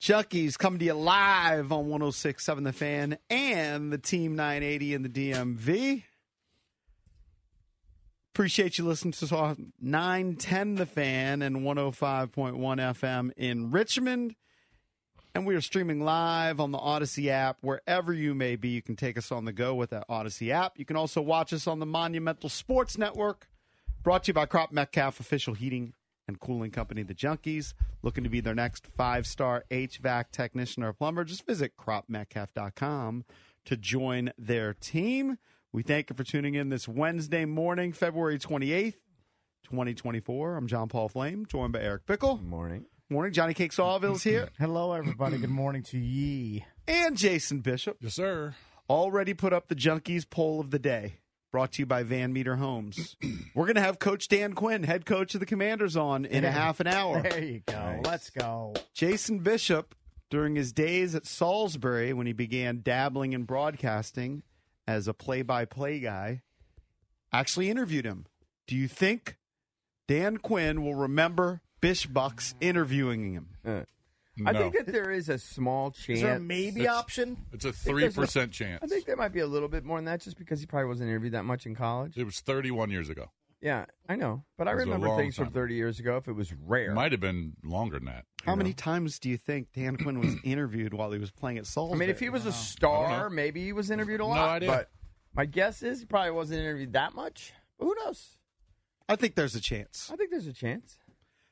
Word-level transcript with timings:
Junkies 0.00 0.56
coming 0.56 0.78
to 0.78 0.84
you 0.84 0.94
live 0.94 1.72
on 1.72 1.88
1067 1.88 2.64
The 2.64 2.72
Fan 2.72 3.18
and 3.28 3.92
the 3.92 3.98
Team 3.98 4.36
980 4.36 4.94
in 4.94 5.02
the 5.02 5.08
DMV. 5.08 6.04
Appreciate 8.32 8.78
you 8.78 8.84
listening 8.84 9.10
to 9.12 9.36
us 9.36 9.56
910 9.80 10.76
The 10.76 10.86
Fan 10.86 11.42
and 11.42 11.56
105.1 11.56 12.30
FM 12.30 13.32
in 13.36 13.72
Richmond. 13.72 14.36
And 15.34 15.44
we 15.44 15.56
are 15.56 15.60
streaming 15.60 16.00
live 16.00 16.60
on 16.60 16.70
the 16.70 16.78
Audacy 16.78 17.28
app. 17.28 17.58
Wherever 17.60 18.12
you 18.12 18.36
may 18.36 18.54
be, 18.54 18.68
you 18.68 18.82
can 18.82 18.94
take 18.94 19.18
us 19.18 19.32
on 19.32 19.44
the 19.46 19.52
go 19.52 19.74
with 19.74 19.90
that 19.90 20.08
Audacy 20.08 20.50
app. 20.50 20.78
You 20.78 20.84
can 20.84 20.96
also 20.96 21.20
watch 21.20 21.52
us 21.52 21.66
on 21.66 21.80
the 21.80 21.86
Monumental 21.86 22.48
Sports 22.48 22.96
Network, 22.96 23.48
brought 24.04 24.24
to 24.24 24.28
you 24.28 24.34
by 24.34 24.46
Cropp-Metcalfe 24.46 25.18
Official 25.18 25.54
Heating 25.54 25.94
and 26.28 26.38
Cooling 26.38 26.70
Company, 26.70 27.02
the 27.02 27.14
Junkies. 27.14 27.74
Looking 28.02 28.22
to 28.22 28.30
be 28.30 28.40
their 28.40 28.54
next 28.54 28.86
five 28.86 29.26
star 29.26 29.64
HVAC 29.70 30.30
technician 30.30 30.84
or 30.84 30.92
plumber? 30.92 31.24
Just 31.24 31.46
visit 31.46 31.72
cropmetcalf.com 31.76 33.24
to 33.64 33.76
join 33.76 34.32
their 34.38 34.74
team. 34.74 35.38
We 35.72 35.82
thank 35.82 36.10
you 36.10 36.16
for 36.16 36.24
tuning 36.24 36.54
in 36.54 36.68
this 36.68 36.86
Wednesday 36.86 37.44
morning, 37.44 37.92
February 37.92 38.38
28th, 38.38 38.94
2024. 39.64 40.56
I'm 40.56 40.66
John 40.66 40.88
Paul 40.88 41.08
Flaim, 41.08 41.46
joined 41.46 41.72
by 41.72 41.80
Eric 41.80 42.06
Bickel. 42.06 42.42
Morning. 42.42 42.84
Morning. 43.10 43.32
Johnny 43.32 43.54
Cakes 43.54 43.78
Auville's 43.78 44.22
here. 44.22 44.50
Hello, 44.58 44.92
everybody. 44.92 45.38
Good 45.38 45.50
morning 45.50 45.82
to 45.84 45.98
ye. 45.98 46.64
And 46.86 47.16
Jason 47.16 47.60
Bishop. 47.60 47.96
Yes, 48.00 48.14
sir. 48.14 48.54
Already 48.88 49.34
put 49.34 49.52
up 49.52 49.68
the 49.68 49.74
Junkies 49.74 50.28
poll 50.28 50.60
of 50.60 50.70
the 50.70 50.78
day. 50.78 51.20
Brought 51.50 51.72
to 51.72 51.82
you 51.82 51.86
by 51.86 52.02
Van 52.02 52.32
Meter 52.32 52.56
Homes. 52.56 53.16
We're 53.54 53.64
going 53.64 53.76
to 53.76 53.80
have 53.80 53.98
Coach 53.98 54.28
Dan 54.28 54.52
Quinn, 54.52 54.82
head 54.82 55.06
coach 55.06 55.34
of 55.34 55.40
the 55.40 55.46
Commanders, 55.46 55.96
on 55.96 56.26
in 56.26 56.44
a 56.44 56.50
half 56.50 56.80
an 56.80 56.86
hour. 56.86 57.22
There 57.22 57.42
you 57.42 57.62
go. 57.64 58.02
Let's 58.04 58.28
go. 58.28 58.74
Jason 58.92 59.38
Bishop, 59.38 59.94
during 60.28 60.56
his 60.56 60.72
days 60.72 61.14
at 61.14 61.26
Salisbury, 61.26 62.12
when 62.12 62.26
he 62.26 62.34
began 62.34 62.82
dabbling 62.82 63.32
in 63.32 63.44
broadcasting 63.44 64.42
as 64.86 65.08
a 65.08 65.14
play 65.14 65.40
by 65.40 65.64
play 65.64 66.00
guy, 66.00 66.42
actually 67.32 67.70
interviewed 67.70 68.04
him. 68.04 68.26
Do 68.66 68.76
you 68.76 68.86
think 68.86 69.38
Dan 70.06 70.36
Quinn 70.36 70.82
will 70.82 70.94
remember 70.94 71.62
Bish 71.80 72.06
Bucks 72.06 72.54
interviewing 72.60 73.32
him? 73.32 73.48
Uh, 73.66 73.80
I 74.46 74.52
think 74.52 74.74
that 74.74 74.86
there 74.86 75.10
is 75.10 75.28
a 75.28 75.38
small 75.38 75.90
chance. 75.90 76.08
Is 76.18 76.22
there 76.22 76.36
a 76.36 76.40
maybe 76.40 76.82
It's- 76.82 76.94
option? 76.96 77.36
It's 77.52 77.64
a 77.64 77.72
three 77.72 78.08
percent 78.10 78.52
chance. 78.52 78.80
I 78.82 78.86
think 78.86 79.04
there 79.06 79.16
might 79.16 79.32
be 79.32 79.40
a 79.40 79.46
little 79.46 79.68
bit 79.68 79.84
more 79.84 79.98
than 79.98 80.04
that, 80.06 80.20
just 80.20 80.38
because 80.38 80.60
he 80.60 80.66
probably 80.66 80.88
wasn't 80.88 81.08
interviewed 81.10 81.32
that 81.32 81.44
much 81.44 81.66
in 81.66 81.74
college. 81.74 82.16
it 82.16 82.24
was 82.24 82.40
31 82.40 82.90
years 82.90 83.08
ago. 83.08 83.30
Yeah, 83.60 83.86
I 84.08 84.14
know, 84.14 84.44
but 84.56 84.68
I 84.68 84.70
It 84.70 84.74
was 84.76 84.82
a 84.82 84.86
remember 84.86 85.08
long 85.08 85.18
things 85.18 85.34
from 85.34 85.50
30 85.50 85.74
years 85.74 85.98
ago. 85.98 86.16
If 86.16 86.28
it 86.28 86.32
was 86.34 86.52
rare, 86.52 86.92
It 86.92 86.94
might 86.94 87.10
have 87.10 87.20
been 87.20 87.54
longer 87.64 87.98
than 87.98 88.06
that. 88.06 88.24
How 88.46 88.54
many 88.54 88.72
times 88.72 89.18
do 89.18 89.28
you 89.28 89.36
think 89.36 89.72
Dan 89.72 89.96
Quinn 89.96 90.20
was 90.20 90.32
interviewed 90.44 90.94
while 90.94 91.10
he 91.10 91.18
was 91.18 91.32
playing 91.32 91.58
at 91.58 91.66
Sol? 91.66 91.92
I 91.92 91.96
mean, 91.96 92.08
if 92.08 92.20
he 92.20 92.28
was 92.30 92.42
a 92.44 92.50
I 92.50 92.52
don't 92.52 92.54
star, 92.60 93.30
maybe 93.30 93.64
he 93.64 93.72
was 93.72 93.90
interviewed 93.90 94.20
a 94.20 94.26
lot. 94.26 94.34
No 94.36 94.40
lot. 94.42 94.50
idea. 94.56 94.68
But 94.70 94.90
my 95.34 95.44
guess 95.44 95.82
is 95.82 95.98
he 95.98 96.06
probably 96.06 96.30
wasn't 96.30 96.60
interviewed 96.60 96.92
that 96.92 97.14
much. 97.16 97.52
But 97.80 97.86
who 97.86 97.94
knows? 98.04 98.36
I 99.08 99.16
think 99.16 99.34
there's 99.34 99.56
a 99.56 99.60
chance. 99.60 100.08
I 100.12 100.14
think 100.14 100.30
there's 100.30 100.46
a 100.46 100.52
chance. 100.52 100.96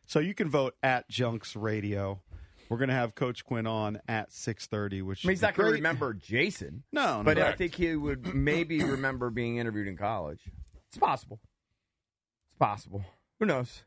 So 0.07 0.21
you 0.21 0.33
can 0.35 0.49
vote 0.49 0.77
at 0.85 1.09
Junks 1.09 1.57
Radio. 1.57 2.23
We're 2.69 2.79
going 2.79 2.89
to 2.89 2.95
have 2.95 3.15
Coach 3.15 3.45
Quinn 3.45 3.67
on 3.67 4.01
at 4.09 4.31
6:30, 4.31 5.03
which 5.03 5.25
I 5.25 5.29
mean, 5.29 5.33
he's 5.37 5.43
not 5.43 5.55
going 5.55 5.69
to 5.69 5.75
remember 5.75 6.15
Jason, 6.15 6.83
No, 6.93 7.19
no, 7.19 7.23
but 7.25 7.39
I 7.39 7.53
think 7.53 7.75
he 7.75 7.95
would 7.97 8.35
maybe 8.35 8.83
remember 8.83 9.31
being 9.31 9.57
interviewed 9.59 9.89
in 9.89 9.97
college. 9.97 10.41
It's 10.89 10.99
possible. 10.99 11.41
It's 12.51 12.59
possible. 12.59 13.05
Who 13.41 13.47
knows? 13.47 13.85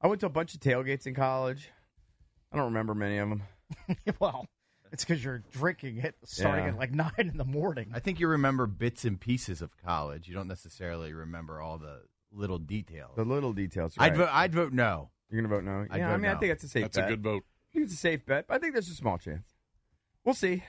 I 0.00 0.06
went 0.08 0.20
to 0.20 0.26
a 0.26 0.30
bunch 0.30 0.54
of 0.54 0.60
tailgates 0.60 1.06
in 1.06 1.14
college. 1.14 1.70
I 2.52 2.56
don't 2.56 2.66
remember 2.66 2.94
many 2.94 3.18
of 3.18 3.28
them. 3.28 3.42
well, 4.20 4.46
it's 4.92 5.04
because 5.04 5.24
you're 5.24 5.42
drinking 5.52 5.98
it 5.98 6.14
starting 6.24 6.64
Yeah. 6.66 6.70
at 6.72 6.78
like 6.78 6.92
nine 6.92 7.12
in 7.18 7.36
the 7.36 7.44
morning. 7.44 7.90
I 7.94 7.98
think 7.98 8.20
you 8.20 8.28
remember 8.28 8.66
bits 8.66 9.04
and 9.04 9.18
pieces 9.20 9.60
of 9.62 9.76
college. 9.84 10.28
You 10.28 10.34
don't 10.34 10.48
necessarily 10.48 11.12
remember 11.12 11.60
all 11.60 11.78
the 11.78 12.02
little 12.32 12.58
details. 12.58 13.12
The 13.16 13.24
little 13.24 13.52
details. 13.52 13.94
I'd 13.98 14.16
vote. 14.16 14.28
I'd 14.30 14.54
vote 14.54 14.72
no. 14.72 15.10
You're 15.30 15.42
gonna 15.42 15.54
vote 15.54 15.64
no. 15.64 15.86
I'd 15.90 15.98
yeah, 15.98 16.08
I 16.08 16.12
vote 16.12 16.20
mean, 16.20 16.30
I 16.30 16.34
think 16.36 16.52
that's 16.52 16.64
a 16.64 16.68
safe 16.68 16.84
That's 16.84 16.96
bet. 16.98 17.06
a 17.06 17.10
good 17.10 17.22
vote. 17.22 17.44
I 17.70 17.72
think 17.72 17.84
it's 17.86 17.94
a 17.94 17.98
safe 17.98 18.24
bet, 18.26 18.46
but 18.48 18.54
I 18.54 18.58
think 18.58 18.72
there's 18.72 18.88
a 18.88 18.94
small 18.94 19.18
chance. 19.18 19.46
We'll 20.24 20.34
see. 20.34 20.62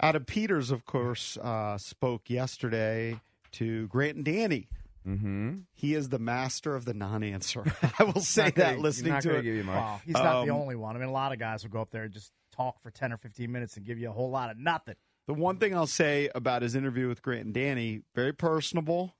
Adam 0.00 0.24
Peters, 0.24 0.70
of 0.70 0.84
course, 0.84 1.36
uh, 1.38 1.78
spoke 1.78 2.28
yesterday 2.30 3.20
to 3.52 3.86
Grant 3.88 4.16
and 4.16 4.24
Danny. 4.24 4.68
Mm-hmm. 5.06 5.58
He 5.74 5.94
is 5.94 6.08
the 6.10 6.18
master 6.18 6.74
of 6.76 6.84
the 6.84 6.94
non-answer. 6.94 7.64
I 7.98 8.04
will 8.04 8.20
say 8.20 8.44
Not 8.46 8.54
that 8.56 8.70
gonna- 8.72 8.82
listening 8.82 9.12
not 9.12 9.22
to 9.22 9.28
gonna 9.28 9.40
it. 9.40 9.42
give 9.42 9.54
you 9.56 9.64
much. 9.64 9.74
Well, 9.74 10.00
he's 10.06 10.14
not 10.14 10.44
the 10.46 10.52
Um, 10.52 10.60
only 10.60 10.76
one. 10.76 10.96
I 10.96 11.00
mean, 11.00 11.08
a 11.08 11.12
lot 11.12 11.32
of 11.32 11.38
guys 11.38 11.64
will 11.64 11.70
go 11.70 11.80
up 11.80 11.90
there 11.90 12.04
and 12.04 12.12
just 12.12 12.30
talk 12.54 12.80
for 12.82 12.90
10 12.90 13.12
or 13.12 13.16
15 13.16 13.50
minutes 13.50 13.76
and 13.76 13.84
give 13.84 13.98
you 13.98 14.08
a 14.08 14.12
whole 14.12 14.30
lot 14.30 14.50
of 14.50 14.58
nothing. 14.58 14.94
The 15.26 15.34
one 15.34 15.56
thing 15.58 15.74
I'll 15.74 15.86
say 15.86 16.30
about 16.34 16.62
his 16.62 16.74
interview 16.74 17.08
with 17.08 17.22
Grant 17.22 17.44
and 17.46 17.54
Danny, 17.54 18.02
very 18.14 18.32
personable, 18.32 19.14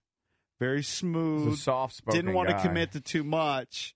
very 0.61 0.83
smooth. 0.83 1.59
soft-spoken 1.59 2.17
Didn't 2.19 2.35
want 2.35 2.49
to 2.49 2.61
commit 2.61 2.93
to 2.93 3.01
too 3.01 3.25
much, 3.25 3.95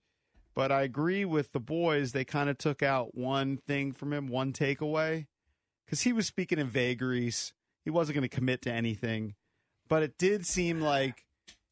but 0.57 0.73
I 0.73 0.83
agree 0.83 1.25
with 1.25 1.53
the 1.53 1.61
boys. 1.61 2.11
They 2.11 2.25
kind 2.25 2.51
of 2.51 2.59
took 2.59 2.83
out 2.83 3.15
one 3.15 3.59
thing 3.59 3.93
from 3.93 4.13
him, 4.13 4.27
one 4.27 4.53
takeaway, 4.53 5.27
because 5.85 6.01
he 6.01 6.13
was 6.13 6.27
speaking 6.27 6.59
in 6.59 6.67
vagaries. 6.69 7.53
He 7.85 7.91
wasn't 7.91 8.15
going 8.17 8.29
to 8.29 8.35
commit 8.35 8.63
to 8.63 8.73
anything, 8.73 9.37
but 9.89 10.03
it 10.03 10.19
did 10.19 10.45
seem 10.45 10.81
like 10.81 11.25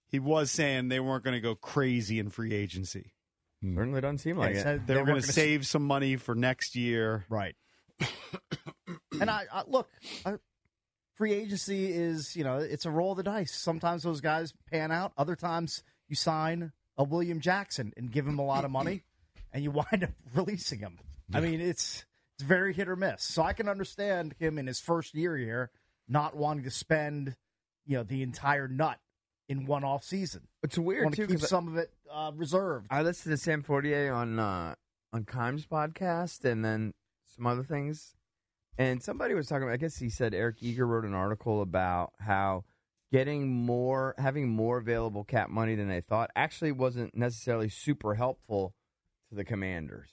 he 0.06 0.20
was 0.20 0.52
saying 0.52 0.88
they 0.88 1.00
weren't 1.00 1.24
going 1.24 1.34
to 1.34 1.40
go 1.40 1.56
crazy 1.56 2.20
in 2.20 2.30
free 2.30 2.54
agency. 2.54 3.12
Certainly 3.64 4.02
doesn't 4.02 4.18
seem 4.18 4.36
like 4.36 4.54
Yeah, 4.54 4.60
it. 4.60 4.62
so 4.62 4.80
They, 4.86 4.94
were 4.94 5.00
going 5.06 5.20
to 5.20 5.22
gonna 5.22 5.32
save 5.32 5.66
some 5.66 5.84
money 5.84 6.16
for 6.16 6.34
next 6.34 6.76
year. 6.76 7.24
Right. 7.28 7.56
and 9.20 9.30
I, 9.30 9.44
I 9.50 9.62
look, 9.66 9.88
I, 10.26 10.34
free 11.14 11.32
agency 11.32 11.90
is 11.90 12.36
you 12.36 12.44
know 12.44 12.58
it's 12.58 12.84
a 12.84 12.90
roll 12.90 13.12
of 13.12 13.16
the 13.16 13.22
dice. 13.22 13.54
Sometimes 13.54 14.02
those 14.02 14.20
guys 14.20 14.52
pan 14.70 14.92
out. 14.92 15.12
Other 15.16 15.34
times 15.36 15.82
you 16.08 16.16
sign 16.16 16.72
a 16.96 17.04
William 17.04 17.40
Jackson 17.40 17.92
and 17.96 18.10
give 18.10 18.26
him 18.26 18.38
a 18.38 18.44
lot 18.44 18.64
of 18.64 18.70
money, 18.70 19.02
and 19.52 19.62
you 19.62 19.70
wind 19.70 20.04
up 20.04 20.10
releasing 20.34 20.78
him. 20.80 20.98
I 21.32 21.40
mean, 21.40 21.60
it's 21.60 22.04
it's 22.38 22.44
very 22.46 22.72
hit 22.74 22.88
or 22.88 22.96
miss. 22.96 23.22
So 23.24 23.42
I 23.42 23.52
can 23.52 23.68
understand 23.68 24.34
him 24.38 24.58
in 24.58 24.66
his 24.66 24.80
first 24.80 25.14
year 25.14 25.36
here 25.36 25.70
not 26.08 26.36
wanting 26.36 26.64
to 26.64 26.70
spend, 26.70 27.36
you 27.86 27.96
know, 27.96 28.02
the 28.02 28.22
entire 28.22 28.68
nut 28.68 28.98
in 29.48 29.66
one 29.66 29.84
off 29.84 30.04
season. 30.04 30.42
It's 30.62 30.76
weird 30.76 31.04
Want 31.04 31.16
too 31.16 31.22
to 31.26 31.32
keep 31.32 31.40
'cause 31.40 31.48
some 31.48 31.68
of 31.68 31.76
it 31.76 31.92
uh, 32.10 32.32
reserved. 32.34 32.86
I 32.90 33.02
listened 33.02 33.32
to 33.32 33.36
Sam 33.38 33.62
Fortier 33.62 34.12
on 34.12 34.38
uh, 34.38 34.74
on 35.12 35.24
Keim's 35.24 35.66
podcast 35.66 36.44
and 36.44 36.64
then 36.64 36.92
some 37.26 37.46
other 37.46 37.62
things, 37.62 38.14
and 38.78 39.02
somebody 39.02 39.34
was 39.34 39.46
talking 39.48 39.62
about. 39.64 39.72
I 39.74 39.78
guess 39.78 39.96
he 39.98 40.08
said 40.10 40.34
Eric 40.34 40.56
Eager 40.60 40.86
wrote 40.86 41.04
an 41.04 41.14
article 41.14 41.62
about 41.62 42.12
how 42.20 42.64
getting 43.14 43.48
more, 43.64 44.14
having 44.18 44.48
more 44.48 44.78
available 44.78 45.22
cap 45.22 45.48
money 45.48 45.76
than 45.76 45.88
they 45.88 46.00
thought, 46.00 46.30
actually 46.34 46.72
wasn't 46.72 47.14
necessarily 47.16 47.68
super 47.68 48.14
helpful 48.14 48.74
to 49.28 49.36
the 49.36 49.44
Commanders. 49.44 50.10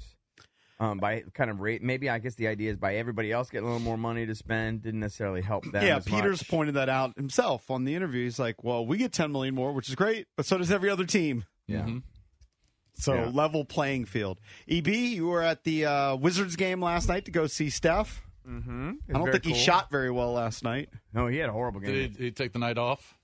Um, 0.79 0.99
by 0.99 1.23
kind 1.33 1.49
of 1.49 1.59
rate, 1.61 1.81
maybe 1.81 2.09
I 2.09 2.19
guess 2.19 2.35
the 2.35 2.47
idea 2.47 2.69
is 2.71 2.77
by 2.77 2.95
everybody 2.95 3.31
else 3.31 3.49
getting 3.49 3.67
a 3.67 3.71
little 3.71 3.83
more 3.85 3.97
money 3.97 4.25
to 4.27 4.35
spend 4.35 4.83
didn't 4.83 4.99
necessarily 4.99 5.41
help 5.41 5.63
them. 5.71 5.83
yeah, 5.85 5.97
as 5.97 6.05
Peters 6.05 6.41
much. 6.41 6.49
pointed 6.49 6.75
that 6.75 6.89
out 6.89 7.15
himself 7.17 7.69
on 7.71 7.85
the 7.85 7.95
interview. 7.95 8.23
He's 8.23 8.37
like, 8.39 8.63
"Well, 8.63 8.85
we 8.85 8.97
get 8.97 9.11
10 9.13 9.31
million 9.31 9.53
more, 9.55 9.73
which 9.73 9.89
is 9.89 9.95
great, 9.95 10.27
but 10.37 10.45
so 10.45 10.57
does 10.59 10.71
every 10.71 10.89
other 10.89 11.05
team." 11.05 11.45
Yeah. 11.67 11.85
Mhm. 11.85 12.03
So 12.95 13.13
Yeah. 13.15 13.29
level 13.33 13.63
playing 13.65 14.05
field. 14.05 14.39
EB, 14.67 14.87
you 14.89 15.27
were 15.27 15.41
at 15.43 15.63
the 15.63 15.85
uh, 15.85 16.15
Wizards 16.17 16.55
game 16.55 16.81
last 16.81 17.07
night 17.07 17.25
to 17.25 17.31
go 17.31 17.47
see 17.47 17.69
Steph. 17.69 18.21
Mm-hmm. 18.47 18.91
I 19.09 19.13
don't 19.13 19.31
think 19.31 19.45
he 19.45 19.53
shot 19.53 19.91
very 19.91 20.11
well 20.11 20.33
last 20.33 20.63
night. 20.63 20.89
No, 21.13 21.27
he 21.27 21.37
had 21.37 21.49
a 21.49 21.53
horrible 21.53 21.79
game. 21.79 21.91
Did 21.93 22.17
he, 22.17 22.23
he 22.25 22.31
take 22.31 22.53
the 22.53 22.59
night 22.59 22.77
off? 22.77 23.17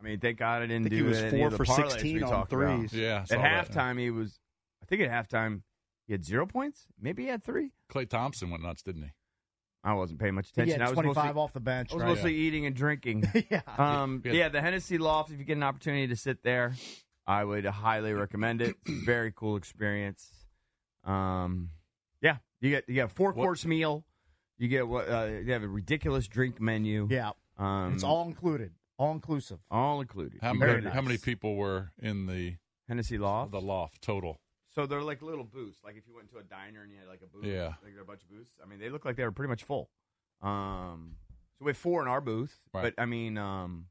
I 0.00 0.04
mean, 0.04 0.20
thank 0.20 0.38
God 0.38 0.62
I 0.62 0.66
didn't 0.66 0.86
I 0.86 0.88
think 0.88 0.90
do 0.90 0.96
he 0.96 1.02
was 1.02 1.18
any 1.18 1.38
four 1.38 1.50
for 1.50 1.64
parlays 1.64 1.92
16 1.92 2.22
on 2.24 2.30
talked 2.30 2.52
about. 2.52 2.78
threes. 2.78 2.92
Yeah. 2.92 3.20
At 3.20 3.28
saw 3.28 3.36
that. 3.42 3.68
halftime, 3.70 3.98
he 3.98 4.10
was. 4.10 4.38
I 4.82 4.86
think 4.86 5.02
at 5.02 5.10
halftime 5.10 5.62
he 6.06 6.12
had 6.12 6.24
zero 6.24 6.46
points. 6.46 6.86
Maybe 7.00 7.24
he 7.24 7.28
had 7.28 7.42
three. 7.42 7.70
Klay 7.92 8.08
Thompson 8.08 8.50
went 8.50 8.62
nuts, 8.62 8.82
didn't 8.82 9.02
he? 9.02 9.10
I 9.82 9.92
wasn't 9.92 10.18
paying 10.18 10.34
much 10.34 10.48
attention. 10.48 10.80
had 10.80 10.86
I 10.86 10.90
was 10.90 10.94
25 10.94 11.24
mostly, 11.26 11.40
off 11.42 11.52
the 11.52 11.60
bench. 11.60 11.92
I 11.92 11.94
was 11.96 12.02
right? 12.02 12.08
mostly 12.08 12.34
eating 12.34 12.64
and 12.64 12.74
drinking. 12.74 13.30
yeah. 13.50 13.60
Um, 13.76 14.22
Yeah. 14.24 14.32
yeah, 14.32 14.48
the 14.48 14.62
Hennessy 14.62 14.96
Loft. 14.98 15.30
If 15.30 15.38
you 15.38 15.44
get 15.44 15.56
an 15.58 15.62
opportunity 15.62 16.06
to 16.08 16.16
sit 16.16 16.42
there, 16.42 16.74
I 17.26 17.44
would 17.44 17.66
highly 17.66 18.14
recommend 18.14 18.62
it. 18.62 18.76
Very 18.86 19.30
cool 19.34 19.56
experience. 19.56 20.30
Um, 21.04 21.70
yeah, 22.22 22.36
you 22.60 22.70
get 22.70 22.88
you 22.88 22.94
get 22.94 23.06
a 23.06 23.08
four 23.08 23.34
course 23.34 23.66
meal. 23.66 24.04
You 24.58 24.68
get 24.68 24.86
what 24.86 25.08
uh, 25.08 25.24
you 25.44 25.52
have 25.52 25.62
a 25.62 25.68
ridiculous 25.68 26.28
drink 26.28 26.60
menu. 26.60 27.08
Yeah. 27.10 27.30
um, 27.58 27.92
it's 27.94 28.04
all 28.04 28.26
included, 28.26 28.72
all 28.98 29.12
inclusive. 29.12 29.58
all 29.70 30.00
included. 30.00 30.38
How 30.42 30.54
Very 30.54 30.80
many, 30.80 30.94
how 30.94 31.00
many 31.02 31.18
people 31.18 31.56
were 31.56 31.90
in 32.00 32.26
the 32.26 32.56
Hennessy 32.88 33.18
Loft. 33.18 33.50
the 33.52 33.60
loft 33.60 34.00
total? 34.02 34.40
So 34.74 34.86
they're 34.86 35.02
like 35.02 35.22
little 35.22 35.44
booths. 35.44 35.78
Like 35.84 35.96
if 35.96 36.06
you 36.06 36.14
went 36.14 36.30
to 36.30 36.38
a 36.38 36.42
diner 36.42 36.82
and 36.82 36.90
you 36.92 36.98
had 36.98 37.08
like 37.08 37.20
a 37.22 37.26
booth, 37.26 37.44
Yeah. 37.46 37.74
like 37.82 37.92
there 37.92 37.98
are 37.98 38.02
a 38.02 38.04
bunch 38.06 38.22
of 38.22 38.30
booths. 38.30 38.52
I 38.62 38.66
mean, 38.68 38.78
they 38.80 38.90
look 38.90 39.04
like 39.04 39.16
they 39.16 39.24
were 39.24 39.32
pretty 39.32 39.48
much 39.50 39.62
full. 39.64 39.88
Um, 40.42 41.16
so 41.58 41.64
we 41.64 41.70
have 41.70 41.76
four 41.76 42.02
in 42.02 42.08
our 42.08 42.20
booth, 42.20 42.60
Right. 42.72 42.82
but 42.96 43.00
I 43.02 43.06
mean, 43.06 43.38
um, 43.38 43.86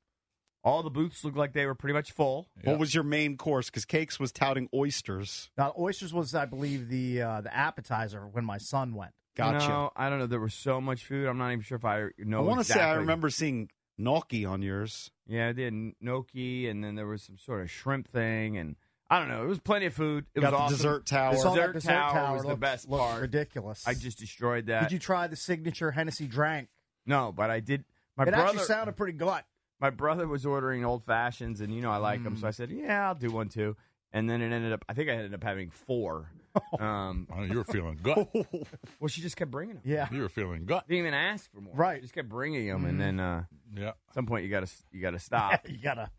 all 0.64 0.84
the 0.84 0.90
booths 0.90 1.24
look 1.26 1.36
like 1.36 1.54
they 1.54 1.66
were 1.66 1.76
pretty 1.76 1.94
much 1.94 2.12
full. 2.12 2.48
Yeah. 2.64 2.72
What 2.72 2.80
was 2.80 2.94
your 2.96 3.04
main 3.04 3.38
course? 3.38 3.68
Because 3.70 3.86
Cakes 3.86 4.20
was 4.20 4.32
touting 4.32 4.70
oysters. 4.74 5.50
Now, 5.58 5.74
oysters 5.78 6.14
was, 6.14 6.34
I 6.36 6.46
believe, 6.46 6.90
the 6.90 7.22
uh, 7.22 7.42
the 7.42 7.54
appetizer 7.56 8.28
when 8.28 8.46
my 8.46 8.58
son 8.58 8.94
went. 8.94 9.12
Gotcha. 9.36 9.68
No, 9.68 9.92
I 9.96 10.10
don't 10.10 10.20
know. 10.20 10.28
There 10.28 10.40
was 10.40 10.54
so 10.54 10.80
much 10.80 11.06
food. 11.06 11.28
I'm 11.28 11.38
not 11.38 11.52
even 11.52 11.62
sure 11.64 11.78
if 11.78 11.86
I 11.86 12.08
know. 12.20 12.40
I 12.40 12.42
want 12.42 12.60
to 12.66 12.72
say 12.72 12.80
I 12.80 12.94
remember 12.96 13.30
seeing 13.30 13.70
gnocchi 13.98 14.46
on 14.46 14.62
yours. 14.62 15.12
Yeah, 15.28 15.48
I 15.50 15.52
did 15.54 15.74
gnocchi, 16.02 16.68
and 16.68 16.84
then 16.84 16.96
there 16.96 17.08
was 17.08 17.24
some 17.24 17.38
sort 17.38 17.62
of 17.62 17.72
shrimp 17.72 18.08
thing, 18.12 18.58
and 18.58 18.76
I 19.10 19.20
don't 19.20 19.30
know. 19.30 19.44
It 19.44 19.48
was 19.48 19.60
plenty 19.60 19.86
of 19.88 19.94
food. 19.94 20.26
It 20.36 20.42
Got 20.42 20.52
was 20.52 20.58
the 20.60 20.64
awesome. 20.64 20.78
dessert 20.78 21.06
tower. 21.06 21.36
Saw 21.38 21.56
Dessert 21.56 21.74
dessert 21.74 21.90
tower 21.92 22.34
was 22.36 22.44
the 22.44 22.56
best 22.56 22.90
looked 22.90 23.02
part. 23.04 23.22
Ridiculous. 23.22 23.84
I 23.88 23.94
just 23.96 24.20
destroyed 24.20 24.68
that. 24.68 24.84
Did 24.84 24.92
you 24.92 25.00
try 25.00 25.28
the 25.28 25.36
signature 25.36 25.92
Hennessy 25.92 26.28
drank? 26.28 26.70
No, 27.06 27.32
but 27.36 27.50
I 27.50 27.60
did. 27.60 27.86
My 28.18 28.24
it 28.24 28.30
brother 28.32 28.44
actually 28.50 28.64
sounded 28.66 28.96
pretty 28.96 29.18
good. 29.18 29.42
my 29.80 29.90
brother 29.90 30.28
was 30.28 30.46
ordering 30.46 30.86
old 30.86 31.04
fashions, 31.04 31.60
and 31.60 31.74
you 31.74 31.82
know 31.82 31.92
I 31.92 31.98
like 31.98 32.24
them, 32.24 32.38
so 32.38 32.48
I 32.48 32.52
Mm. 32.52 32.56
said, 32.56 32.72
"Yeah, 32.72 33.08
I'll 33.08 33.16
do 33.16 33.32
one 33.32 33.50
too." 33.50 33.76
And 34.12 34.30
then 34.30 34.42
it 34.44 34.52
ended 34.54 34.72
up. 34.72 34.86
I 34.88 34.94
think 34.94 35.10
I 35.10 35.14
ended 35.14 35.34
up 35.34 35.44
having 35.44 35.72
four. 35.72 36.30
Um, 36.80 37.28
Oh, 37.36 37.44
you 37.44 37.58
were 37.58 37.64
feeling 37.64 38.00
gut. 38.02 38.28
well, 39.00 39.08
she 39.08 39.22
just 39.22 39.36
kept 39.38 39.52
bringing 39.52 39.76
them. 39.76 39.84
Yeah. 39.86 40.08
you 40.12 40.22
were 40.22 40.30
feeling 40.30 40.66
gut. 40.66 40.88
Didn't 40.88 41.00
even 41.00 41.14
ask 41.14 41.52
for 41.54 41.62
more. 41.62 41.74
Right. 41.76 41.98
She 41.98 42.02
just 42.02 42.14
kept 42.14 42.30
bringing 42.30 42.68
them, 42.68 42.84
Mm. 42.84 42.90
and 42.90 43.02
then 43.02 43.20
uh, 43.20 43.44
Yeah. 43.76 43.88
at 43.90 43.96
some 44.14 44.26
point 44.26 44.44
you 44.44 44.50
got 44.50 44.66
to 44.66 44.72
you 44.92 45.02
got 45.02 45.12
to 45.12 45.20
stop. 45.30 45.68
you 45.70 45.78
gotta, 45.78 46.10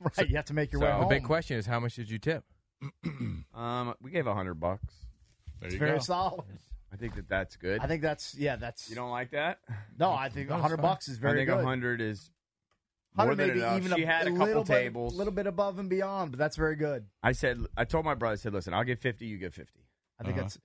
right? 0.00 0.28
You 0.30 0.36
have 0.36 0.44
to 0.46 0.54
make 0.54 0.72
your 0.72 0.80
So- 0.80 0.86
way 0.86 0.92
The 0.92 0.96
home. 0.98 1.08
The 1.08 1.14
big 1.16 1.24
question 1.24 1.56
is, 1.58 1.66
how 1.66 1.80
much 1.80 1.94
did 1.96 2.10
you 2.10 2.18
tip? 2.18 2.44
um, 3.54 3.94
we 4.00 4.10
gave 4.10 4.26
a 4.26 4.34
hundred 4.34 4.54
bucks. 4.54 4.94
There 5.60 5.66
It's 5.66 5.74
you 5.74 5.78
very 5.78 5.92
go. 5.92 5.98
solid. 5.98 6.44
I 6.92 6.96
think 6.96 7.14
that 7.14 7.28
that's 7.28 7.56
good. 7.56 7.80
I 7.80 7.86
think 7.86 8.02
that's 8.02 8.34
yeah. 8.34 8.56
That's 8.56 8.88
you 8.90 8.96
don't 8.96 9.10
like 9.10 9.30
that? 9.30 9.58
no. 9.98 10.10
I 10.12 10.28
think 10.28 10.50
a 10.50 10.58
hundred 10.58 10.78
bucks 10.78 11.08
is 11.08 11.18
very 11.18 11.30
I 11.30 11.34
very 11.34 11.46
think 11.46 11.58
good. 11.58 11.64
a 11.64 11.68
hundred 11.68 12.00
is 12.00 12.30
more 13.16 13.34
than 13.34 13.48
maybe 13.48 13.58
enough. 13.60 13.76
even 13.78 13.96
she 13.96 14.02
a, 14.02 14.06
had 14.06 14.26
a 14.26 14.28
a 14.28 14.32
couple 14.32 14.46
little 14.46 14.64
tables. 14.64 15.12
bit, 15.12 15.18
little 15.18 15.32
bit 15.32 15.46
above 15.46 15.78
and 15.78 15.88
beyond, 15.88 16.30
but 16.32 16.38
that's 16.38 16.56
very 16.56 16.76
good. 16.76 17.06
I 17.22 17.32
said, 17.32 17.58
I 17.76 17.84
told 17.84 18.04
my 18.04 18.14
brother, 18.14 18.34
I 18.34 18.36
said, 18.36 18.52
listen, 18.52 18.72
I'll 18.74 18.84
give 18.84 18.98
fifty, 19.00 19.26
you 19.26 19.38
give 19.38 19.54
fifty. 19.54 19.80
I 20.18 20.24
think 20.24 20.36
Uh-huh. 20.36 20.42
that's 20.44 20.58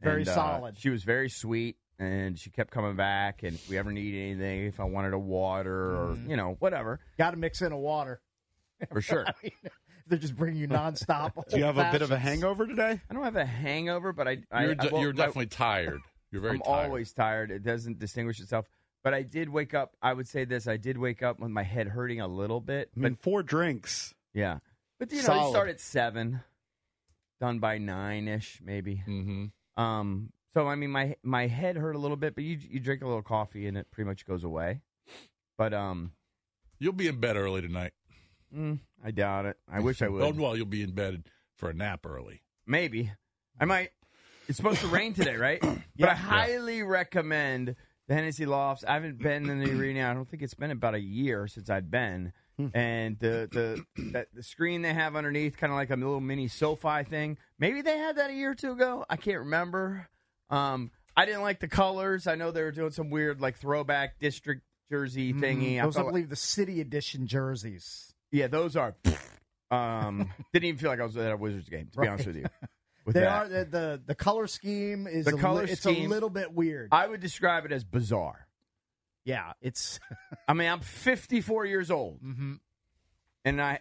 very 0.00 0.20
And, 0.22 0.28
uh, 0.28 0.34
solid. 0.34 0.78
she 0.78 0.90
was 0.90 1.04
very 1.04 1.28
sweet, 1.28 1.76
and 1.98 2.38
she 2.38 2.50
kept 2.50 2.70
coming 2.72 2.96
back. 2.96 3.42
And 3.42 3.54
if 3.54 3.68
we 3.68 3.78
ever 3.78 3.92
need 3.92 4.14
anything, 4.14 4.64
if 4.66 4.80
I 4.80 4.84
wanted 4.84 5.12
a 5.12 5.18
water 5.18 5.92
or 5.96 6.16
Mm. 6.16 6.28
you 6.30 6.36
know 6.36 6.56
whatever, 6.58 6.98
Got 7.18 7.32
to 7.32 7.36
mix 7.36 7.62
in 7.62 7.72
a 7.72 7.78
water. 7.78 8.20
for 8.90 9.00
sure. 9.00 9.24
I 9.28 9.32
mean, 9.42 9.52
they're 10.08 10.18
just 10.18 10.34
bringing 10.36 10.60
you 10.60 10.66
nonstop. 10.68 11.32
Do 11.50 11.56
you 11.56 11.64
have 11.64 11.78
a 11.78 11.90
bit 11.92 12.02
of 12.02 12.10
a 12.10 12.18
hangover 12.18 12.66
today? 12.66 13.00
I 13.08 13.14
don't 13.14 13.22
have 13.22 13.36
a 13.36 13.44
hangover, 13.46 14.12
but 14.12 14.26
I, 14.26 14.38
I 14.50 14.64
You're, 14.64 14.74
de- 14.74 14.88
I- 14.88 14.92
well, 14.92 15.02
you're 15.02 15.12
my- 15.12 15.16
definitely 15.18 15.46
tired. 15.46 16.00
You're 16.32 16.40
very 16.42 16.54
I'm 16.54 16.60
tired. 16.62 16.86
always 16.86 17.12
tired. 17.12 17.50
It 17.50 17.62
doesn't 17.62 17.98
distinguish 17.98 18.40
itself. 18.40 18.66
But 19.04 19.14
I 19.14 19.22
did 19.22 19.48
wake 19.48 19.74
up. 19.74 19.96
I 20.00 20.12
would 20.12 20.28
say 20.28 20.44
this: 20.44 20.68
I 20.68 20.76
did 20.76 20.96
wake 20.98 21.22
up 21.22 21.40
with 21.40 21.50
my 21.50 21.62
head 21.64 21.88
hurting 21.88 22.20
a 22.20 22.28
little 22.28 22.60
bit. 22.60 22.88
I 22.96 23.00
But 23.00 23.02
mean, 23.02 23.14
four 23.16 23.42
drinks. 23.42 24.14
yeah, 24.32 24.58
but 24.98 25.10
you 25.10 25.18
know, 25.18 25.22
Solid. 25.24 25.44
you 25.46 25.50
start 25.50 25.68
at 25.70 25.80
seven, 25.80 26.40
done 27.40 27.58
by 27.58 27.78
nine 27.78 28.28
ish, 28.28 28.60
maybe. 28.64 29.02
Mm-hmm. 29.06 29.82
Um, 29.82 30.32
so 30.54 30.68
I 30.68 30.76
mean, 30.76 30.90
my 30.90 31.16
my 31.22 31.46
head 31.48 31.76
hurt 31.76 31.96
a 31.96 31.98
little 31.98 32.16
bit, 32.16 32.34
but 32.34 32.44
you 32.44 32.58
you 32.60 32.78
drink 32.78 33.02
a 33.02 33.06
little 33.06 33.22
coffee 33.22 33.66
and 33.66 33.76
it 33.76 33.90
pretty 33.90 34.06
much 34.08 34.24
goes 34.26 34.44
away. 34.44 34.80
But 35.58 35.74
um, 35.74 36.12
You'll 36.78 36.92
be 36.92 37.06
in 37.08 37.18
bed 37.20 37.36
early 37.36 37.60
tonight. 37.62 37.92
mm, 38.56 38.78
I 39.04 39.10
doubt 39.12 39.46
it. 39.46 39.56
I 39.70 39.80
wish 39.80 40.00
I 40.02 40.08
would. 40.10 40.22
Oh, 40.22 40.30
well, 40.32 40.56
you'll 40.56 40.66
be 40.66 40.82
in 40.82 40.92
bed 40.92 41.24
for 41.56 41.70
a 41.70 41.74
nap 41.74 42.06
early. 42.06 42.42
Maybe 42.66 43.10
I 43.60 43.64
might. 43.64 43.90
It's 44.48 44.56
supposed 44.56 44.80
to 44.80 44.88
rain 44.88 45.12
today, 45.14 45.36
right? 45.36 45.60
But 45.98 46.08
I 46.08 46.14
highly 46.14 46.82
recommend 46.82 47.76
the 48.08 48.14
Hennessy 48.14 48.46
Lofts. 48.46 48.84
I 48.86 48.94
haven't 48.94 49.18
been 49.18 49.48
in 49.48 49.58
the 49.60 49.70
arena. 49.78 50.10
I 50.10 50.14
don't 50.14 50.28
think 50.28 50.42
it's 50.42 50.54
been 50.54 50.70
about 50.70 50.94
a 50.94 51.00
year 51.00 51.46
since 51.46 51.70
I've 51.70 51.90
been. 51.90 52.32
And 52.74 53.18
the 53.18 53.48
the 53.96 54.02
that, 54.12 54.28
the 54.32 54.42
screen 54.42 54.82
they 54.82 54.92
have 54.94 55.16
underneath, 55.16 55.56
kind 55.56 55.72
of 55.72 55.76
like 55.76 55.90
a 55.90 55.96
little 55.96 56.20
mini 56.20 56.46
SoFi 56.46 57.02
thing. 57.02 57.36
Maybe 57.58 57.82
they 57.82 57.98
had 57.98 58.16
that 58.16 58.30
a 58.30 58.34
year 58.34 58.50
or 58.52 58.54
two 58.54 58.70
ago. 58.72 59.04
I 59.10 59.16
can't 59.16 59.40
remember. 59.40 60.08
Um, 60.48 60.92
I 61.16 61.26
didn't 61.26 61.42
like 61.42 61.58
the 61.58 61.66
colors. 61.66 62.26
I 62.28 62.36
know 62.36 62.52
they 62.52 62.62
were 62.62 62.70
doing 62.70 62.92
some 62.92 63.10
weird 63.10 63.40
like 63.40 63.56
throwback 63.58 64.20
district 64.20 64.62
jersey 64.92 65.32
thingy. 65.32 65.80
I 65.80 65.84
Those, 65.86 65.96
I 65.96 66.02
like- 66.02 66.10
believe, 66.12 66.28
the 66.28 66.36
city 66.36 66.80
edition 66.80 67.26
jerseys. 67.26 68.14
yeah, 68.30 68.46
those 68.48 68.76
are. 68.76 68.94
Um, 69.70 70.30
didn't 70.52 70.66
even 70.66 70.78
feel 70.78 70.90
like 70.90 71.00
I 71.00 71.04
was 71.04 71.16
at 71.16 71.32
a 71.32 71.36
Wizards 71.36 71.66
game. 71.70 71.88
To 71.94 72.00
be 72.02 72.06
honest 72.06 72.26
with 72.26 72.36
you, 72.36 72.44
with 73.04 73.14
They 73.14 73.20
that. 73.20 73.28
are 73.28 73.48
the, 73.48 73.64
the 73.64 74.02
the 74.06 74.14
color 74.14 74.46
scheme 74.46 75.06
is 75.06 75.24
The 75.26 75.32
a 75.32 75.34
li- 75.36 75.40
color 75.40 75.64
it's 75.64 75.80
scheme- 75.82 76.06
a 76.10 76.14
little 76.14 76.30
bit 76.30 76.52
weird. 76.52 76.88
I 76.92 77.06
would 77.08 77.20
describe 77.20 77.64
it 77.64 77.72
as 77.72 77.84
bizarre. 77.84 78.46
yeah, 79.24 79.52
it's 79.60 79.98
I 80.48 80.52
mean, 80.54 80.68
I'm 80.70 80.80
54 80.80 81.66
years 81.66 81.90
old, 81.90 82.22
Mhm. 82.22 82.58
and 83.44 83.60
I, 83.62 83.80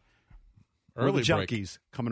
Early 0.98 1.22
the 1.24 1.34
break. 1.36 1.50
junkies 1.50 1.78
coming. 1.94 2.12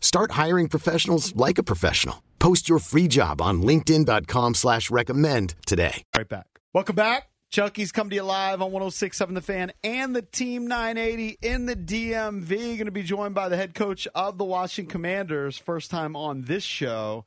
Start 0.00 0.32
hiring 0.32 0.68
professionals 0.68 1.34
like 1.36 1.58
a 1.58 1.62
professional. 1.62 2.22
Post 2.38 2.68
your 2.68 2.78
free 2.78 3.06
job 3.06 3.40
on 3.40 3.62
linkedin.com 3.62 4.54
slash 4.54 4.90
recommend 4.90 5.54
today. 5.66 6.02
Right 6.16 6.28
back. 6.28 6.46
Welcome 6.72 6.96
back. 6.96 7.28
Junkies 7.52 7.92
come 7.92 8.08
to 8.10 8.14
you 8.14 8.22
live 8.22 8.62
on 8.62 8.70
106.7 8.70 9.34
The 9.34 9.40
Fan 9.40 9.72
and 9.82 10.14
the 10.14 10.22
Team 10.22 10.68
980 10.68 11.38
in 11.42 11.66
the 11.66 11.74
DMV. 11.74 12.48
Going 12.48 12.84
to 12.84 12.92
be 12.92 13.02
joined 13.02 13.34
by 13.34 13.48
the 13.48 13.56
head 13.56 13.74
coach 13.74 14.06
of 14.14 14.38
the 14.38 14.44
Washington 14.44 14.90
Commanders. 14.90 15.58
First 15.58 15.90
time 15.90 16.14
on 16.14 16.42
this 16.42 16.62
show. 16.62 17.24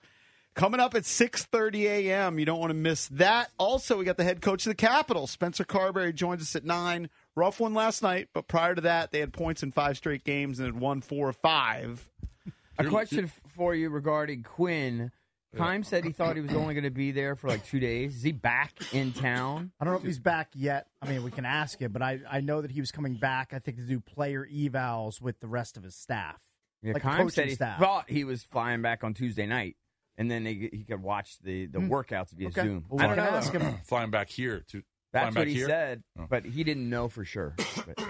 Coming 0.56 0.80
up 0.80 0.96
at 0.96 1.04
6.30 1.04 1.84
a.m. 1.84 2.40
You 2.40 2.46
don't 2.46 2.60
want 2.60 2.70
to 2.70 2.76
miss 2.76 3.08
that. 3.10 3.50
Also, 3.58 3.98
we 3.98 4.06
got 4.06 4.18
the 4.18 4.24
head 4.24 4.42
coach 4.42 4.66
of 4.66 4.70
the 4.70 4.76
Capitals, 4.76 5.32
Spencer 5.32 5.66
Carberry, 5.66 6.14
joins 6.14 6.42
us 6.42 6.56
at 6.56 6.64
9. 6.64 7.10
Rough 7.36 7.60
one 7.60 7.74
last 7.74 8.02
night, 8.04 8.30
but 8.34 8.48
prior 8.48 8.76
to 8.76 8.82
that, 8.82 9.12
they 9.12 9.20
had 9.20 9.34
points 9.34 9.64
in 9.64 9.72
five 9.72 9.98
straight 9.98 10.24
games 10.24 10.60
and 10.60 10.68
had 10.68 10.80
won 10.80 11.02
four 11.02 11.28
or 11.28 11.34
five. 11.34 12.08
A 12.80 12.86
question 12.86 13.32
for 13.56 13.76
you 13.76 13.90
regarding 13.90 14.44
Quinn. 14.44 15.12
Keim 15.56 15.84
said 15.84 16.04
he 16.04 16.12
thought 16.12 16.36
he 16.36 16.42
was 16.42 16.54
only 16.54 16.74
going 16.74 16.84
to 16.84 16.90
be 16.90 17.12
there 17.12 17.36
for 17.36 17.48
like 17.48 17.64
two 17.66 17.80
days. 17.80 18.16
Is 18.16 18.24
he 18.24 18.32
back 18.32 18.74
in 18.92 19.12
town? 19.14 19.72
I 19.80 19.86
don't 19.86 19.94
know 19.94 20.00
if 20.00 20.06
he's 20.06 20.18
back 20.20 20.50
yet. 20.56 20.88
I 21.02 21.08
mean, 21.08 21.24
we 21.24 21.30
can 21.30 21.46
ask 21.46 21.80
him, 21.80 21.92
but 21.92 22.02
I, 22.02 22.22
I 22.30 22.42
know 22.42 22.62
that 22.62 22.72
he 22.72 22.80
was 22.80 22.92
coming 22.92 23.14
back, 23.14 23.54
I 23.54 23.60
think, 23.60 23.78
to 23.78 23.84
do 23.84 24.00
player 24.00 24.48
evals 24.52 25.22
with 25.22 25.40
the 25.40 25.48
rest 25.48 25.78
of 25.78 25.84
his 25.84 25.96
staff. 25.96 26.42
Yeah, 26.82 26.94
like 26.94 27.04
Keim 27.04 27.30
said 27.30 27.50
he 27.50 27.56
staff. 27.56 27.80
thought 27.80 28.10
he 28.10 28.24
was 28.24 28.42
flying 28.44 28.82
back 28.82 29.04
on 29.04 29.14
Tuesday 29.14 29.46
night, 29.46 29.78
and 30.18 30.30
then 30.30 30.44
they, 30.44 30.54
he 30.74 30.86
could 30.88 31.04
watch 31.04 31.38
the, 31.44 31.68
the 31.68 31.80
hmm. 31.80 31.94
workouts 31.94 32.32
via 32.32 32.48
Okay. 32.48 32.62
Zoom. 32.62 32.86
Well, 32.90 33.06
I 33.06 33.08
don't 33.08 33.18
know. 33.18 33.24
ask 33.24 33.54
him. 33.54 33.78
Flying 33.86 34.10
back 34.10 34.30
here 34.30 34.64
to 34.72 34.82
That's 35.14 35.24
flying 35.24 35.36
what 35.36 35.42
back 35.42 35.48
he 35.48 35.54
here? 35.54 35.68
said, 35.68 36.04
Oh. 36.20 36.26
but 36.28 36.46
he 36.46 36.64
didn't 36.64 36.90
know 36.90 37.10
for 37.10 37.24
sure. 37.26 37.54
But- 37.86 38.04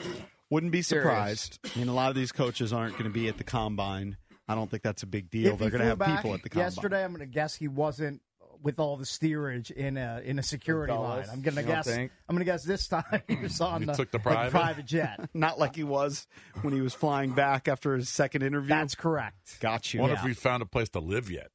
Wouldn't 0.49 0.71
be 0.71 0.81
Serious. 0.83 1.03
surprised. 1.03 1.59
I 1.75 1.79
mean, 1.79 1.87
a 1.87 1.93
lot 1.93 2.09
of 2.09 2.15
these 2.15 2.31
coaches 2.31 2.71
aren't 2.71 2.93
going 2.93 3.05
to 3.05 3.09
be 3.09 3.27
at 3.27 3.37
the 3.37 3.43
combine. 3.43 4.17
I 4.47 4.55
don't 4.55 4.69
think 4.69 4.83
that's 4.83 5.03
a 5.03 5.07
big 5.07 5.29
deal. 5.29 5.53
If 5.53 5.59
They're 5.59 5.69
going 5.69 5.81
to 5.81 5.87
have 5.87 5.99
back 5.99 6.17
people 6.17 6.33
at 6.33 6.43
the 6.43 6.49
combine. 6.49 6.65
Yesterday, 6.65 7.03
I'm 7.03 7.11
going 7.11 7.19
to 7.21 7.25
guess 7.33 7.55
he 7.55 7.67
wasn't 7.67 8.21
with 8.61 8.79
all 8.79 8.95
the 8.97 9.05
steerage 9.05 9.71
in 9.71 9.97
a 9.97 10.21
in 10.23 10.39
a 10.39 10.43
security 10.43 10.93
line. 10.93 11.25
I'm 11.31 11.41
going 11.41 11.55
to 11.55 11.63
guess. 11.63 11.85
think? 11.85 12.11
I'm 12.29 12.35
going 12.35 12.45
to 12.45 12.51
guess 12.51 12.63
this 12.63 12.87
time 12.89 13.03
he 13.27 13.35
was 13.35 13.59
on 13.61 13.81
He 13.81 13.85
the, 13.87 13.93
took 13.93 14.11
the 14.11 14.21
like, 14.25 14.51
private? 14.51 14.85
jet. 14.85 15.19
Not 15.33 15.59
like 15.59 15.75
he 15.75 15.83
was 15.83 16.27
when 16.61 16.73
he 16.73 16.81
was 16.81 16.93
flying 16.93 17.31
back 17.33 17.67
after 17.67 17.95
his 17.95 18.09
second 18.09 18.41
interview. 18.43 18.69
That's 18.69 18.95
correct. 18.95 19.59
Got 19.59 19.93
you. 19.93 20.01
wonder 20.01 20.15
Yeah. 20.15 20.19
if 20.21 20.25
we 20.25 20.33
found 20.33 20.61
a 20.61 20.65
place 20.65 20.89
to 20.89 20.99
live 20.99 21.29
yet. 21.31 21.49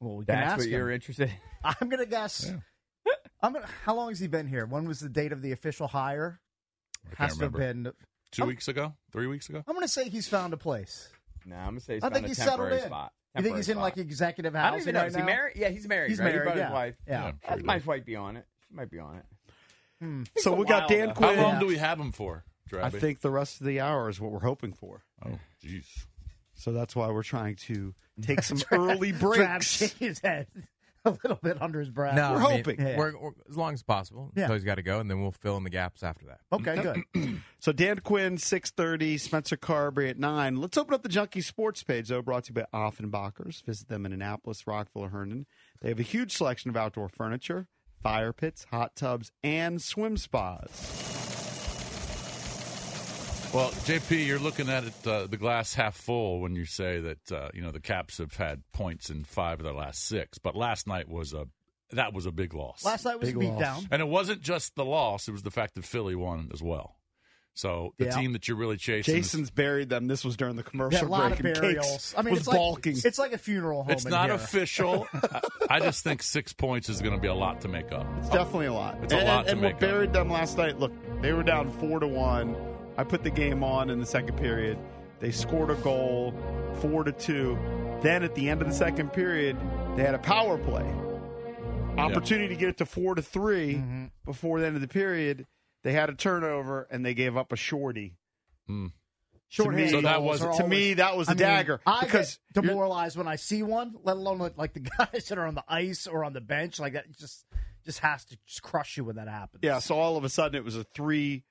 Well, 0.00 0.16
we 0.16 0.24
That's 0.24 0.58
what 0.58 0.66
him. 0.66 0.72
you're 0.72 0.90
interested 0.90 1.28
in. 1.30 1.34
I'm 1.64 1.88
going 1.88 2.02
to 2.02 2.06
guess. 2.10 2.52
I'm 3.42 3.52
gonna, 3.52 3.66
how 3.84 3.94
long 3.94 4.08
has 4.08 4.18
he 4.20 4.26
been 4.26 4.46
here? 4.46 4.64
When 4.66 4.86
was 4.88 5.00
the 5.00 5.08
date 5.08 5.32
of 5.32 5.42
the 5.42 5.52
official 5.52 5.86
hire? 5.88 6.40
I 7.04 7.14
can't 7.14 7.30
Has 7.30 7.38
to 7.38 7.44
have 7.44 7.52
been. 7.52 7.92
Two 8.30 8.42
I'm- 8.42 8.48
weeks 8.48 8.68
ago? 8.68 8.94
Three 9.12 9.26
weeks 9.26 9.48
ago? 9.48 9.62
I'm 9.68 9.74
going 9.74 9.84
to 9.86 9.92
say 9.92 10.08
he's 10.08 10.26
found 10.28 10.52
a 10.52 10.56
place. 10.56 11.10
No, 11.46 11.56
I'm 11.56 11.64
going 11.66 11.74
to 11.76 11.80
say 11.80 11.94
he's 11.94 12.04
I 12.04 12.10
think 12.10 12.24
a 12.26 12.28
he's 12.28 12.36
settled 12.38 12.72
in. 12.72 12.80
spot. 12.80 13.12
You 13.36 13.42
think 13.42 13.56
he's 13.56 13.68
in 13.68 13.74
Temporary 13.74 13.84
like 13.84 13.94
spot. 13.94 14.04
executive 14.04 14.54
I 14.56 14.70
don't 14.70 14.80
even 14.80 14.94
know. 14.94 15.00
right 15.00 15.08
Is 15.08 15.14
he 15.14 15.20
now? 15.20 15.26
married? 15.26 15.56
Yeah, 15.56 15.68
he's 15.70 15.88
married. 15.88 16.10
He's 16.10 16.18
right? 16.20 16.26
Married, 16.32 16.44
brought 16.44 16.56
yeah. 16.56 16.64
his 16.66 16.72
wife. 16.72 16.94
Yeah. 17.08 17.24
I'm 17.24 17.24
sure 17.24 17.38
That 17.48 17.58
he 17.58 17.64
might 17.64 17.86
might 17.86 18.04
be 18.06 18.16
on 18.16 18.36
it. 18.36 18.46
She 18.68 18.74
might 18.74 18.90
be 18.90 18.98
on 19.00 19.16
it. 19.16 19.24
Hmm. 20.00 20.22
so 20.36 20.54
we 20.54 20.64
got 20.66 20.88
Dan 20.88 21.08
though. 21.08 21.14
Quinn. 21.14 21.36
How 21.36 21.42
long 21.42 21.52
Yeah. 21.54 21.60
do 21.60 21.66
we 21.66 21.76
have 21.78 21.98
him 21.98 22.12
for, 22.12 22.44
I 22.80 22.90
think 22.90 23.20
the 23.20 23.30
rest 23.30 23.60
of 23.60 23.66
the 23.66 23.80
hour 23.80 24.08
is 24.08 24.20
what 24.20 24.32
we're 24.32 24.40
hoping 24.40 24.72
for. 24.72 25.02
Oh, 25.24 25.38
jeez. 25.64 25.84
So 26.54 26.72
that's 26.72 26.94
why 26.94 27.08
we're 27.10 27.22
trying 27.24 27.56
to 27.56 27.94
take 28.22 28.42
some 28.42 28.62
early 28.70 29.12
breaks. 29.12 29.66
shaking 29.66 30.08
his 30.08 30.20
head 30.20 30.46
a 31.10 31.10
little 31.22 31.38
bit 31.42 31.60
under 31.60 31.80
his 31.80 31.90
breath. 31.90 32.14
No, 32.16 32.32
We're 32.32 32.36
I 32.38 32.40
mean, 32.40 32.50
hoping. 32.64 32.80
Yeah. 32.80 32.96
we're, 32.96 33.18
we're- 33.18 33.34
as 33.48 33.56
long 33.56 33.74
as 33.74 33.82
possible 33.82 34.32
Yeah. 34.34 34.44
until 34.44 34.54
he's 34.56 34.64
got 34.64 34.76
to 34.76 34.82
go, 34.82 35.00
and 35.00 35.10
then 35.10 35.20
we'll 35.20 35.32
fill 35.32 35.56
in 35.56 35.64
the 35.64 35.70
gaps 35.70 36.02
after 36.02 36.26
that. 36.26 36.40
Okay, 36.52 36.76
good. 37.14 37.40
So 37.60 37.72
Dan 37.72 38.00
Quinn, 38.00 38.36
six 38.36 38.70
thirty. 38.70 39.16
Spencer 39.16 39.56
Carberry 39.56 40.10
at 40.10 40.18
nine. 40.18 40.56
Let's 40.60 40.76
open 40.76 40.92
up 40.94 41.02
the 41.02 41.08
Junkie 41.08 41.40
Sports 41.40 41.82
page. 41.82 42.08
Though 42.08 42.20
brought 42.20 42.44
to 42.44 42.52
you 42.54 42.62
by 42.62 42.66
Offenbachers. 42.78 43.64
Visit 43.64 43.88
them 43.88 44.04
in 44.04 44.12
Annapolis, 44.12 44.66
Rockville, 44.66 45.04
or 45.04 45.08
Herndon. 45.08 45.46
They 45.80 45.88
have 45.88 45.98
a 45.98 46.02
huge 46.02 46.36
selection 46.36 46.68
of 46.68 46.76
outdoor 46.76 47.08
furniture, 47.08 47.68
fire 48.02 48.34
pits, 48.34 48.66
hot 48.70 48.94
tubs, 48.96 49.32
and 49.42 49.80
swim 49.80 50.18
spas. 50.18 51.23
Well, 53.54 53.70
JP, 53.70 54.26
you're 54.26 54.40
looking 54.40 54.68
at 54.68 54.82
it, 54.82 55.06
uh, 55.06 55.28
the 55.28 55.36
glass 55.36 55.74
half 55.74 55.94
full 55.94 56.40
when 56.40 56.56
you 56.56 56.64
say 56.64 56.98
that 57.00 57.30
uh, 57.32 57.48
you 57.54 57.62
know 57.62 57.70
the 57.70 57.78
Caps 57.78 58.18
have 58.18 58.34
had 58.34 58.62
points 58.72 59.10
in 59.10 59.22
five 59.22 59.60
of 59.60 59.64
their 59.64 59.72
last 59.74 60.04
six, 60.06 60.38
but 60.38 60.56
last 60.56 60.88
night 60.88 61.08
was 61.08 61.32
a 61.32 61.46
that 61.92 62.12
was 62.12 62.26
a 62.26 62.32
big 62.32 62.52
loss. 62.52 62.84
Last 62.84 63.04
night 63.04 63.20
was 63.20 63.28
Big 63.28 63.36
a 63.36 63.38
beat 63.38 63.58
down. 63.60 63.86
and 63.92 64.02
it 64.02 64.08
wasn't 64.08 64.40
just 64.42 64.74
the 64.74 64.84
loss; 64.84 65.28
it 65.28 65.30
was 65.32 65.42
the 65.44 65.52
fact 65.52 65.76
that 65.76 65.84
Philly 65.84 66.16
won 66.16 66.50
as 66.52 66.60
well. 66.64 66.96
So 67.56 67.94
the 67.98 68.06
Yeah. 68.06 68.10
team 68.18 68.32
that 68.32 68.48
you're 68.48 68.56
really 68.56 68.76
chasing, 68.76 69.18
is- 69.18 69.50
buried 69.52 69.88
them. 69.88 70.08
This 70.08 70.24
was 70.24 70.36
during 70.36 70.56
the 70.56 70.64
commercial 70.64 70.98
Yeah, 71.02 71.06
a 71.06 71.08
lot 71.08 71.28
break. 71.28 71.38
of 71.38 71.46
and 71.46 71.54
burials. 71.54 71.86
Cakes 71.86 72.14
I 72.18 72.22
mean, 72.22 72.30
was 72.32 72.40
it's 72.40 72.48
like, 72.48 72.86
it's 73.04 73.18
like 73.20 73.32
a 73.34 73.38
funeral 73.38 73.84
home. 73.84 73.92
it's 73.92 74.04
in 74.04 74.10
not 74.10 74.26
here. 74.26 74.34
official. 74.34 75.06
I, 75.70 75.76
I 75.76 75.78
just 75.78 76.02
think 76.02 76.24
six 76.24 76.52
points 76.52 76.88
is 76.88 77.00
going 77.00 77.14
to 77.14 77.20
be 77.20 77.28
a 77.28 77.34
lot 77.34 77.60
to 77.60 77.68
make 77.68 77.92
up. 77.92 78.04
It's 78.18 78.30
definitely 78.30 78.66
a 78.66 78.72
lot. 78.72 78.98
It's 79.04 79.12
a 79.12 79.18
and, 79.18 79.28
lot 79.28 79.38
and, 79.38 79.46
to 79.46 79.52
and 79.52 79.60
make 79.60 79.74
what 79.74 79.84
up. 79.84 79.90
buried 79.90 80.12
them 80.12 80.30
last 80.30 80.58
night. 80.58 80.80
Look, 80.80 80.92
they 81.22 81.32
were 81.32 81.44
down 81.44 81.70
four 81.70 82.00
to 82.00 82.08
one. 82.08 82.56
I 82.96 83.04
put 83.04 83.22
the 83.24 83.30
game 83.30 83.64
on 83.64 83.90
in 83.90 83.98
the 84.00 84.06
second 84.06 84.36
period. 84.36 84.78
They 85.20 85.30
scored 85.30 85.70
a 85.70 85.74
goal, 85.76 86.34
four 86.80 87.04
to 87.04 87.12
two. 87.12 87.58
Then 88.02 88.22
at 88.22 88.34
the 88.34 88.48
end 88.48 88.60
of 88.62 88.68
the 88.68 88.74
second 88.74 89.12
period, 89.12 89.56
they 89.96 90.02
had 90.02 90.14
a 90.14 90.18
power 90.18 90.58
play 90.58 90.84
opportunity 91.96 92.48
to 92.48 92.56
get 92.56 92.68
it 92.68 92.76
to 92.78 92.84
four 92.86 93.14
to 93.14 93.22
3 93.22 93.74
Mm-hmm. 93.74 94.04
before 94.24 94.58
the 94.60 94.66
end 94.66 94.74
of 94.74 94.82
the 94.82 94.88
period. 94.88 95.46
They 95.84 95.92
had 95.92 96.10
a 96.10 96.14
turnover 96.14 96.88
and 96.90 97.06
they 97.06 97.14
gave 97.14 97.36
up 97.36 97.52
a 97.52 97.56
shorty. 97.56 98.16
Shorthanded 99.48 99.90
to 99.90 99.96
me, 99.98 100.02
that 100.02 100.22
was- 100.22 100.42
are 100.42 100.46
to 100.56 100.62
always- 100.64 100.68
me 100.70 100.94
that 100.94 101.16
was 101.16 101.28
a 101.28 101.30
I 101.30 101.34
mean, 101.34 101.38
dagger 101.38 101.80
I 101.86 102.04
because 102.04 102.40
get 102.52 102.62
demoralized 102.64 103.16
when 103.16 103.28
I 103.28 103.36
see 103.36 103.62
one, 103.62 103.94
let 104.02 104.16
alone 104.16 104.38
like, 104.38 104.58
like 104.58 104.72
the 104.72 104.80
guys 104.98 105.28
that 105.28 105.38
are 105.38 105.46
on 105.46 105.54
the 105.54 105.64
ice 105.68 106.06
or 106.08 106.24
on 106.24 106.32
the 106.32 106.40
bench. 106.40 106.80
Like 106.80 106.94
that 106.94 107.12
just 107.16 107.44
just 107.84 108.00
has 108.00 108.24
to 108.26 108.38
just 108.46 108.62
crush 108.62 108.96
you 108.96 109.04
when 109.04 109.16
that 109.16 109.28
happens. 109.28 109.60
Yeah, 109.62 109.78
so 109.78 109.94
all 109.94 110.16
of 110.16 110.24
a 110.24 110.28
sudden 110.28 110.56
it 110.56 110.64
was 110.64 110.74
a 110.76 110.82
three 110.82 111.44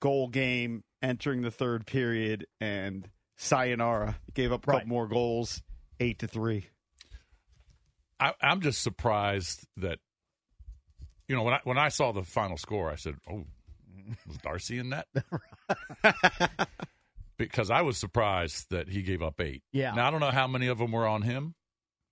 goal 0.00 0.28
game 0.28 0.82
entering 1.02 1.42
the 1.42 1.50
third 1.50 1.86
period, 1.86 2.46
and 2.60 3.08
Sayonara 3.36 4.18
gave 4.34 4.52
up 4.52 4.66
a 4.66 4.70
Right. 4.70 4.76
couple 4.78 4.88
more 4.88 5.06
goals, 5.08 5.62
eight 5.98 6.18
to 6.20 6.26
three. 6.28 6.66
I, 8.18 8.34
I'm 8.42 8.60
just 8.60 8.82
surprised 8.82 9.66
that 9.78 9.98
you 11.28 11.36
know 11.36 11.42
when 11.42 11.54
I 11.54 11.60
when 11.64 11.78
I 11.78 11.88
saw 11.88 12.12
the 12.12 12.22
final 12.24 12.56
score, 12.58 12.90
I 12.90 12.96
said, 12.96 13.14
"Oh, 13.30 13.44
was 14.26 14.36
Darcy 14.38 14.78
in 14.78 14.90
that?" 14.90 15.06
because 17.38 17.70
I 17.70 17.82
was 17.82 17.96
surprised 17.96 18.66
that 18.70 18.88
he 18.88 19.02
gave 19.02 19.22
up 19.22 19.40
eight. 19.40 19.62
Yeah. 19.72 19.92
Now 19.92 20.08
I 20.08 20.10
don't 20.10 20.20
know 20.20 20.30
how 20.30 20.46
many 20.46 20.66
of 20.66 20.78
them 20.78 20.92
were 20.92 21.06
on 21.06 21.22
him, 21.22 21.54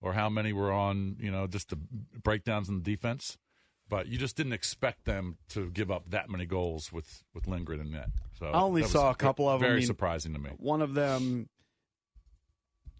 or 0.00 0.12
how 0.14 0.28
many 0.30 0.52
were 0.52 0.72
on 0.72 1.16
you 1.20 1.30
know 1.30 1.46
just 1.46 1.68
the 1.70 1.78
breakdowns 2.22 2.68
in 2.68 2.76
the 2.76 2.82
defense. 2.90 3.36
But 3.88 4.06
you 4.08 4.18
just 4.18 4.36
didn't 4.36 4.52
expect 4.52 5.04
them 5.06 5.38
to 5.50 5.70
give 5.70 5.90
up 5.90 6.10
that 6.10 6.28
many 6.28 6.44
goals 6.46 6.92
with 6.92 7.24
with 7.34 7.46
Lindgren 7.48 7.80
in 7.80 7.90
net. 7.92 8.10
So 8.38 8.46
I 8.46 8.60
only 8.60 8.82
saw 8.84 9.10
a 9.10 9.14
couple 9.14 9.48
of 9.48 9.60
them. 9.60 9.68
Very 9.68 9.82
surprising 9.82 10.34
to 10.34 10.38
me. 10.38 10.50
One 10.58 10.82
of 10.82 10.94
them 10.94 11.48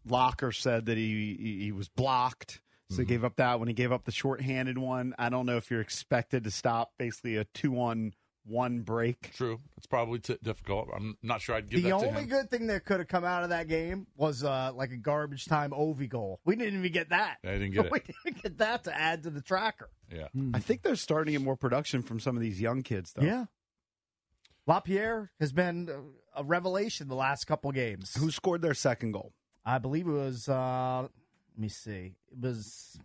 Locker 0.06 0.52
said 0.52 0.86
that 0.86 0.96
he 0.96 1.36
he, 1.38 1.64
he 1.64 1.72
was 1.72 1.88
blocked, 1.88 2.60
so 2.90 2.94
Mm-hmm. 2.94 3.02
he 3.02 3.06
gave 3.06 3.24
up 3.24 3.36
that 3.36 3.58
when 3.58 3.68
he 3.68 3.74
gave 3.74 3.92
up 3.92 4.04
the 4.04 4.12
shorthanded 4.12 4.78
one. 4.78 5.14
I 5.18 5.28
don't 5.28 5.44
know 5.44 5.58
if 5.58 5.70
you're 5.70 5.82
expected 5.82 6.44
to 6.44 6.50
stop 6.50 6.92
basically 6.98 7.36
a 7.36 7.44
two 7.44 7.78
on 7.78 8.14
one 8.44 8.80
break. 8.80 9.34
True. 9.34 9.60
It's 9.76 9.86
probably 9.86 10.18
t- 10.20 10.38
difficult. 10.42 10.88
I'm 10.94 11.16
not 11.22 11.40
sure 11.40 11.54
I'd 11.54 11.68
give 11.68 11.82
The 11.82 11.90
that 11.90 12.00
to 12.00 12.06
only 12.08 12.24
good 12.24 12.50
thing 12.50 12.66
that 12.68 12.84
could 12.84 12.98
have 13.00 13.08
come 13.08 13.24
out 13.24 13.42
of 13.42 13.50
that 13.50 13.68
game 13.68 14.06
was 14.16 14.42
uh, 14.42 14.72
like 14.74 14.90
a 14.90 14.96
garbage 14.96 15.44
time 15.44 15.70
Ovi 15.72 16.08
goal. 16.08 16.40
We 16.44 16.56
didn't 16.56 16.78
even 16.78 16.92
get 16.92 17.10
that. 17.10 17.38
I 17.44 17.48
didn't 17.52 17.70
get 17.74 17.86
it. 17.86 17.92
We 17.92 18.00
didn't 18.24 18.42
get 18.42 18.58
that 18.58 18.84
to 18.84 18.96
add 18.98 19.24
to 19.24 19.30
the 19.30 19.42
tracker. 19.42 19.90
Yeah. 20.10 20.28
I 20.54 20.60
think 20.60 20.82
they're 20.82 20.96
starting 20.96 21.32
to 21.34 21.38
get 21.38 21.44
more 21.44 21.56
production 21.56 22.02
from 22.02 22.20
some 22.20 22.36
of 22.36 22.42
these 22.42 22.60
young 22.60 22.82
kids, 22.82 23.12
though. 23.12 23.22
Yeah. 23.24 23.44
LaPierre 24.66 25.30
has 25.40 25.52
been 25.52 25.88
a 26.36 26.44
revelation 26.44 27.08
the 27.08 27.14
last 27.14 27.46
couple 27.46 27.70
games. 27.72 28.14
Who 28.16 28.30
scored 28.30 28.62
their 28.62 28.74
second 28.74 29.12
goal? 29.12 29.32
I 29.64 29.78
believe 29.78 30.06
it 30.06 30.12
was. 30.12 30.48
Uh, 30.48 31.02
let 31.02 31.10
me 31.60 31.68
see. 31.68 32.14
It 32.30 32.40
was 32.40 32.98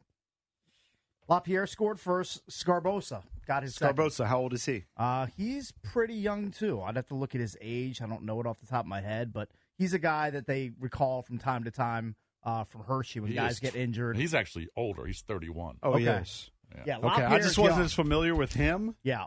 LaPierre 1.27 1.67
scored 1.67 1.99
first. 1.99 2.45
Sgarbossa 2.49 3.23
got 3.47 3.63
his 3.63 3.75
second. 3.75 3.97
Sgarbossa, 3.97 4.25
how 4.27 4.39
old 4.39 4.53
is 4.53 4.65
he? 4.65 4.85
Uh, 4.97 5.27
he's 5.37 5.71
pretty 5.83 6.15
young 6.15 6.51
too. 6.51 6.81
I'd 6.81 6.95
have 6.95 7.07
to 7.07 7.15
look 7.15 7.35
at 7.35 7.41
his 7.41 7.57
age. 7.61 8.01
I 8.01 8.07
don't 8.07 8.23
know 8.23 8.39
it 8.41 8.45
off 8.47 8.59
the 8.59 8.67
top 8.67 8.81
of 8.81 8.87
my 8.87 9.01
head, 9.01 9.31
but 9.33 9.49
he's 9.77 9.93
a 9.93 9.99
guy 9.99 10.29
that 10.29 10.47
they 10.47 10.71
recall 10.79 11.21
from 11.21 11.37
time 11.37 11.63
to 11.65 11.71
time 11.71 12.15
uh, 12.43 12.63
from 12.65 12.83
Hershey 12.83 13.19
when 13.21 13.29
He 13.31 13.35
guys 13.35 13.53
is- 13.53 13.59
get 13.59 13.75
injured. 13.75 14.17
He's 14.17 14.33
actually 14.33 14.67
older. 14.75 15.05
He's 15.05 15.21
31. 15.21 15.77
Oh, 15.83 15.93
Okay. 15.93 16.03
yes. 16.03 16.49
Yeah, 16.85 16.97
Okay, 16.97 17.23
I 17.23 17.37
just 17.37 17.57
wasn't 17.57 17.77
young. 17.77 17.85
as 17.85 17.93
familiar 17.93 18.33
with 18.33 18.53
him. 18.53 18.95
Yeah, 19.03 19.25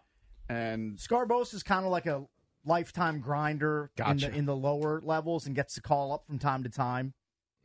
and 0.49 0.97
Sgarbossa 0.99 1.55
is 1.55 1.63
kind 1.63 1.85
of 1.87 1.93
like 1.93 2.07
a 2.07 2.25
lifetime 2.65 3.21
grinder 3.21 3.93
in, 4.05 4.17
the, 4.17 4.35
in 4.35 4.45
the 4.47 4.57
lower 4.57 5.01
levels 5.01 5.47
and 5.47 5.55
gets 5.55 5.75
to 5.75 5.81
call 5.81 6.13
up 6.13 6.27
from 6.27 6.41
time 6.41 6.65
to 6.65 6.69
time. 6.69 7.15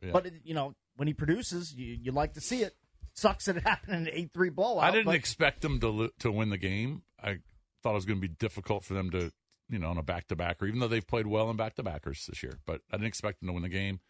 Yeah. 0.00 0.10
But 0.12 0.26
it, 0.26 0.34
you 0.44 0.54
know, 0.54 0.74
when 0.94 1.08
he 1.08 1.14
produces, 1.14 1.74
you, 1.74 1.98
you 2.00 2.12
like 2.12 2.34
to 2.34 2.40
see 2.40 2.62
it. 2.62 2.76
Sucks 3.14 3.44
that 3.46 3.56
it 3.56 3.62
happened 3.66 3.94
in 3.94 4.02
an 4.06 4.10
eight 4.12 4.30
three 4.32 4.50
blowout. 4.50 4.84
I 4.84 4.90
didn't 4.90 5.06
but 5.06 5.14
expect 5.14 5.62
them 5.62 5.80
to 5.80 5.88
lo- 5.88 6.10
to 6.20 6.32
win 6.32 6.50
the 6.50 6.58
game. 6.58 7.02
I 7.22 7.38
thought 7.82 7.92
it 7.92 7.94
was 7.94 8.04
going 8.04 8.20
to 8.20 8.26
be 8.28 8.34
difficult 8.34 8.84
for 8.84 8.94
them 8.94 9.10
to, 9.10 9.32
you 9.68 9.78
know, 9.78 9.88
on 9.90 9.98
a 9.98 10.02
back 10.02 10.28
to 10.28 10.36
backer, 10.36 10.66
even 10.66 10.80
though 10.80 10.88
they've 10.88 11.06
played 11.06 11.26
well 11.26 11.50
in 11.50 11.56
back 11.56 11.74
to 11.76 11.82
backers 11.82 12.26
this 12.26 12.42
year. 12.42 12.58
But 12.66 12.80
I 12.90 12.96
didn't 12.96 13.08
expect 13.08 13.40
them 13.40 13.48
to 13.48 13.52
win 13.52 13.62
the 13.62 13.68
game. 13.68 14.00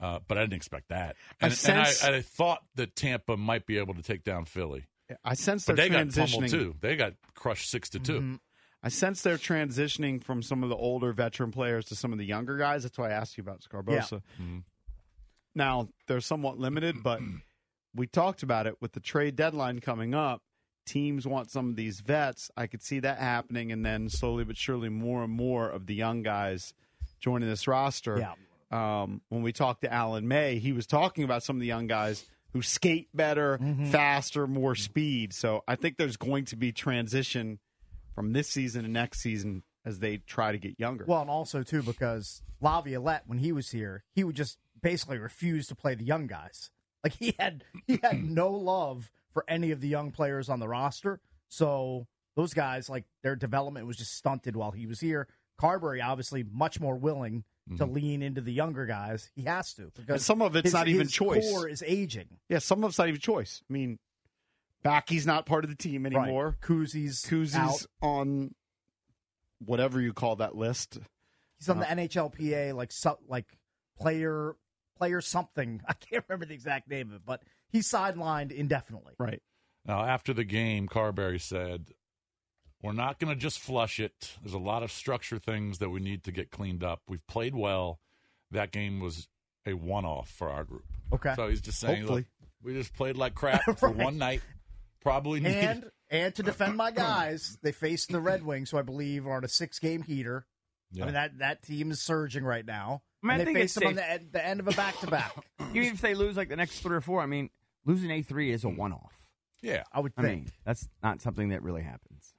Uh, 0.00 0.18
but 0.26 0.38
I 0.38 0.42
didn't 0.42 0.54
expect 0.54 0.88
that. 0.88 1.16
I 1.42 1.46
And, 1.46 1.54
sense- 1.54 2.02
and 2.02 2.14
I, 2.14 2.18
I 2.18 2.22
thought 2.22 2.60
that 2.76 2.96
Tampa 2.96 3.36
might 3.36 3.66
be 3.66 3.76
able 3.78 3.92
to 3.94 4.02
take 4.02 4.24
down 4.24 4.46
Philly. 4.46 4.86
I 5.24 5.34
sense 5.34 5.66
But 5.66 5.76
they're 5.76 5.88
they 5.88 5.94
got 5.94 6.06
transitioning 6.06 6.32
pummeled 6.32 6.50
too. 6.50 6.74
They 6.80 6.96
got 6.96 7.14
crushed 7.34 7.68
six 7.70 7.90
to 7.90 7.98
2 7.98 8.12
Mm-hmm. 8.12 8.34
I 8.82 8.88
sense 8.88 9.20
they're 9.20 9.36
transitioning 9.36 10.24
from 10.24 10.42
some 10.42 10.62
of 10.62 10.70
the 10.70 10.76
older 10.76 11.12
veteran 11.12 11.50
players 11.50 11.84
to 11.86 11.94
some 11.94 12.12
of 12.12 12.18
the 12.18 12.24
younger 12.24 12.56
guys. 12.56 12.84
That's 12.84 12.96
why 12.96 13.08
I 13.10 13.12
asked 13.12 13.36
you 13.36 13.42
about 13.42 13.60
Sgarbossa. 13.60 14.22
Mm-hmm. 14.40 14.58
Now 15.54 15.88
they're 16.06 16.20
somewhat 16.22 16.58
limited, 16.58 17.02
but 17.02 17.20
we 17.94 18.06
talked 18.06 18.42
about 18.42 18.66
it 18.66 18.76
with 18.80 18.92
the 18.92 19.00
trade 19.00 19.36
deadline 19.36 19.80
coming 19.80 20.14
up. 20.14 20.42
Teams 20.86 21.26
want 21.26 21.50
some 21.50 21.68
of 21.70 21.76
these 21.76 22.00
vets. 22.00 22.50
I 22.56 22.66
could 22.66 22.82
see 22.82 23.00
that 23.00 23.18
happening, 23.18 23.70
and 23.70 23.84
then 23.84 24.08
slowly 24.08 24.44
but 24.44 24.56
surely, 24.56 24.88
more 24.88 25.22
and 25.24 25.32
more 25.32 25.68
of 25.68 25.86
the 25.86 25.94
young 25.94 26.22
guys 26.22 26.72
joining 27.20 27.48
this 27.48 27.68
roster. 27.68 28.18
Yeah. 28.18 28.34
Um, 28.72 29.20
when 29.28 29.42
we 29.42 29.52
talked 29.52 29.82
to 29.82 29.92
Alan 29.92 30.26
May, 30.28 30.58
he 30.58 30.72
was 30.72 30.86
talking 30.86 31.24
about 31.24 31.42
some 31.42 31.56
of 31.56 31.60
the 31.60 31.66
young 31.66 31.86
guys 31.86 32.24
who 32.52 32.62
skate 32.62 33.08
better, 33.14 33.58
Mm-hmm. 33.58 33.86
faster, 33.90 34.46
more 34.46 34.74
speed. 34.74 35.32
So 35.32 35.62
I 35.68 35.76
think 35.76 35.96
there's 35.96 36.16
going 36.16 36.44
to 36.46 36.56
be 36.56 36.72
transition 36.72 37.58
from 38.14 38.32
this 38.32 38.48
season 38.48 38.82
to 38.84 38.88
next 38.88 39.20
season 39.20 39.62
as 39.84 39.98
they 40.00 40.18
try 40.18 40.50
to 40.52 40.58
get 40.58 40.78
younger. 40.78 41.04
Well, 41.06 41.20
and 41.20 41.30
also 41.30 41.62
too 41.62 41.82
because 41.82 42.42
Laviolette, 42.60 43.22
when 43.26 43.38
he 43.38 43.52
was 43.52 43.70
here, 43.70 44.04
he 44.14 44.24
would 44.24 44.36
just 44.36 44.58
basically 44.82 45.18
refuse 45.18 45.66
to 45.68 45.74
play 45.76 45.94
the 45.94 46.04
young 46.04 46.26
guys. 46.26 46.70
Like 47.04 47.14
he 47.14 47.34
had 47.38 47.64
he 47.86 47.98
had 48.02 48.22
no 48.30 48.50
love 48.50 49.10
for 49.32 49.44
any 49.48 49.70
of 49.70 49.80
the 49.80 49.88
young 49.88 50.10
players 50.10 50.48
on 50.50 50.60
the 50.60 50.68
roster. 50.68 51.20
So 51.48 52.06
those 52.36 52.52
guys, 52.52 52.90
like 52.90 53.04
their 53.22 53.36
development 53.36 53.86
was 53.86 53.96
just 53.96 54.14
stunted 54.14 54.54
while 54.54 54.70
he 54.72 54.86
was 54.86 55.00
here. 55.00 55.26
Carberry 55.58 56.02
obviously 56.02 56.42
much 56.42 56.78
more 56.80 56.96
willing 56.96 57.44
to 57.78 57.86
lean 57.86 58.20
into 58.22 58.40
the 58.40 58.52
younger 58.52 58.84
guys. 58.84 59.30
He 59.34 59.42
has 59.44 59.72
to 59.74 59.90
because 59.94 60.02
Mm-hmm. 60.02 60.12
And 60.12 60.22
some 60.22 60.42
of 60.42 60.56
it's 60.56 60.64
his- 60.64 60.74
not 60.74 60.88
even 60.88 61.06
choice. 61.08 61.50
Core 61.50 61.68
is 61.68 61.82
aging. 61.86 62.28
Yeah, 62.48 62.58
some 62.58 62.82
of 62.84 62.90
it's 62.90 62.98
not 62.98 63.08
even 63.08 63.20
choice. 63.20 63.62
I 63.68 63.72
mean, 63.72 63.98
Backy's 64.82 65.26
not 65.26 65.46
part 65.46 65.64
of 65.64 65.70
the 65.70 65.76
team 65.76 66.04
anymore. 66.06 66.46
Right. 66.46 66.60
Koozies 66.60 67.26
Kuzi's 67.26 67.54
out. 67.54 67.86
on 68.02 68.54
whatever 69.64 70.00
you 70.00 70.12
call 70.12 70.36
that 70.36 70.56
list. 70.56 70.98
He's 71.58 71.68
on 71.68 71.78
the 71.78 71.84
NHLPA 71.86 72.74
like 72.74 72.90
so, 72.92 73.18
like 73.28 73.46
player 73.98 74.56
player 75.00 75.20
something. 75.20 75.80
I 75.88 75.94
can't 75.94 76.24
remember 76.28 76.46
the 76.46 76.54
exact 76.54 76.88
name 76.88 77.08
of 77.08 77.16
it, 77.16 77.22
but 77.24 77.42
he's 77.70 77.90
sidelined 77.90 78.52
indefinitely. 78.52 79.14
Right. 79.18 79.42
Now, 79.86 80.04
after 80.04 80.34
the 80.34 80.44
game, 80.44 80.88
Carberry 80.88 81.40
said, 81.40 81.86
We're 82.82 82.92
not 82.92 83.18
going 83.18 83.34
to 83.34 83.40
just 83.40 83.58
flush 83.58 83.98
it. 83.98 84.36
There's 84.42 84.54
a 84.54 84.58
lot 84.58 84.82
of 84.82 84.92
structure 84.92 85.38
things 85.38 85.78
that 85.78 85.88
we 85.88 86.00
need 86.00 86.24
to 86.24 86.32
get 86.32 86.50
cleaned 86.50 86.84
up. 86.84 87.00
We've 87.08 87.26
played 87.26 87.54
well. 87.54 87.98
That 88.50 88.72
game 88.72 89.00
was 89.00 89.28
a 89.66 89.72
one 89.72 90.04
off 90.04 90.28
for 90.28 90.50
our 90.50 90.64
group. 90.64 90.84
Okay. 91.12 91.32
So 91.34 91.48
he's 91.48 91.62
just 91.62 91.80
saying, 91.80 92.02
Hopefully. 92.02 92.26
Look, 92.40 92.50
we 92.62 92.74
just 92.74 92.94
played 92.94 93.16
like 93.16 93.34
crap 93.34 93.62
for 93.78 93.90
one 93.90 94.18
night. 94.18 94.42
Probably 95.00 95.40
need 95.40 95.54
And 95.54 95.90
and 96.10 96.34
to 96.34 96.42
defend 96.42 96.76
my 96.76 96.90
guys, 97.06 97.56
they 97.62 97.72
faced 97.72 98.10
the 98.10 98.20
Red 98.20 98.44
Wings, 98.44 98.70
who 98.70 98.76
I 98.76 98.82
believe 98.82 99.26
are 99.26 99.32
on 99.32 99.44
a 99.44 99.48
six 99.48 99.78
game 99.78 100.02
heater. 100.02 100.46
Yeah. 100.92 101.02
I 101.02 101.06
mean 101.06 101.14
that 101.14 101.38
that 101.38 101.62
team 101.62 101.90
is 101.90 102.00
surging 102.00 102.44
right 102.44 102.64
now. 102.64 103.02
I 103.22 103.26
mean, 103.26 103.30
I 103.30 103.34
and 103.34 103.40
they 103.40 103.44
think 103.46 103.58
faced 103.58 103.76
it's 103.76 103.80
them 103.80 103.88
on 103.88 103.94
the, 103.96 104.10
end- 104.10 104.28
the 104.32 104.44
end 104.44 104.60
of 104.60 104.68
a 104.68 104.72
back 104.72 104.98
to 105.00 105.06
back. 105.06 105.32
Even 105.74 105.94
if 105.94 106.00
they 106.00 106.14
lose 106.14 106.36
like 106.36 106.48
the 106.48 106.56
next 106.56 106.80
three 106.80 106.96
or 106.96 107.00
four, 107.00 107.20
I 107.20 107.26
mean, 107.26 107.50
losing 107.84 108.10
A 108.10 108.22
three 108.22 108.50
is 108.50 108.64
a 108.64 108.68
hmm. 108.68 108.76
one 108.76 108.92
off. 108.92 109.26
Yeah. 109.62 109.84
I 109.92 110.00
would 110.00 110.12
I 110.16 110.22
think. 110.22 110.44
mean, 110.44 110.52
that's 110.64 110.88
not 111.02 111.20
something 111.20 111.50
that 111.50 111.62
really 111.62 111.82
happens. 111.82 112.34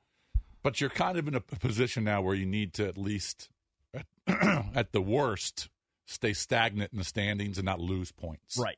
But 0.63 0.81
you're 0.81 0.89
kind 0.89 1.17
of 1.17 1.27
in 1.27 1.35
a 1.35 1.41
position 1.41 2.03
now 2.03 2.21
where 2.21 2.35
you 2.35 2.45
need 2.45 2.73
to 2.75 2.87
at 2.87 2.97
least, 2.97 3.49
at, 3.93 4.05
at 4.75 4.91
the 4.91 5.01
worst, 5.01 5.69
stay 6.05 6.33
stagnant 6.33 6.91
in 6.91 6.99
the 6.99 7.05
standings 7.05 7.57
and 7.57 7.65
not 7.65 7.79
lose 7.79 8.11
points. 8.11 8.57
right. 8.57 8.77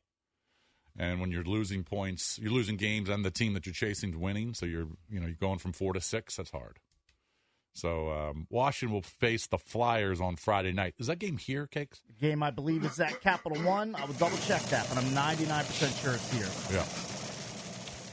And 0.96 1.20
when 1.20 1.32
you're 1.32 1.44
losing 1.44 1.84
points, 1.84 2.38
you're 2.40 2.52
losing 2.52 2.78
games, 2.78 3.10
and 3.10 3.26
the 3.26 3.32
team 3.32 3.54
that 3.54 3.66
you're 3.66 3.74
chasing 3.74 4.12
is 4.12 4.16
winning. 4.16 4.54
So 4.54 4.68
you're, 4.68 4.88
you 5.10 5.20
know, 5.20 5.26
you're 5.26 5.36
going 5.36 5.58
from 5.58 5.74
four 5.74 5.94
to 5.94 6.00
six. 6.00 6.36
That's 6.36 6.52
hard. 6.52 6.78
So 7.74 8.10
um, 8.12 8.48
Washington 8.50 8.94
will 8.94 9.02
face 9.02 9.48
the 9.48 9.58
Flyers 9.58 10.22
on 10.22 10.36
Friday 10.36 10.72
night. 10.72 10.94
Is 11.00 11.08
that 11.08 11.18
game 11.20 11.38
here, 11.38 11.66
Cakes? 11.68 12.02
The 12.08 12.28
game 12.28 12.44
I 12.44 12.52
believe 12.52 12.86
is 12.86 13.00
at 13.00 13.20
Capital 13.22 13.58
One. 13.64 13.96
I 13.96 14.06
will 14.06 14.14
double 14.14 14.38
check 14.38 14.62
that, 14.66 14.88
but 14.90 14.98
I'm 14.98 15.14
99 15.14 15.66
percent 15.66 15.94
sure 15.96 16.14
it's 16.14 16.32
here. 16.32 16.78
Yeah. 16.78 16.86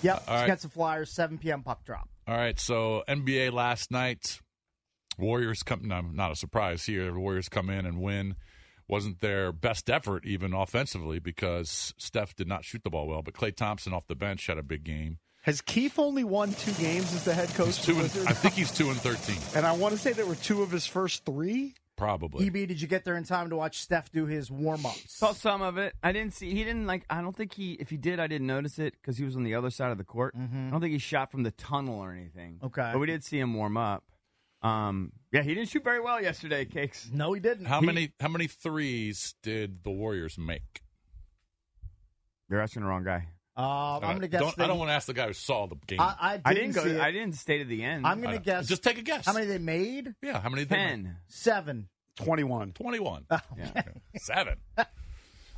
Yep, 0.02 0.24
All 0.28 0.34
right. 0.34 0.44
against 0.44 0.62
the 0.62 0.70
Flyers, 0.70 1.10
7 1.12 1.36
p.m. 1.36 1.62
puck 1.62 1.84
drop. 1.84 2.08
All 2.26 2.34
right. 2.36 2.58
So 2.58 3.04
NBA 3.06 3.52
last 3.52 3.90
night, 3.90 4.40
Warriors 5.18 5.62
come. 5.62 5.86
No, 5.86 6.00
not 6.00 6.32
a 6.32 6.36
surprise 6.36 6.86
here. 6.86 7.12
The 7.12 7.18
Warriors 7.18 7.48
come 7.50 7.68
in 7.68 7.84
and 7.84 8.00
win. 8.00 8.36
Wasn't 8.88 9.20
their 9.20 9.52
best 9.52 9.88
effort 9.90 10.24
even 10.26 10.52
offensively 10.54 11.18
because 11.20 11.94
Steph 11.98 12.34
did 12.34 12.48
not 12.48 12.64
shoot 12.64 12.82
the 12.82 12.90
ball 12.90 13.06
well. 13.06 13.22
But 13.22 13.34
Klay 13.34 13.54
Thompson 13.54 13.92
off 13.92 14.06
the 14.08 14.16
bench 14.16 14.46
had 14.46 14.58
a 14.58 14.62
big 14.62 14.84
game. 14.84 15.18
Has 15.50 15.60
Keefe 15.62 15.98
only 15.98 16.22
won 16.22 16.52
two 16.52 16.70
games 16.74 17.12
as 17.12 17.24
the 17.24 17.34
head 17.34 17.48
coach? 17.54 17.66
He's 17.66 17.78
two 17.84 17.98
and, 17.98 18.04
I 18.28 18.32
think 18.34 18.54
he's 18.54 18.70
two 18.70 18.88
and 18.90 18.96
thirteen. 19.00 19.36
and 19.56 19.66
I 19.66 19.72
want 19.72 19.92
to 19.92 19.98
say 20.00 20.12
there 20.12 20.24
were 20.24 20.36
two 20.36 20.62
of 20.62 20.70
his 20.70 20.86
first 20.86 21.24
three. 21.24 21.74
Probably. 21.96 22.46
EB, 22.46 22.68
did 22.68 22.80
you 22.80 22.86
get 22.86 23.04
there 23.04 23.16
in 23.16 23.24
time 23.24 23.50
to 23.50 23.56
watch 23.56 23.80
Steph 23.82 24.12
do 24.12 24.26
his 24.26 24.48
warm 24.48 24.86
ups? 24.86 25.02
Saw 25.12 25.32
some 25.32 25.60
of 25.60 25.76
it. 25.76 25.94
I 26.04 26.12
didn't 26.12 26.34
see. 26.34 26.50
He 26.54 26.62
didn't 26.62 26.86
like. 26.86 27.04
I 27.10 27.20
don't 27.20 27.34
think 27.34 27.52
he. 27.52 27.72
If 27.72 27.90
he 27.90 27.96
did, 27.96 28.20
I 28.20 28.28
didn't 28.28 28.46
notice 28.46 28.78
it 28.78 28.94
because 29.02 29.18
he 29.18 29.24
was 29.24 29.34
on 29.34 29.42
the 29.42 29.56
other 29.56 29.70
side 29.70 29.90
of 29.90 29.98
the 29.98 30.04
court. 30.04 30.36
I 30.36 30.70
don't 30.70 30.80
think 30.80 30.92
he 30.92 30.98
shot 31.00 31.32
from 31.32 31.42
the 31.42 31.50
tunnel 31.50 31.98
or 31.98 32.12
anything. 32.12 32.60
Okay. 32.62 32.90
but 32.92 33.00
we 33.00 33.08
did 33.08 33.24
see 33.24 33.40
him 33.40 33.52
warm 33.54 33.76
up. 33.76 34.04
Um, 34.62 35.10
yeah, 35.32 35.42
he 35.42 35.52
didn't 35.52 35.68
shoot 35.68 35.82
very 35.82 36.00
well 36.00 36.22
yesterday. 36.22 36.64
Cakes. 36.64 37.10
No, 37.12 37.32
he 37.32 37.40
didn't. 37.40 37.64
How 37.66 37.80
He- 37.80 37.86
many 37.86 38.12
how 38.20 38.28
many 38.28 38.46
threes 38.46 39.34
did 39.42 39.82
the 39.82 39.90
Warriors 39.90 40.38
make? 40.38 40.82
You're 42.48 42.60
asking 42.60 42.82
the 42.82 42.88
wrong 42.88 43.02
guy. 43.02 43.26
Uh, 43.56 43.96
I'm 43.98 44.00
going 44.02 44.20
to 44.22 44.28
guess. 44.28 44.40
Don't, 44.40 44.56
they- 44.56 44.64
I 44.64 44.66
don't 44.68 44.78
want 44.78 44.88
to 44.90 44.94
ask 44.94 45.06
the 45.06 45.12
guy 45.14 45.26
who 45.26 45.32
saw 45.32 45.66
the 45.66 45.76
game. 45.86 46.00
I, 46.00 46.14
I, 46.18 46.32
didn't 46.36 46.46
I 46.46 46.54
didn't 46.54 46.72
go. 46.72 46.84
see 46.84 46.90
it. 46.90 47.00
I 47.00 47.10
didn't 47.10 47.34
stay 47.34 47.58
to 47.58 47.64
the 47.64 47.82
end. 47.84 48.06
I'm 48.06 48.20
going 48.20 48.36
to 48.36 48.42
guess. 48.42 48.66
Just 48.68 48.82
take 48.82 48.98
a 48.98 49.02
guess. 49.02 49.26
How 49.26 49.32
many 49.32 49.46
they 49.46 49.58
made? 49.58 50.14
Yeah, 50.22 50.40
how 50.40 50.48
many? 50.48 50.62
did 50.62 50.68
they 50.70 50.76
make? 50.76 50.86
ten. 51.04 51.16
Seven. 51.28 51.88
21. 52.16 52.72
21. 52.72 53.26
Yeah. 53.30 53.82
Seven. 54.16 54.56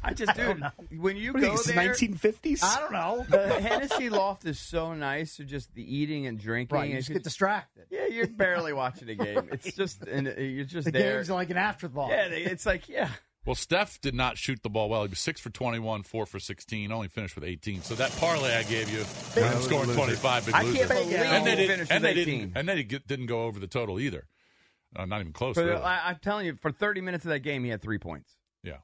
I 0.05 0.15
just 0.15 0.35
do. 0.37 0.55
When 0.99 1.17
you 1.17 1.33
What 1.33 1.41
do 1.41 1.47
you 1.47 1.53
go 1.53 1.57
think, 1.57 1.77
there, 1.77 1.95
the 1.95 2.09
1950s? 2.09 2.63
I 2.65 2.81
don't 2.81 2.93
know. 2.93 3.25
the 3.29 3.61
Hennessy 3.61 4.09
Loft 4.11 4.45
is 4.47 4.59
so 4.59 4.95
nice. 4.95 5.33
So 5.37 5.45
just 5.45 5.73
the 5.75 5.83
eating 5.97 6.27
and 6.27 6.39
drinking. 6.41 6.77
right, 6.77 6.91
you 6.91 6.97
just 6.97 7.11
get 7.13 7.23
distracted. 7.23 7.85
yeah, 7.91 8.07
you're 8.07 8.27
barely 8.27 8.73
watching 8.73 9.09
a 9.11 9.15
game. 9.15 9.49
It's 9.53 9.75
just 9.77 10.03
and 10.03 10.27
uh, 10.29 10.33
you're 10.41 10.65
just 10.67 10.87
The 10.87 10.91
there. 10.93 11.17
game's 11.19 11.31
like 11.31 11.51
an 11.51 11.57
afterthought. 11.57 12.11
yeah, 12.11 12.25
it's 12.31 12.67
like 12.67 12.89
yeah. 12.89 13.11
Well, 13.45 13.57
Steph 13.57 14.01
did 14.01 14.15
not 14.15 14.39
shoot 14.39 14.63
the 14.63 14.71
ball 14.71 14.89
well. 14.89 15.03
He 15.03 15.09
was 15.09 15.19
six 15.19 15.41
for 15.41 15.51
21, 15.51 16.05
four 16.05 16.27
for 16.27 16.39
16, 16.39 16.93
only 16.93 17.09
finished 17.09 17.35
with 17.35 17.43
18. 17.45 17.83
So 17.83 17.95
that 17.97 18.13
parlay 18.19 18.55
I 18.55 18.63
gave 18.63 18.89
you, 18.89 18.99
with 18.99 19.35
him 19.35 19.61
scoring 19.63 19.91
25, 19.93 20.47
big 20.47 20.55
I 20.55 20.63
loser. 20.63 20.79
can't 20.79 20.89
believe 20.91 21.13
and 21.17 21.47
they, 21.47 21.51
he 21.51 21.57
did, 21.57 21.69
finished 21.69 21.91
and 21.93 22.05
they 22.05 22.15
didn't, 22.15 22.53
and 22.55 22.69
then 22.69 22.77
he 22.77 22.85
get- 22.85 23.07
didn't 23.09 23.27
go 23.27 23.45
over 23.45 23.59
the 23.59 23.67
total 23.67 23.99
either. 23.99 24.27
Uh, 24.95 25.07
not 25.07 25.21
even 25.21 25.33
close. 25.33 25.55
For 25.55 25.63
the- 25.63 25.71
really. 25.71 25.83
I, 25.83 26.11
I'm 26.11 26.19
telling 26.23 26.47
you, 26.47 26.55
for 26.55 26.71
30 26.71 27.01
minutes 27.01 27.25
of 27.25 27.31
that 27.31 27.41
game, 27.41 27.65
he 27.65 27.71
had 27.71 27.83
three 27.83 27.99
points. 27.99 28.31
yeah. 28.63 28.77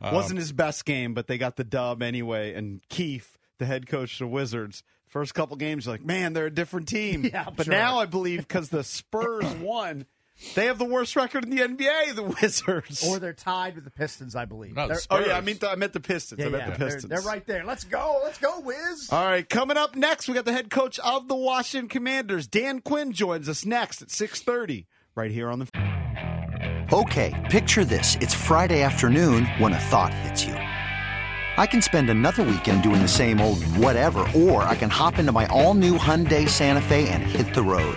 Um, 0.00 0.14
Wasn't 0.14 0.38
his 0.38 0.52
best 0.52 0.84
game, 0.84 1.12
but 1.12 1.26
they 1.26 1.36
got 1.38 1.56
the 1.56 1.64
dub 1.64 2.00
anyway. 2.02 2.54
And 2.54 2.80
Keefe, 2.88 3.36
the 3.58 3.66
head 3.66 3.86
coach 3.88 4.12
of 4.14 4.18
the 4.20 4.26
Wizards, 4.28 4.82
first 5.08 5.34
couple 5.34 5.56
games, 5.56 5.84
you're 5.86 5.94
like, 5.94 6.04
man, 6.04 6.32
they're 6.32 6.46
a 6.46 6.50
different 6.54 6.86
team. 6.86 7.24
Yeah, 7.32 7.44
I'm 7.48 7.54
but 7.54 7.64
sure. 7.66 7.74
now 7.74 7.98
I 7.98 8.06
believe 8.06 8.46
because 8.46 8.68
the 8.68 8.84
Spurs 8.84 9.44
won, 9.60 10.06
they 10.54 10.66
have 10.66 10.78
the 10.78 10.84
worst 10.84 11.16
record 11.16 11.44
in 11.44 11.50
the 11.50 11.62
NBA, 11.62 12.14
the 12.14 12.22
Wizards. 12.42 13.06
Or 13.06 13.18
they're 13.18 13.32
tied 13.32 13.74
with 13.74 13.84
the 13.84 13.90
Pistons, 13.90 14.36
I 14.36 14.44
believe. 14.44 14.74
No, 14.76 14.88
the 14.88 15.06
oh, 15.10 15.18
yeah, 15.18 15.24
I 15.24 15.40
Spurs. 15.40 15.44
mean, 15.44 15.58
I 15.70 15.74
meant 15.76 15.92
the 15.92 16.00
Pistons. 16.00 16.38
yeah, 16.40 16.46
I 16.46 16.48
meant 16.50 16.64
yeah, 16.64 16.70
the 16.72 16.78
they're- 16.78 16.88
Pistons. 16.88 17.10
They're, 17.10 17.20
right 17.22 17.46
there. 17.46 17.64
Let's 17.64 17.84
go. 17.84 18.20
Let's 18.24 18.38
go, 18.38 18.60
Wiz. 18.60 19.08
All 19.10 19.24
right, 19.24 19.48
coming 19.48 19.76
up 19.76 19.96
next, 19.96 20.28
we 20.28 20.34
got 20.34 20.44
the 20.44 20.52
head 20.52 20.70
coach 20.70 20.98
of 21.00 21.28
the 21.28 21.34
Washington 21.36 21.88
Commanders. 21.88 22.46
Dan 22.46 22.80
Quinn 22.80 23.12
joins 23.12 23.48
us 23.48 23.64
next 23.64 24.02
at 24.02 24.08
6.30 24.08 24.86
right 25.14 25.30
here 25.30 25.50
on 25.50 25.58
the... 25.60 26.86
Okay, 26.92 27.34
picture 27.50 27.84
this. 27.84 28.16
It's 28.20 28.34
Friday 28.34 28.82
afternoon 28.82 29.46
when 29.58 29.72
a 29.72 29.78
thought 29.78 30.12
hits 30.14 30.44
you. 30.44 30.54
I 30.54 31.66
can 31.66 31.80
spend 31.80 32.10
another 32.10 32.42
weekend 32.42 32.82
doing 32.82 33.00
the 33.00 33.08
same 33.08 33.40
old 33.40 33.64
whatever, 33.78 34.20
or 34.36 34.62
I 34.64 34.76
can 34.76 34.90
hop 34.90 35.18
into 35.18 35.32
my 35.32 35.46
all 35.46 35.72
new 35.74 35.96
Hyundai 35.98 36.46
Santa 36.48 36.82
Fe 36.82 37.08
and 37.08 37.22
hit 37.22 37.54
the 37.54 37.62
road. 37.62 37.96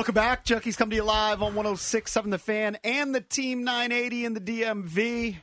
Welcome 0.00 0.14
back. 0.14 0.46
Junkies 0.46 0.78
come 0.78 0.88
to 0.88 0.96
you 0.96 1.04
live 1.04 1.42
on 1.42 1.52
106.7 1.52 2.30
The 2.30 2.38
Fan 2.38 2.78
and 2.82 3.14
the 3.14 3.20
Team 3.20 3.64
980 3.64 4.24
in 4.24 4.32
the 4.32 4.40
DMV. 4.40 5.36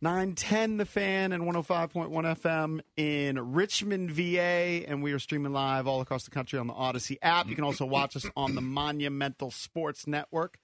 910 0.00 0.78
The 0.78 0.86
Fan 0.86 1.32
and 1.32 1.42
105.1 1.42 2.10
FM 2.10 2.80
in 2.96 3.52
Richmond, 3.52 4.10
VA. 4.10 4.88
And 4.88 5.02
we 5.02 5.12
are 5.12 5.18
streaming 5.18 5.52
live 5.52 5.86
all 5.86 6.00
across 6.00 6.24
the 6.24 6.30
country 6.30 6.58
on 6.58 6.66
the 6.66 6.72
Audacy 6.72 7.18
app. 7.20 7.46
You 7.46 7.54
can 7.54 7.64
also 7.64 7.84
watch 7.84 8.16
us 8.16 8.24
on 8.38 8.54
the 8.54 8.62
Monumental 8.62 9.50
Sports 9.50 10.06
Network. 10.06 10.58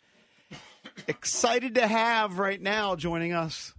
Excited 1.06 1.74
to 1.74 1.86
have 1.86 2.38
right 2.38 2.58
now 2.60 2.96
joining 2.96 3.34
us 3.34 3.74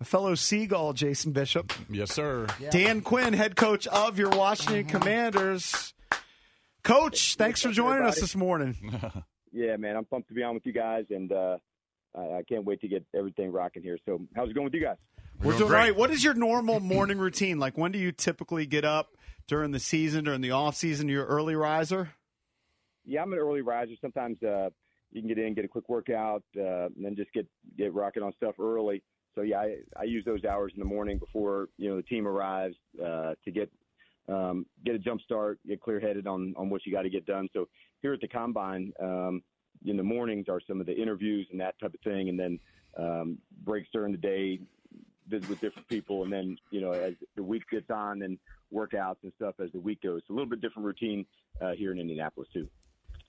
a 0.00 0.06
fellow 0.06 0.34
Seagull, 0.34 0.94
Jason 0.94 1.32
Bishop. 1.32 1.70
Yes, 1.90 2.14
sir. 2.14 2.46
Dan 2.70 3.02
Quinn, 3.02 3.34
head 3.34 3.56
coach 3.56 3.86
of 3.88 4.18
your 4.18 4.30
Washington 4.30 4.84
mm-hmm. 4.84 4.96
Commanders. 4.96 5.92
Coach, 6.88 7.34
thanks 7.34 7.60
for 7.60 7.70
joining 7.70 8.04
us 8.04 8.18
this 8.18 8.34
morning. 8.34 8.74
Yeah, 9.50 9.76
man, 9.78 9.96
I'm 9.96 10.04
pumped 10.04 10.28
to 10.28 10.34
be 10.34 10.42
on 10.42 10.52
with 10.52 10.66
you 10.66 10.74
guys, 10.74 11.06
and 11.08 11.32
uh, 11.32 11.56
I, 12.14 12.20
I 12.20 12.42
can't 12.46 12.66
wait 12.66 12.82
to 12.82 12.88
get 12.88 13.06
everything 13.16 13.50
rocking 13.50 13.82
here. 13.82 13.98
So, 14.04 14.20
how's 14.36 14.50
it 14.50 14.52
going 14.52 14.66
with 14.66 14.74
you 14.74 14.82
guys? 14.82 14.98
We're 15.42 15.56
doing 15.56 15.72
right. 15.72 15.96
What 15.96 16.10
is 16.10 16.22
your 16.22 16.34
normal 16.34 16.80
morning 16.80 17.16
routine? 17.16 17.58
Like, 17.58 17.78
when 17.78 17.90
do 17.90 17.98
you 17.98 18.12
typically 18.12 18.66
get 18.66 18.84
up 18.84 19.08
during 19.46 19.70
the 19.70 19.80
season, 19.80 20.24
during 20.24 20.42
the 20.42 20.50
off 20.50 20.76
season? 20.76 21.08
You're 21.08 21.24
early 21.24 21.56
riser. 21.56 22.10
Yeah, 23.06 23.22
I'm 23.22 23.32
an 23.32 23.38
early 23.38 23.62
riser. 23.62 23.92
Sometimes 24.02 24.40
uh, 24.42 24.68
you 25.10 25.22
can 25.22 25.28
get 25.28 25.38
in, 25.38 25.54
get 25.54 25.64
a 25.64 25.68
quick 25.68 25.88
workout, 25.88 26.44
uh, 26.58 26.86
and 26.94 27.02
then 27.02 27.16
just 27.16 27.32
get 27.32 27.46
get 27.76 27.94
rocking 27.94 28.22
on 28.22 28.34
stuff 28.34 28.56
early. 28.60 29.02
So 29.34 29.40
yeah, 29.40 29.60
I, 29.60 29.76
I 29.96 30.04
use 30.04 30.26
those 30.26 30.44
hours 30.44 30.72
in 30.74 30.78
the 30.78 30.86
morning 30.86 31.18
before 31.18 31.68
you 31.78 31.88
know 31.88 31.96
the 31.96 32.02
team 32.02 32.28
arrives 32.28 32.76
uh, 33.02 33.32
to 33.46 33.50
get 33.50 33.72
um, 34.28 34.66
get 34.84 34.94
a 34.94 34.98
jump 34.98 35.20
start, 35.22 35.58
get 35.66 35.80
clear 35.80 36.00
headed 36.00 36.26
on 36.26 36.54
on 36.56 36.70
what 36.70 36.84
you 36.86 36.92
got 36.92 37.02
to 37.02 37.10
get 37.10 37.26
done. 37.26 37.48
So 37.52 37.68
here 38.02 38.12
at 38.12 38.20
the 38.20 38.28
combine, 38.28 38.92
um, 39.02 39.42
in 39.84 39.96
the 39.96 40.02
mornings 40.02 40.46
are 40.48 40.60
some 40.66 40.80
of 40.80 40.86
the 40.86 40.94
interviews 40.94 41.46
and 41.50 41.60
that 41.60 41.78
type 41.80 41.94
of 41.94 42.00
thing, 42.00 42.28
and 42.28 42.38
then 42.38 42.58
um, 42.98 43.38
breaks 43.64 43.88
during 43.92 44.12
the 44.12 44.18
day, 44.18 44.60
visit 45.28 45.48
with 45.48 45.60
different 45.60 45.88
people, 45.88 46.24
and 46.24 46.32
then 46.32 46.56
you 46.70 46.80
know 46.80 46.92
as 46.92 47.14
the 47.36 47.42
week 47.42 47.62
gets 47.70 47.90
on, 47.90 48.18
then 48.18 48.38
workouts 48.72 49.16
and 49.22 49.32
stuff 49.36 49.54
as 49.62 49.70
the 49.72 49.80
week 49.80 50.02
goes. 50.02 50.20
So 50.26 50.34
a 50.34 50.34
little 50.34 50.50
bit 50.50 50.60
different 50.60 50.86
routine 50.86 51.24
uh, 51.60 51.72
here 51.72 51.92
in 51.92 51.98
Indianapolis 51.98 52.48
too. 52.52 52.68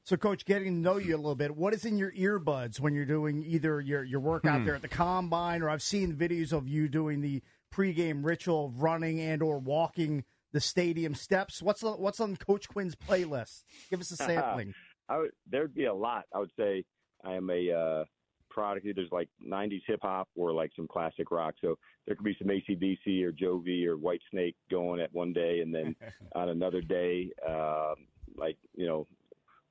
So, 0.03 0.17
Coach, 0.17 0.43
getting 0.45 0.65
to 0.67 0.71
know 0.79 0.97
you 0.97 1.15
a 1.15 1.17
little 1.17 1.35
bit, 1.35 1.55
what 1.55 1.73
is 1.73 1.85
in 1.85 1.97
your 1.97 2.11
earbuds 2.13 2.79
when 2.79 2.95
you're 2.95 3.05
doing 3.05 3.43
either 3.43 3.79
your, 3.79 4.03
your 4.03 4.19
workout 4.19 4.59
Hmm. 4.61 4.65
there 4.65 4.75
at 4.75 4.81
the 4.81 4.87
combine, 4.87 5.61
or 5.61 5.69
I've 5.69 5.83
seen 5.83 6.15
videos 6.15 6.51
of 6.51 6.67
you 6.67 6.89
doing 6.89 7.21
the 7.21 7.43
pregame 7.71 8.25
ritual 8.25 8.65
of 8.67 8.81
running 8.81 9.19
and 9.19 9.43
or 9.43 9.59
walking 9.59 10.23
the 10.51 10.59
stadium 10.59 11.13
steps. 11.15 11.61
What's 11.61 11.83
on, 11.83 11.93
what's 11.99 12.19
on 12.19 12.35
Coach 12.35 12.67
Quinn's 12.67 12.95
playlist? 12.95 13.63
Give 13.89 14.01
us 14.01 14.11
a 14.11 14.15
sampling. 14.17 14.73
I 15.07 15.17
would, 15.19 15.31
there'd 15.49 15.73
be 15.73 15.85
a 15.85 15.93
lot. 15.93 16.25
I 16.33 16.39
would 16.39 16.51
say 16.57 16.85
I 17.23 17.33
am 17.33 17.49
a 17.49 17.71
uh, 17.71 18.03
product. 18.49 18.87
There's 18.95 19.11
like 19.11 19.29
'90s 19.45 19.81
hip 19.87 19.99
hop 20.01 20.27
or 20.35 20.51
like 20.51 20.71
some 20.75 20.87
classic 20.87 21.31
rock. 21.31 21.55
So 21.61 21.77
there 22.05 22.15
could 22.15 22.25
be 22.25 22.37
some 22.39 22.47
ACDC 22.47 23.23
or 23.23 23.31
Jovi 23.31 23.85
or 23.85 23.97
White 23.97 24.21
Snake 24.31 24.55
going 24.69 24.99
at 24.99 25.13
one 25.13 25.33
day, 25.33 25.59
and 25.61 25.73
then 25.73 25.95
on 26.35 26.49
another 26.49 26.81
day, 26.81 27.31
um, 27.47 27.95
like 28.35 28.57
you 28.75 28.85
know, 28.85 29.07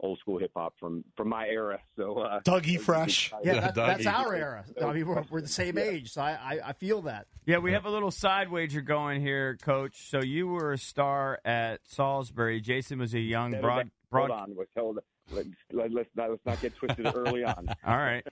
old 0.00 0.18
school 0.18 0.38
hip 0.38 0.52
hop 0.56 0.74
from 0.78 1.04
from 1.16 1.28
my 1.28 1.46
era. 1.48 1.80
So 1.96 2.18
uh, 2.18 2.40
Dougie 2.40 2.80
Fresh. 2.80 3.32
Yeah, 3.42 3.61
that, 3.61 3.74
that's 3.74 4.06
our 4.06 4.34
era. 4.34 4.64
I 4.82 4.92
mean, 4.92 5.06
we're, 5.06 5.24
we're 5.30 5.40
the 5.40 5.48
same 5.48 5.76
Yeah. 5.78 5.84
age, 5.84 6.12
so 6.12 6.22
I, 6.22 6.30
I, 6.32 6.61
I 6.68 6.72
feel 6.72 7.02
that. 7.02 7.26
Yeah, 7.46 7.58
we 7.58 7.72
have 7.72 7.84
a 7.87 7.90
little 7.90 8.11
side 8.11 8.50
wager 8.50 8.80
going 8.80 9.20
here, 9.20 9.56
Coach. 9.62 10.08
So 10.08 10.22
you 10.22 10.46
were 10.48 10.72
a 10.72 10.78
star 10.78 11.38
at 11.44 11.80
Salisbury. 11.88 12.61
Jason 12.61 12.98
was 12.98 13.14
a 13.14 13.20
young 13.20 13.52
Hold 13.52 13.62
broad. 13.62 13.80
on, 13.80 13.90
broad 14.11 14.30
Hold 14.30 14.40
on, 14.40 14.54
let's. 14.56 14.70
Let's, 15.30 15.48
let's 15.92 16.08
not 16.16 16.30
let's 16.30 16.46
not 16.46 16.58
get 16.62 16.74
twisted 16.76 17.04
early 17.14 17.44
on. 17.44 17.68
All 17.87 17.98
right. 17.98 18.26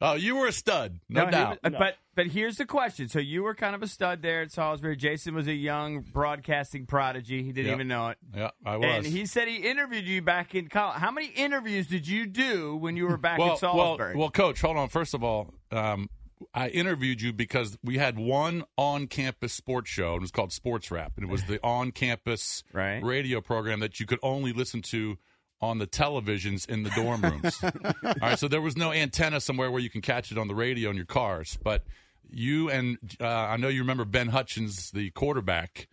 Oh, 0.00 0.14
you 0.14 0.36
were 0.36 0.46
a 0.46 0.52
stud, 0.52 1.00
no, 1.08 1.24
he 1.26 1.30
doubt. 1.32 1.58
was- 1.62 1.72
but 1.76 1.96
but 2.14 2.26
here's 2.28 2.56
the 2.56 2.66
question. 2.66 3.08
So 3.08 3.18
you 3.18 3.42
were 3.42 3.54
kind 3.54 3.74
of 3.74 3.82
a 3.82 3.86
stud 3.88 4.22
there 4.22 4.42
at 4.42 4.52
Salisbury. 4.52 4.96
Jason 4.96 5.34
was 5.34 5.46
a 5.48 5.52
young 5.54 6.00
broadcasting 6.00 6.86
prodigy. 6.86 7.42
He 7.42 7.52
didn't 7.52 7.66
Yep. 7.68 7.74
even 7.76 7.88
know 7.88 8.08
it. 8.10 8.18
Yeah, 8.34 8.50
I 8.64 8.76
was. 8.76 8.86
And 8.88 9.06
he 9.06 9.26
said 9.26 9.46
he 9.48 9.56
interviewed 9.56 10.04
you 10.06 10.22
back 10.22 10.54
in 10.54 10.68
college. 10.68 10.98
How 10.98 11.10
many 11.10 11.28
interviews 11.28 11.86
did 11.88 12.06
you 12.08 12.26
do 12.26 12.76
when 12.76 12.96
you 12.96 13.06
were 13.08 13.16
back 13.16 13.38
well, 13.38 13.52
at 13.52 13.58
Salisbury? 13.58 14.14
Well, 14.14 14.20
well, 14.22 14.30
coach, 14.30 14.60
hold 14.60 14.76
on. 14.76 14.88
First 14.88 15.14
of 15.14 15.22
all, 15.24 15.52
um, 15.72 16.08
I 16.54 16.68
interviewed 16.68 17.20
you 17.20 17.32
because 17.32 17.76
we 17.84 17.98
had 17.98 18.18
one 18.18 18.64
on-campus 18.76 19.52
sports 19.52 19.90
show. 19.90 20.12
and 20.12 20.18
It 20.18 20.20
was 20.22 20.30
called 20.30 20.52
Sports 20.52 20.90
Wrap, 20.90 21.12
and 21.16 21.24
it 21.24 21.30
was 21.30 21.44
the 21.44 21.58
on-campus 21.64 22.62
Right. 22.72 23.02
radio 23.02 23.40
program 23.40 23.80
that 23.80 23.98
you 24.00 24.06
could 24.06 24.20
only 24.22 24.52
listen 24.52 24.82
to 24.82 25.18
on 25.60 25.78
the 25.78 25.86
televisions 25.86 26.68
in 26.68 26.82
the 26.82 26.90
dorm 26.90 27.22
rooms. 27.22 27.58
all 27.62 28.14
right, 28.22 28.38
so 28.38 28.48
there 28.48 28.60
was 28.60 28.76
no 28.76 28.92
antenna 28.92 29.40
somewhere 29.40 29.70
where 29.70 29.80
you 29.80 29.90
can 29.90 30.00
catch 30.00 30.30
it 30.30 30.38
on 30.38 30.48
the 30.48 30.54
radio 30.54 30.90
in 30.90 30.96
your 30.96 31.06
cars. 31.06 31.58
But 31.62 31.84
you 32.30 32.70
and 32.70 32.98
uh, 33.20 33.26
I 33.26 33.56
know 33.56 33.68
you 33.68 33.80
remember 33.80 34.04
Ben 34.04 34.28
Hutchins, 34.28 34.90
the 34.90 35.10
quarterback. 35.10 35.88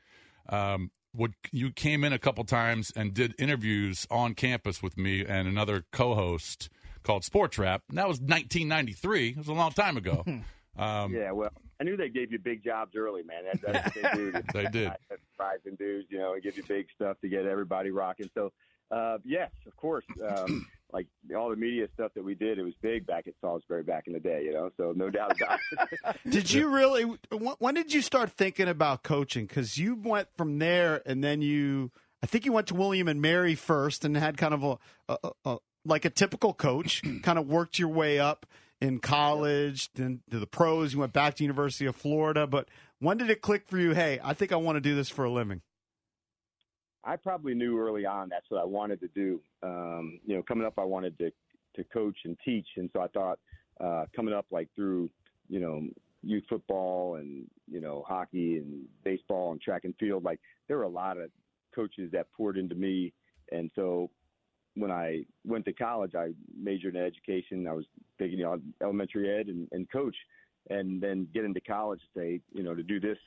Um, 0.49 0.91
would 1.15 1.33
you 1.51 1.71
came 1.71 2.03
in 2.03 2.13
a 2.13 2.19
couple 2.19 2.43
times 2.43 2.91
and 2.95 3.13
did 3.13 3.33
interviews 3.39 4.05
on 4.11 4.35
campus 4.35 4.83
with 4.83 4.97
me 4.97 5.25
and 5.25 5.47
another 5.47 5.85
co-host 5.91 6.69
called 7.03 7.23
Sports 7.23 7.57
Rap. 7.57 7.83
And 7.89 7.97
that 7.97 8.07
was 8.07 8.19
1993. 8.19 9.29
It 9.29 9.37
was 9.37 9.47
a 9.47 9.53
long 9.53 9.71
time 9.71 9.97
ago. 9.97 10.23
Um, 10.77 11.13
yeah, 11.13 11.31
well, 11.31 11.51
I 11.79 11.85
knew 11.85 11.95
they 11.95 12.09
gave 12.09 12.33
you 12.33 12.37
big 12.37 12.61
jobs 12.61 12.97
early, 12.97 13.23
man. 13.23 13.45
That, 13.45 13.61
that's 13.61 13.95
what 13.95 14.11
they 14.13 14.17
do. 14.17 14.33
They 14.53 14.65
did. 14.65 14.91
Rising 15.39 15.75
dudes, 15.77 16.07
you 16.09 16.17
know, 16.17 16.33
and 16.33 16.43
give 16.43 16.57
you 16.57 16.63
big 16.67 16.87
stuff 16.93 17.17
to 17.21 17.29
get 17.29 17.45
everybody 17.45 17.91
rocking. 17.91 18.29
So, 18.33 18.51
uh, 18.91 19.17
yes, 19.23 19.51
of 19.67 19.75
course. 19.75 20.05
Um, 20.27 20.65
like 20.93 21.07
all 21.35 21.49
the 21.49 21.55
media 21.55 21.87
stuff 21.93 22.11
that 22.15 22.23
we 22.23 22.35
did, 22.35 22.57
it 22.57 22.63
was 22.63 22.73
big 22.81 23.05
back 23.05 23.27
at 23.27 23.33
Salisbury 23.41 23.83
back 23.83 24.07
in 24.07 24.13
the 24.13 24.19
day, 24.19 24.43
you 24.45 24.53
know. 24.53 24.69
So 24.77 24.93
no 24.95 25.09
doubt 25.09 25.35
about 25.35 25.59
it. 25.71 26.17
Did 26.29 26.51
you 26.51 26.69
really? 26.69 27.03
When 27.59 27.73
did 27.75 27.93
you 27.93 28.01
start 28.01 28.31
thinking 28.31 28.67
about 28.67 29.03
coaching? 29.03 29.45
Because 29.45 29.77
you 29.77 29.95
went 29.95 30.29
from 30.37 30.59
there, 30.59 31.01
and 31.05 31.23
then 31.23 31.41
you, 31.41 31.91
I 32.23 32.27
think 32.27 32.45
you 32.45 32.53
went 32.53 32.67
to 32.67 32.75
William 32.75 33.07
and 33.07 33.21
Mary 33.21 33.55
first, 33.55 34.05
and 34.05 34.15
had 34.15 34.37
kind 34.37 34.53
of 34.53 34.63
a, 34.63 34.77
a, 35.09 35.17
a, 35.23 35.31
a 35.45 35.57
like 35.85 36.05
a 36.05 36.09
typical 36.09 36.53
coach, 36.53 37.01
kind 37.23 37.37
of 37.37 37.47
worked 37.47 37.77
your 37.77 37.89
way 37.89 38.19
up 38.19 38.45
in 38.81 38.99
college, 38.99 39.91
then 39.93 40.21
to 40.31 40.39
the 40.39 40.47
pros. 40.47 40.93
You 40.93 40.99
went 40.99 41.13
back 41.13 41.35
to 41.35 41.43
University 41.43 41.85
of 41.85 41.95
Florida, 41.95 42.47
but 42.47 42.69
when 42.99 43.17
did 43.17 43.29
it 43.29 43.41
click 43.41 43.67
for 43.67 43.77
you? 43.77 43.93
Hey, 43.93 44.19
I 44.23 44.33
think 44.33 44.51
I 44.51 44.57
want 44.57 44.77
to 44.77 44.81
do 44.81 44.95
this 44.95 45.09
for 45.09 45.25
a 45.25 45.31
living. 45.31 45.61
I 47.05 47.15
probably 47.15 47.53
knew 47.53 47.79
early 47.79 48.05
on 48.05 48.29
that's 48.29 48.45
what 48.49 48.59
I 48.59 48.65
wanted 48.65 48.99
to 49.01 49.07
do. 49.09 49.39
Um, 49.61 50.19
you 50.25 50.35
know, 50.35 50.43
coming 50.43 50.65
up, 50.65 50.73
I 50.77 50.83
wanted 50.83 51.17
to 51.19 51.31
to 51.75 51.83
coach 51.85 52.17
and 52.23 52.37
teach, 52.43 52.67
and 52.77 52.89
so 52.93 53.01
I 53.01 53.07
thought 53.07 53.39
uh, 53.79 54.05
coming 54.15 54.33
up 54.33 54.45
like 54.51 54.69
through 54.75 55.09
you 55.47 55.59
know 55.59 55.83
youth 56.23 56.43
football 56.49 57.15
and 57.15 57.45
you 57.69 57.79
know 57.79 58.03
hockey 58.07 58.57
and 58.57 58.85
baseball 59.03 59.51
and 59.51 59.61
track 59.61 59.85
and 59.85 59.93
field, 59.99 60.23
like 60.23 60.39
there 60.67 60.77
were 60.77 60.83
a 60.83 60.89
lot 60.89 61.17
of 61.17 61.29
coaches 61.73 62.09
that 62.11 62.27
poured 62.35 62.57
into 62.57 62.75
me, 62.75 63.13
and 63.51 63.69
so 63.75 64.09
when 64.73 64.91
I 64.91 65.25
went 65.45 65.63
to 65.65 65.73
college, 65.73 66.15
I 66.15 66.31
majored 66.57 66.95
in 66.95 67.01
education. 67.01 67.67
I 67.67 67.73
was 67.73 67.85
taking 68.19 68.39
you 68.39 68.45
know, 68.45 68.59
elementary 68.81 69.29
ed 69.29 69.47
and, 69.47 69.67
and 69.71 69.89
coach, 69.89 70.15
and 70.69 71.01
then 71.01 71.27
get 71.33 71.45
into 71.45 71.61
college, 71.61 72.01
say 72.17 72.41
you 72.51 72.63
know 72.63 72.73
to 72.73 72.83
do 72.83 72.99
this 72.99 73.17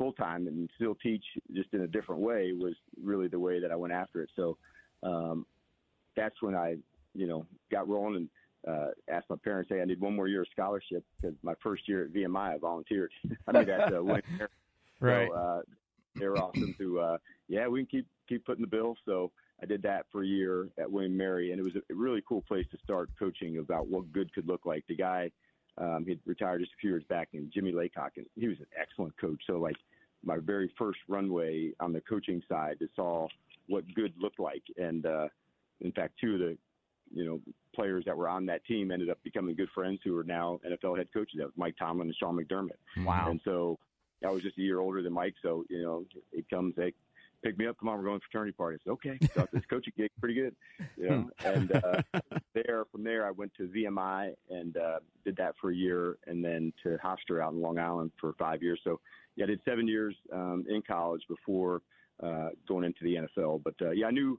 full 0.00 0.12
time 0.14 0.46
and 0.46 0.70
still 0.76 0.94
teach 0.94 1.22
just 1.54 1.68
in 1.74 1.82
a 1.82 1.86
different 1.86 2.22
way 2.22 2.52
was 2.52 2.72
really 3.04 3.28
the 3.28 3.38
way 3.38 3.60
that 3.60 3.70
I 3.70 3.76
went 3.76 3.92
after 3.92 4.22
it. 4.22 4.30
So 4.34 4.56
um, 5.02 5.44
that's 6.16 6.40
when 6.40 6.54
I, 6.54 6.76
you 7.14 7.26
know, 7.26 7.44
got 7.70 7.86
rolling 7.86 8.16
and 8.16 8.28
uh, 8.66 8.88
asked 9.10 9.28
my 9.28 9.36
parents, 9.44 9.70
"Hey, 9.70 9.82
I 9.82 9.84
need 9.84 10.00
one 10.00 10.16
more 10.16 10.26
year 10.26 10.40
of 10.40 10.48
scholarship 10.52 11.04
because 11.20 11.36
my 11.42 11.52
first 11.62 11.86
year 11.86 12.04
at 12.04 12.12
VMI, 12.12 12.54
I 12.54 12.58
volunteered. 12.58 13.10
I 13.46 13.52
did 13.52 13.68
that 13.68 13.94
uh, 13.94 14.02
one 14.02 14.22
year. 14.38 14.48
Right. 15.02 15.30
So 15.30 15.34
uh, 15.34 15.60
they 16.16 16.28
were 16.28 16.36
awesome 16.36 16.74
to, 16.76 17.00
uh, 17.00 17.16
yeah, 17.48 17.66
we 17.66 17.80
can 17.80 17.86
keep 17.86 18.06
keep 18.28 18.44
putting 18.44 18.60
the 18.60 18.68
bill. 18.68 18.96
So 19.06 19.32
I 19.62 19.64
did 19.64 19.80
that 19.80 20.04
for 20.12 20.22
a 20.22 20.26
year 20.26 20.68
at 20.78 20.92
William 20.92 21.16
Mary, 21.16 21.52
and 21.52 21.58
it 21.58 21.62
was 21.62 21.72
a 21.74 21.94
really 21.94 22.22
cool 22.28 22.42
place 22.42 22.66
to 22.72 22.78
start 22.84 23.08
coaching 23.18 23.56
about 23.56 23.88
what 23.88 24.12
good 24.12 24.30
could 24.34 24.46
look 24.46 24.66
like. 24.66 24.84
The 24.88 24.96
guy, 24.96 25.30
um, 25.80 26.04
he 26.06 26.18
retired 26.26 26.60
just 26.60 26.72
a 26.72 26.80
few 26.80 26.90
years 26.90 27.04
back, 27.08 27.28
and 27.32 27.50
Jimmy 27.52 27.72
Laycock, 27.72 28.12
and 28.16 28.26
he 28.36 28.48
was 28.48 28.58
an 28.58 28.66
excellent 28.80 29.18
coach. 29.18 29.40
So 29.46 29.54
like 29.54 29.76
my 30.22 30.36
very 30.38 30.72
first 30.78 30.98
runway 31.08 31.72
on 31.80 31.92
the 31.92 32.02
coaching 32.02 32.42
side 32.48 32.78
to 32.80 32.88
saw 32.94 33.26
what 33.66 33.84
good 33.94 34.12
looked 34.20 34.38
like, 34.38 34.62
and 34.76 35.06
uh, 35.06 35.28
in 35.80 35.92
fact, 35.92 36.14
two 36.20 36.34
of 36.34 36.40
the 36.40 36.58
you 37.12 37.24
know 37.24 37.40
players 37.74 38.04
that 38.04 38.16
were 38.16 38.28
on 38.28 38.46
that 38.46 38.64
team 38.66 38.90
ended 38.90 39.08
up 39.08 39.18
becoming 39.24 39.56
good 39.56 39.70
friends 39.74 40.00
who 40.04 40.16
are 40.18 40.24
now 40.24 40.60
NFL 40.68 40.98
head 40.98 41.08
coaches. 41.12 41.36
That 41.38 41.46
was 41.46 41.54
Mike 41.56 41.76
Tomlin 41.78 42.08
and 42.08 42.16
Sean 42.16 42.36
McDermott. 42.36 43.04
Wow. 43.04 43.30
And 43.30 43.40
so 43.44 43.78
I 44.24 44.30
was 44.30 44.42
just 44.42 44.58
a 44.58 44.62
year 44.62 44.80
older 44.80 45.02
than 45.02 45.12
Mike, 45.12 45.34
so 45.42 45.64
you 45.70 45.82
know 45.82 46.04
it 46.32 46.48
comes 46.50 46.74
they 46.76 46.92
pick 47.42 47.58
me 47.58 47.66
up. 47.66 47.76
Come 47.78 47.88
on, 47.88 47.98
we're 47.98 48.04
going 48.04 48.20
to 48.20 48.26
fraternity 48.30 48.52
party. 48.52 48.76
I 48.76 48.84
said 48.84 48.90
okay. 48.92 49.18
So 49.34 49.46
this 49.52 49.62
coaching 49.68 49.92
gig 49.96 50.10
pretty 50.20 50.34
good, 50.34 50.54
you 50.96 51.08
know. 51.08 51.30
and 51.44 51.72
uh, 51.72 52.02
there 52.54 52.84
from 52.90 53.04
there 53.04 53.26
I 53.26 53.30
went 53.30 53.52
to 53.58 53.68
VMI 53.68 54.34
and 54.50 54.76
uh, 54.76 54.98
did 55.24 55.36
that 55.36 55.54
for 55.60 55.70
a 55.70 55.74
year, 55.74 56.18
and 56.26 56.44
then 56.44 56.72
to 56.82 56.98
Hofstra 57.04 57.42
out 57.42 57.52
in 57.52 57.60
Long 57.60 57.78
Island 57.78 58.12
for 58.20 58.34
five 58.38 58.62
years. 58.62 58.80
So 58.84 59.00
yeah, 59.36 59.44
I 59.44 59.48
did 59.48 59.60
seven 59.64 59.86
years 59.88 60.14
um, 60.32 60.64
in 60.68 60.82
college 60.82 61.22
before 61.28 61.82
uh, 62.22 62.50
going 62.68 62.84
into 62.84 63.02
the 63.02 63.16
NFL. 63.16 63.62
But 63.62 63.74
uh, 63.80 63.90
yeah, 63.90 64.06
I 64.06 64.10
knew 64.10 64.38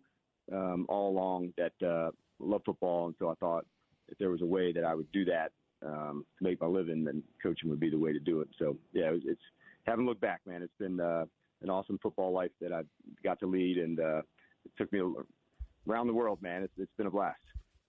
um, 0.52 0.86
all 0.90 1.12
along 1.12 1.54
that 1.58 1.74
uh, 1.86 2.12
love 2.40 2.62
football, 2.66 3.08
and 3.08 3.16
so 3.20 3.30
I 3.30 3.36
thought 3.36 3.66
if 4.10 4.18
there 4.18 4.30
was 4.30 4.42
a 4.42 4.46
way 4.46 4.72
that 4.74 4.84
I 4.84 4.94
would 4.94 5.12
do 5.12 5.26
that 5.26 5.52
um, 5.86 6.26
to 6.38 6.44
make 6.44 6.62
my 6.62 6.68
living, 6.68 7.04
then 7.04 7.24
coaching 7.42 7.70
would 7.70 7.80
be 7.80 7.90
the 7.90 7.98
way 7.98 8.14
to 8.14 8.20
do 8.20 8.42
it. 8.42 8.50
So 8.60 8.78
yeah, 8.94 9.12
it 9.12 9.22
it's 9.26 9.42
haven't 9.86 10.06
looked 10.06 10.22
back, 10.22 10.42
man. 10.46 10.62
It's 10.62 10.78
been 10.78 11.00
uh, 11.00 11.26
an 11.62 11.70
awesome 11.70 12.00
football 12.02 12.32
life 12.32 12.52
that 12.62 12.72
I 12.72 12.82
got 13.24 13.40
to 13.40 13.48
lead, 13.48 13.78
and 13.78 14.00
uh, 14.00 14.20
it 14.66 14.72
took 14.78 14.92
me 14.92 15.02
around 15.88 16.08
the 16.08 16.14
world, 16.14 16.42
man. 16.42 16.64
It's, 16.64 16.74
it's 16.78 16.94
been 16.98 17.08
a 17.08 17.12
blast. 17.12 17.40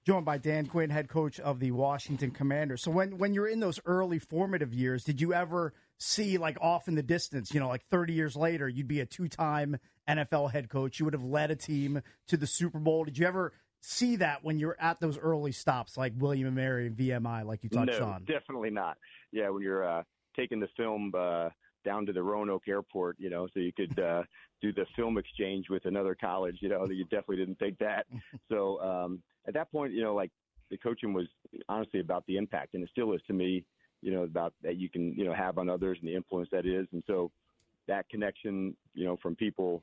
Joined 0.05 0.25
by 0.25 0.39
Dan 0.39 0.67
Quinn, 0.67 0.91
head 0.91 1.09
coach 1.09 1.39
of 1.39 1.61
the 1.61 1.71
Washington 1.71 2.33
Commanders. 2.33 2.83
So 2.83 2.91
when 2.91 3.19
when 3.19 3.35
you're 3.35 3.47
in 3.47 3.61
those 3.61 3.79
early 3.87 4.19
formative 4.19 4.75
years, 4.75 5.05
did 5.05 5.21
you 5.21 5.33
ever 5.33 5.75
see 5.99 6.39
like 6.39 6.59
off 6.61 6.89
in 6.89 6.97
the 6.97 7.03
distance, 7.03 7.55
you 7.55 7.61
know, 7.61 7.69
like 7.69 7.85
30 7.91 8.13
years 8.13 8.35
later, 8.35 8.69
you'd 8.69 8.89
be 8.89 8.99
a 8.99 9.07
two-time 9.07 9.79
NFL 10.09 10.51
head 10.51 10.69
coach, 10.69 10.99
you 10.99 11.05
would 11.05 11.15
have 11.15 11.25
led 11.25 11.53
a 11.53 11.57
team 11.57 12.03
to 12.27 12.37
the 12.37 12.47
Super 12.47 12.81
Bowl. 12.81 13.05
Did 13.05 13.17
you 13.19 13.27
ever 13.27 13.53
see 13.81 14.17
that 14.17 14.43
when 14.43 14.59
you're 14.59 14.77
at 14.81 14.99
those 15.01 15.17
early 15.17 15.53
stops 15.53 15.97
like 15.97 16.13
William 16.19 16.49
and 16.49 16.57
Mary 16.57 16.89
and 16.89 16.97
VMI 16.97 17.45
like 17.45 17.63
you 17.63 17.71
touched 17.71 18.01
no, 18.01 18.07
on? 18.07 18.25
definitely 18.25 18.71
not. 18.71 18.97
Yeah, 19.31 19.51
when 19.51 19.63
you're 19.63 19.89
uh, 19.89 20.03
taking 20.37 20.59
the 20.59 20.69
film 20.77 21.13
uh, 21.17 21.51
down 21.85 22.07
to 22.07 22.13
the 22.13 22.23
Roanoke 22.23 22.69
Airport, 22.69 23.17
you 23.19 23.31
know, 23.31 23.49
so 23.53 23.61
you 23.61 23.73
could 23.73 23.99
uh, 23.99 24.23
do 24.63 24.73
the 24.73 24.87
film 24.97 25.19
exchange 25.19 25.67
with 25.69 25.85
another 25.87 26.15
college, 26.15 26.59
you 26.61 26.69
know, 26.69 26.87
you 26.89 27.05
definitely 27.05 27.37
didn't 27.37 27.59
think 27.59 27.79
that. 27.79 28.07
so 28.49 28.81
um, 28.81 29.23
at 29.47 29.55
that 29.55 29.71
point, 29.73 29.93
you 29.93 30.03
know, 30.03 30.15
like 30.15 30.31
the 30.71 30.79
coaching 30.79 31.13
was 31.13 31.27
honestly 31.69 32.01
about 32.01 32.25
the 32.27 32.37
impact, 32.37 32.75
and 32.75 32.83
it 32.83 32.91
still 32.91 33.13
is 33.13 33.21
to 33.27 33.33
me, 33.33 33.65
you 34.01 34.13
know, 34.13 34.23
about 34.23 34.53
that 34.63 34.77
you 34.77 34.89
can, 34.89 35.15
you 35.15 35.25
know, 35.25 35.35
have 35.35 35.59
on 35.59 35.69
others 35.69 35.99
and 36.01 36.09
the 36.09 36.15
influence 36.15 36.49
that 36.51 36.67
is. 36.67 36.87
And 36.93 37.03
so 37.07 37.31
that 37.89 38.09
connection, 38.09 38.77
you 38.95 39.05
know, 39.05 39.17
from 39.23 39.37
people 39.37 39.83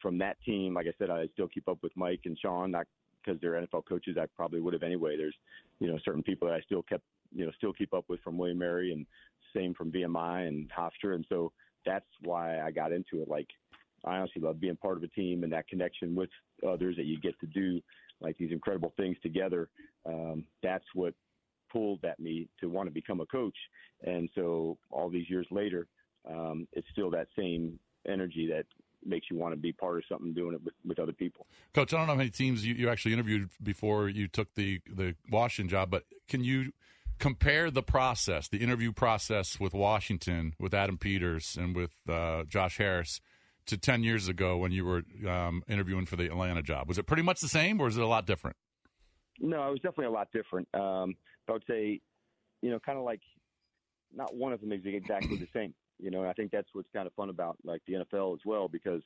from 0.00 0.18
that 0.18 0.36
team, 0.44 0.74
like 0.74 0.86
I 0.86 0.92
said, 0.98 1.10
I 1.10 1.26
still 1.32 1.48
keep 1.48 1.68
up 1.68 1.78
with 1.82 1.92
Mike 1.96 2.20
and 2.24 2.38
Sean, 2.38 2.70
not 2.70 2.86
because 3.22 3.40
they're 3.40 3.52
NFL 3.52 3.86
coaches. 3.88 4.16
I 4.20 4.26
probably 4.36 4.60
would 4.60 4.72
have 4.72 4.82
anyway. 4.82 5.16
There's, 5.16 5.34
you 5.80 5.86
know, 5.86 5.98
certain 6.04 6.22
people 6.22 6.48
that 6.48 6.54
I 6.54 6.60
still 6.60 6.82
kept, 6.82 7.04
you 7.34 7.44
know, 7.44 7.52
still 7.56 7.72
keep 7.72 7.94
up 7.94 8.04
with 8.08 8.20
from 8.20 8.38
William 8.38 8.58
Mary 8.58 8.92
and 8.92 9.06
same 9.54 9.74
from 9.74 9.92
VMI 9.92 10.48
and 10.48 10.70
Hofstra. 10.70 11.14
And 11.14 11.26
so 11.28 11.52
that's 11.84 12.06
why 12.22 12.60
I 12.60 12.70
got 12.70 12.92
into 12.92 13.22
it. 13.22 13.28
Like, 13.28 13.48
I 14.04 14.16
honestly 14.16 14.42
love 14.42 14.60
being 14.60 14.76
part 14.76 14.96
of 14.96 15.02
a 15.02 15.08
team 15.08 15.44
and 15.44 15.52
that 15.52 15.68
connection 15.68 16.14
with 16.14 16.30
others 16.66 16.96
that 16.96 17.04
you 17.04 17.20
get 17.20 17.38
to 17.40 17.46
do 17.46 17.80
like 18.20 18.36
these 18.38 18.52
incredible 18.52 18.92
things 18.96 19.16
together. 19.22 19.68
Um, 20.06 20.44
that's 20.62 20.84
what 20.94 21.14
pulled 21.70 22.04
at 22.04 22.20
me 22.20 22.48
to 22.60 22.68
want 22.68 22.88
to 22.88 22.92
become 22.92 23.20
a 23.20 23.26
coach. 23.26 23.56
And 24.02 24.28
so 24.34 24.78
all 24.90 25.08
these 25.08 25.28
years 25.28 25.46
later, 25.50 25.88
um, 26.28 26.68
it's 26.72 26.86
still 26.92 27.10
that 27.10 27.28
same 27.36 27.78
energy 28.06 28.48
that 28.48 28.66
makes 29.04 29.26
you 29.30 29.36
want 29.36 29.52
to 29.52 29.56
be 29.56 29.72
part 29.72 29.96
of 29.96 30.04
something 30.08 30.32
doing 30.32 30.54
it 30.54 30.62
with, 30.62 30.74
with 30.86 30.98
other 30.98 31.12
people. 31.12 31.46
Coach, 31.74 31.92
I 31.92 31.96
don't 31.96 32.06
know 32.06 32.12
how 32.12 32.18
many 32.18 32.30
teams 32.30 32.64
you, 32.64 32.74
you 32.74 32.88
actually 32.88 33.12
interviewed 33.12 33.48
before 33.62 34.08
you 34.08 34.28
took 34.28 34.54
the, 34.54 34.80
the 34.86 35.16
Washington 35.30 35.68
job, 35.68 35.90
but 35.90 36.04
can 36.28 36.44
you 36.44 36.72
compare 37.22 37.70
the 37.70 37.84
process, 37.84 38.48
the 38.48 38.58
interview 38.58 38.90
process 38.90 39.60
with 39.60 39.72
Washington, 39.72 40.54
with 40.58 40.74
Adam 40.74 40.98
Peters, 40.98 41.56
and 41.56 41.72
with 41.76 41.92
uh, 42.08 42.42
Josh 42.48 42.78
Harris 42.78 43.20
to 43.66 43.78
10 43.78 44.02
years 44.02 44.26
ago 44.26 44.56
when 44.56 44.72
you 44.72 44.84
were 44.84 45.02
um, 45.28 45.62
interviewing 45.68 46.04
for 46.04 46.16
the 46.16 46.26
Atlanta 46.26 46.62
job? 46.64 46.88
Was 46.88 46.98
it 46.98 47.06
pretty 47.06 47.22
much 47.22 47.40
the 47.40 47.46
same 47.46 47.80
or 47.80 47.86
is 47.86 47.96
it 47.96 48.02
a 48.02 48.08
lot 48.08 48.26
different? 48.26 48.56
No, 49.38 49.68
it 49.68 49.70
was 49.70 49.78
definitely 49.78 50.06
a 50.06 50.10
lot 50.10 50.32
different. 50.32 50.66
Um, 50.74 51.14
I 51.48 51.52
would 51.52 51.62
say, 51.70 52.00
you 52.60 52.70
know, 52.70 52.80
kind 52.80 52.98
of 52.98 53.04
like 53.04 53.20
not 54.12 54.34
one 54.34 54.52
of 54.52 54.60
them 54.60 54.72
is 54.72 54.80
exactly 54.84 55.36
the 55.36 55.48
same. 55.54 55.74
You 56.00 56.10
know, 56.10 56.24
I 56.24 56.32
think 56.32 56.50
that's 56.50 56.68
what's 56.72 56.88
kind 56.92 57.06
of 57.06 57.12
fun 57.14 57.28
about 57.28 57.56
like 57.64 57.82
the 57.86 57.94
NFL 57.94 58.34
as 58.34 58.40
well 58.44 58.66
because 58.66 59.00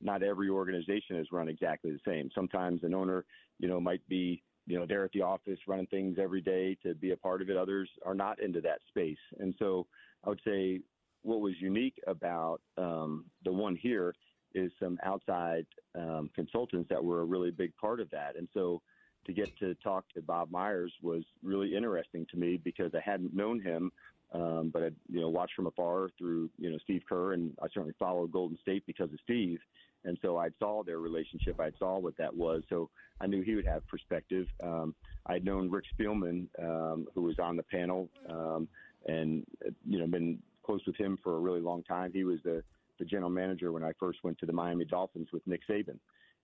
not 0.00 0.22
every 0.22 0.48
organization 0.48 1.16
is 1.16 1.28
run 1.30 1.50
exactly 1.50 1.90
the 1.90 2.10
same. 2.10 2.30
Sometimes 2.34 2.84
an 2.84 2.94
owner, 2.94 3.26
you 3.58 3.68
know, 3.68 3.82
might 3.82 4.00
be, 4.08 4.42
you 4.70 4.78
know, 4.78 4.86
they're 4.86 5.04
at 5.04 5.10
the 5.10 5.22
office 5.22 5.58
running 5.66 5.86
things 5.86 6.16
every 6.22 6.40
day 6.40 6.76
to 6.84 6.94
be 6.94 7.10
a 7.10 7.16
part 7.16 7.42
of 7.42 7.50
it. 7.50 7.56
Others 7.56 7.90
are 8.06 8.14
not 8.14 8.40
into 8.40 8.60
that 8.60 8.78
space. 8.88 9.18
And 9.40 9.52
so 9.58 9.88
I 10.24 10.28
would 10.28 10.40
say 10.46 10.80
what 11.22 11.40
was 11.40 11.54
unique 11.58 12.00
about 12.06 12.60
um, 12.78 13.24
the 13.44 13.52
one 13.52 13.74
here 13.74 14.14
is 14.54 14.70
some 14.80 14.96
outside 15.02 15.66
um, 15.96 16.30
consultants 16.36 16.88
that 16.88 17.02
were 17.02 17.22
a 17.22 17.24
really 17.24 17.50
big 17.50 17.76
part 17.76 18.00
of 18.00 18.08
that. 18.10 18.36
And 18.36 18.46
so 18.54 18.80
to 19.26 19.32
get 19.32 19.58
to 19.58 19.74
talk 19.76 20.04
to 20.14 20.22
Bob 20.22 20.52
Myers 20.52 20.92
was 21.02 21.24
really 21.42 21.74
interesting 21.74 22.24
to 22.30 22.36
me 22.36 22.56
because 22.62 22.92
I 22.94 23.00
hadn't 23.04 23.34
known 23.34 23.60
him, 23.60 23.90
um, 24.32 24.70
but 24.72 24.84
I 24.84 24.90
you 25.08 25.20
know 25.20 25.28
watched 25.28 25.54
from 25.54 25.66
afar 25.66 26.10
through 26.16 26.48
you 26.58 26.70
know 26.70 26.78
Steve 26.84 27.02
Kerr, 27.08 27.32
and 27.32 27.52
I 27.60 27.66
certainly 27.74 27.94
followed 27.98 28.30
Golden 28.30 28.56
State 28.62 28.84
because 28.86 29.12
of 29.12 29.18
Steve. 29.24 29.58
And 30.04 30.18
so 30.22 30.38
I 30.38 30.48
saw 30.58 30.82
their 30.82 30.98
relationship. 30.98 31.60
I 31.60 31.70
saw 31.78 31.98
what 31.98 32.16
that 32.16 32.34
was. 32.34 32.62
So 32.68 32.88
I 33.20 33.26
knew 33.26 33.42
he 33.42 33.54
would 33.54 33.66
have 33.66 33.86
perspective. 33.86 34.46
Um, 34.62 34.94
I'd 35.26 35.44
known 35.44 35.70
Rick 35.70 35.84
Spielman, 35.98 36.46
um, 36.58 37.06
who 37.14 37.22
was 37.22 37.38
on 37.38 37.56
the 37.56 37.62
panel, 37.62 38.08
um, 38.28 38.68
and 39.06 39.44
you 39.86 39.98
know 39.98 40.06
been 40.06 40.38
close 40.64 40.80
with 40.86 40.96
him 40.96 41.18
for 41.22 41.36
a 41.36 41.40
really 41.40 41.60
long 41.60 41.82
time. 41.82 42.12
He 42.12 42.24
was 42.24 42.38
the 42.44 42.62
the 42.98 43.04
general 43.04 43.30
manager 43.30 43.72
when 43.72 43.84
I 43.84 43.92
first 43.98 44.18
went 44.22 44.38
to 44.38 44.46
the 44.46 44.52
Miami 44.52 44.84
Dolphins 44.84 45.28
with 45.32 45.46
Nick 45.46 45.60
Saban, 45.68 45.98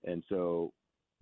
and 0.05 0.23
so 0.29 0.73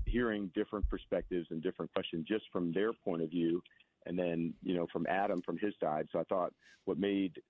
hearing 0.07 0.51
different 0.55 0.89
perspectives 0.89 1.47
and 1.51 1.63
different 1.63 1.93
questions 1.93 2.27
just 2.29 2.45
from 2.53 2.73
their 2.73 2.93
point 2.93 3.23
of 3.23 3.31
view, 3.31 3.63
and 4.07 4.19
then 4.19 4.55
you 4.63 4.75
know 4.75 4.87
from 4.93 5.07
Adam 5.09 5.41
from 5.43 5.59
his 5.59 5.75
side. 5.81 6.09
So 6.13 6.19
I 6.19 6.25
thought 6.25 6.53
what 6.85 6.99
made 6.99 7.41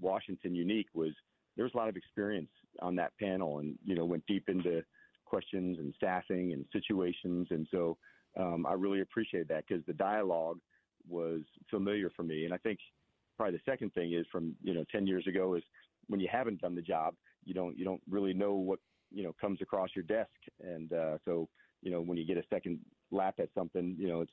Washington 0.00 0.54
unique 0.54 0.88
was 0.94 1.12
there 1.56 1.64
was 1.64 1.74
a 1.74 1.76
lot 1.76 1.88
of 1.88 1.96
experience 1.96 2.50
on 2.80 2.96
that 2.96 3.12
panel, 3.18 3.58
and 3.58 3.76
you 3.84 3.94
know 3.94 4.04
went 4.04 4.24
deep 4.26 4.48
into 4.48 4.82
questions 5.24 5.78
and 5.78 5.94
staffing 5.96 6.52
and 6.52 6.64
situations, 6.72 7.48
and 7.50 7.66
so 7.70 7.96
um, 8.38 8.66
I 8.66 8.74
really 8.74 9.00
appreciate 9.00 9.48
that 9.48 9.64
because 9.66 9.84
the 9.86 9.92
dialogue 9.92 10.58
was 11.08 11.40
familiar 11.68 12.10
for 12.14 12.22
me, 12.22 12.44
and 12.44 12.54
I 12.54 12.58
think 12.58 12.78
probably 13.36 13.56
the 13.56 13.70
second 13.70 13.92
thing 13.94 14.12
is 14.12 14.26
from 14.30 14.54
you 14.62 14.74
know 14.74 14.84
10 14.92 15.06
years 15.06 15.26
ago 15.26 15.54
is 15.54 15.62
when 16.08 16.20
you 16.20 16.28
haven't 16.30 16.60
done 16.60 16.74
the 16.74 16.82
job 16.82 17.14
you 17.44 17.54
don't 17.54 17.76
you 17.78 17.84
don't 17.84 18.00
really 18.08 18.32
know 18.32 18.54
what 18.54 18.78
you 19.10 19.22
know 19.22 19.34
comes 19.40 19.60
across 19.62 19.90
your 19.94 20.04
desk. 20.04 20.30
And 20.60 20.92
uh, 20.92 21.18
so 21.24 21.48
you 21.82 21.90
know 21.90 22.00
when 22.00 22.18
you 22.18 22.26
get 22.26 22.36
a 22.36 22.44
second 22.50 22.78
lap 23.10 23.34
at 23.38 23.48
something 23.56 23.96
you 23.98 24.08
know 24.08 24.20
it's 24.20 24.32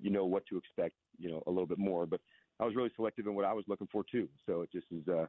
you 0.00 0.10
know 0.10 0.26
what 0.26 0.44
to 0.46 0.58
expect 0.58 0.94
you 1.18 1.30
know 1.30 1.42
a 1.46 1.50
little 1.50 1.66
bit 1.66 1.78
more. 1.78 2.06
But 2.06 2.20
I 2.60 2.64
was 2.64 2.74
really 2.74 2.90
selective 2.96 3.26
in 3.26 3.34
what 3.34 3.44
I 3.44 3.52
was 3.52 3.64
looking 3.68 3.88
for 3.90 4.04
too. 4.10 4.28
So 4.46 4.62
it 4.62 4.72
just 4.72 4.86
is 4.90 5.06
uh, 5.08 5.26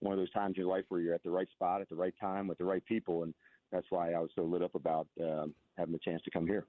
one 0.00 0.12
of 0.12 0.18
those 0.18 0.30
times 0.30 0.54
in 0.56 0.62
your 0.62 0.70
life 0.70 0.84
where 0.88 1.00
you're 1.00 1.14
at 1.14 1.22
the 1.22 1.30
right 1.30 1.48
spot 1.50 1.80
at 1.80 1.88
the 1.88 1.96
right 1.96 2.14
time 2.20 2.46
with 2.46 2.58
the 2.58 2.64
right 2.64 2.84
people 2.84 3.22
and 3.22 3.34
that's 3.70 3.86
why 3.90 4.12
I 4.12 4.20
was 4.20 4.30
so 4.34 4.44
lit 4.44 4.62
up 4.62 4.74
about 4.74 5.08
um, 5.20 5.54
having 5.76 5.92
the 5.92 5.98
chance 5.98 6.22
to 6.22 6.30
come 6.30 6.46
here. 6.46 6.66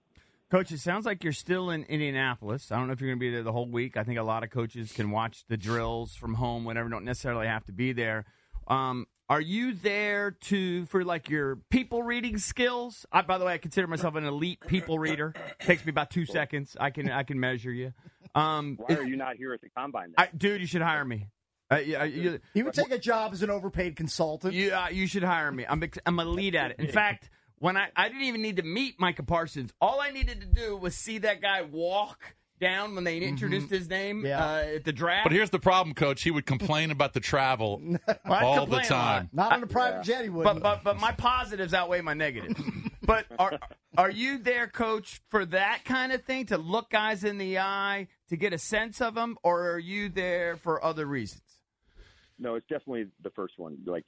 Coach, 0.52 0.72
it 0.72 0.80
sounds 0.80 1.06
like 1.06 1.24
you're 1.24 1.32
still 1.32 1.70
in 1.70 1.84
Indianapolis. 1.84 2.72
I 2.72 2.78
don't 2.78 2.88
know 2.88 2.94
if 2.94 3.02
you're 3.02 3.10
going 3.10 3.20
to 3.20 3.24
be 3.24 3.30
there 3.30 3.44
the 3.44 3.52
whole 3.52 3.70
week. 3.70 3.98
I 3.98 4.04
think 4.04 4.18
a 4.18 4.24
lot 4.24 4.44
of 4.44 4.50
coaches 4.50 4.92
can 4.92 5.12
watch 5.12 5.44
the 5.48 5.58
drills 5.58 6.16
from 6.16 6.34
home, 6.34 6.66
whatever. 6.66 6.90
Don't 6.90 7.06
necessarily 7.06 7.46
have 7.46 7.66
to 7.66 7.72
be 7.72 7.94
there. 7.94 8.26
Um, 8.68 9.06
are 9.30 9.40
you 9.40 9.74
there 9.74 10.32
to 10.32 10.86
for 10.88 11.04
like 11.04 11.30
your 11.30 11.58
people 11.70 12.02
reading 12.02 12.40
skills? 12.40 13.06
I, 13.12 13.22
by 13.22 13.38
the 13.38 13.46
way, 13.46 13.54
I 13.54 13.60
consider 13.60 13.86
myself 13.86 14.16
an 14.16 14.26
elite 14.26 14.60
people 14.66 14.98
reader. 14.98 15.36
takes 15.60 15.86
me 15.86 15.92
about 15.92 16.10
two 16.10 16.26
seconds. 16.26 16.76
I 16.80 16.90
can 16.90 17.12
I 17.12 17.22
can 17.22 17.40
measure 17.40 17.72
you. 17.72 17.94
Um, 18.34 18.80
Why 18.80 18.96
are 18.96 19.04
you 19.04 19.18
not 19.18 19.36
here 19.36 19.54
at 19.54 19.62
the 19.62 19.70
combine? 19.70 20.14
I, 20.18 20.30
dude, 20.36 20.62
you 20.62 20.68
should 20.68 20.82
hire 20.82 21.06
me. 21.06 21.28
Uh, 21.72 21.78
yeah, 21.78 22.04
you, 22.04 22.40
He 22.54 22.64
would 22.64 22.74
take 22.74 22.92
a 22.92 22.98
job 22.98 23.32
as 23.34 23.44
an 23.44 23.50
overpaid 23.50 23.96
consultant. 23.96 24.54
Yeah, 24.54 24.90
you 24.90 25.06
should 25.08 25.24
hire 25.24 25.52
me. 25.52 25.66
I'm 25.70 25.84
ex- 25.84 26.00
I'm 26.06 26.20
elite 26.20 26.56
at 26.56 26.72
it. 26.72 26.80
In 26.80 26.88
fact, 26.88 27.30
when 27.60 27.78
I 27.78 27.90
I 27.96 28.08
didn't 28.08 28.24
even 28.24 28.42
need 28.42 28.56
to 28.58 28.64
meet 28.64 29.00
Micah 29.00 29.24
Parsons. 29.24 29.72
All 29.80 30.02
I 30.02 30.10
needed 30.12 30.42
to 30.42 30.48
do 30.48 30.76
was 30.78 30.96
see 30.96 31.20
that 31.20 31.42
guy 31.42 31.62
walk 31.62 32.36
down 32.60 32.94
when 32.96 33.04
they 33.06 33.20
introduced 33.20 33.70
his 33.70 33.88
name 33.88 34.26
uh, 34.26 34.30
at 34.30 34.84
the 34.84 34.92
draft. 34.92 35.24
But 35.24 35.32
here's 35.32 35.50
the 35.50 35.60
problem, 35.60 35.94
Coach. 35.94 36.24
He 36.24 36.32
would 36.32 36.46
complain 36.46 36.92
about 36.92 37.14
the 37.14 37.20
travel 37.22 37.82
I'd 38.08 38.18
all 38.44 38.54
the 38.56 38.60
complain 38.62 38.72
a 38.72 38.76
lot. 38.76 38.88
time. 38.88 39.30
Not 39.32 39.52
on 39.54 39.64
a 39.64 39.68
private 39.68 40.04
jet, 40.04 40.24
he 40.24 40.30
But 40.30 40.38
wouldn't. 40.38 40.64
but 40.64 40.84
but 40.84 41.00
my 41.00 41.12
positives 41.14 41.74
outweigh 41.74 42.02
my 42.02 42.16
negatives. 42.16 42.60
but 43.04 43.26
are 43.38 43.60
are 43.98 44.10
you 44.10 44.40
there, 44.40 44.68
Coach, 44.68 45.22
for 45.30 45.46
that 45.46 45.82
kind 45.86 46.12
of 46.14 46.24
thing 46.24 46.48
to 46.48 46.58
look 46.58 46.90
guys 46.90 47.24
in 47.24 47.38
the 47.38 47.60
eye 47.60 48.08
to 48.30 48.36
get 48.38 48.54
a 48.54 48.58
sense 48.58 49.00
of 49.02 49.16
them, 49.16 49.38
or 49.44 49.72
are 49.72 49.80
you 49.80 50.10
there 50.10 50.56
for 50.58 50.84
other 50.84 51.06
reasons? 51.06 51.42
No, 52.40 52.56
it's 52.56 52.68
definitely 52.68 53.08
the 53.24 53.30
first 53.32 53.56
one. 53.58 53.78
Like, 53.86 54.06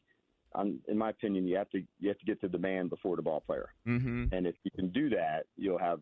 um, 0.56 0.80
in 0.88 0.98
my 0.98 1.10
opinion, 1.10 1.48
you 1.48 1.56
have 1.58 1.70
to 1.72 1.82
you 2.00 2.10
have 2.10 2.20
to 2.20 2.26
get 2.26 2.41
to 2.41 2.48
the 2.48 2.58
man 2.58 2.88
before 2.88 3.15
the 3.15 3.22
ball 3.22 3.41
player, 3.41 3.70
Mm-hmm. 3.88 4.34
and 4.34 4.48
if 4.48 4.56
you 4.63 4.72
can 4.72 4.89
do 4.89 5.10
that, 5.10 5.46
you'll 5.58 5.78
have 5.80 6.00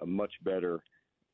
a 0.00 0.06
much 0.06 0.32
better 0.44 0.82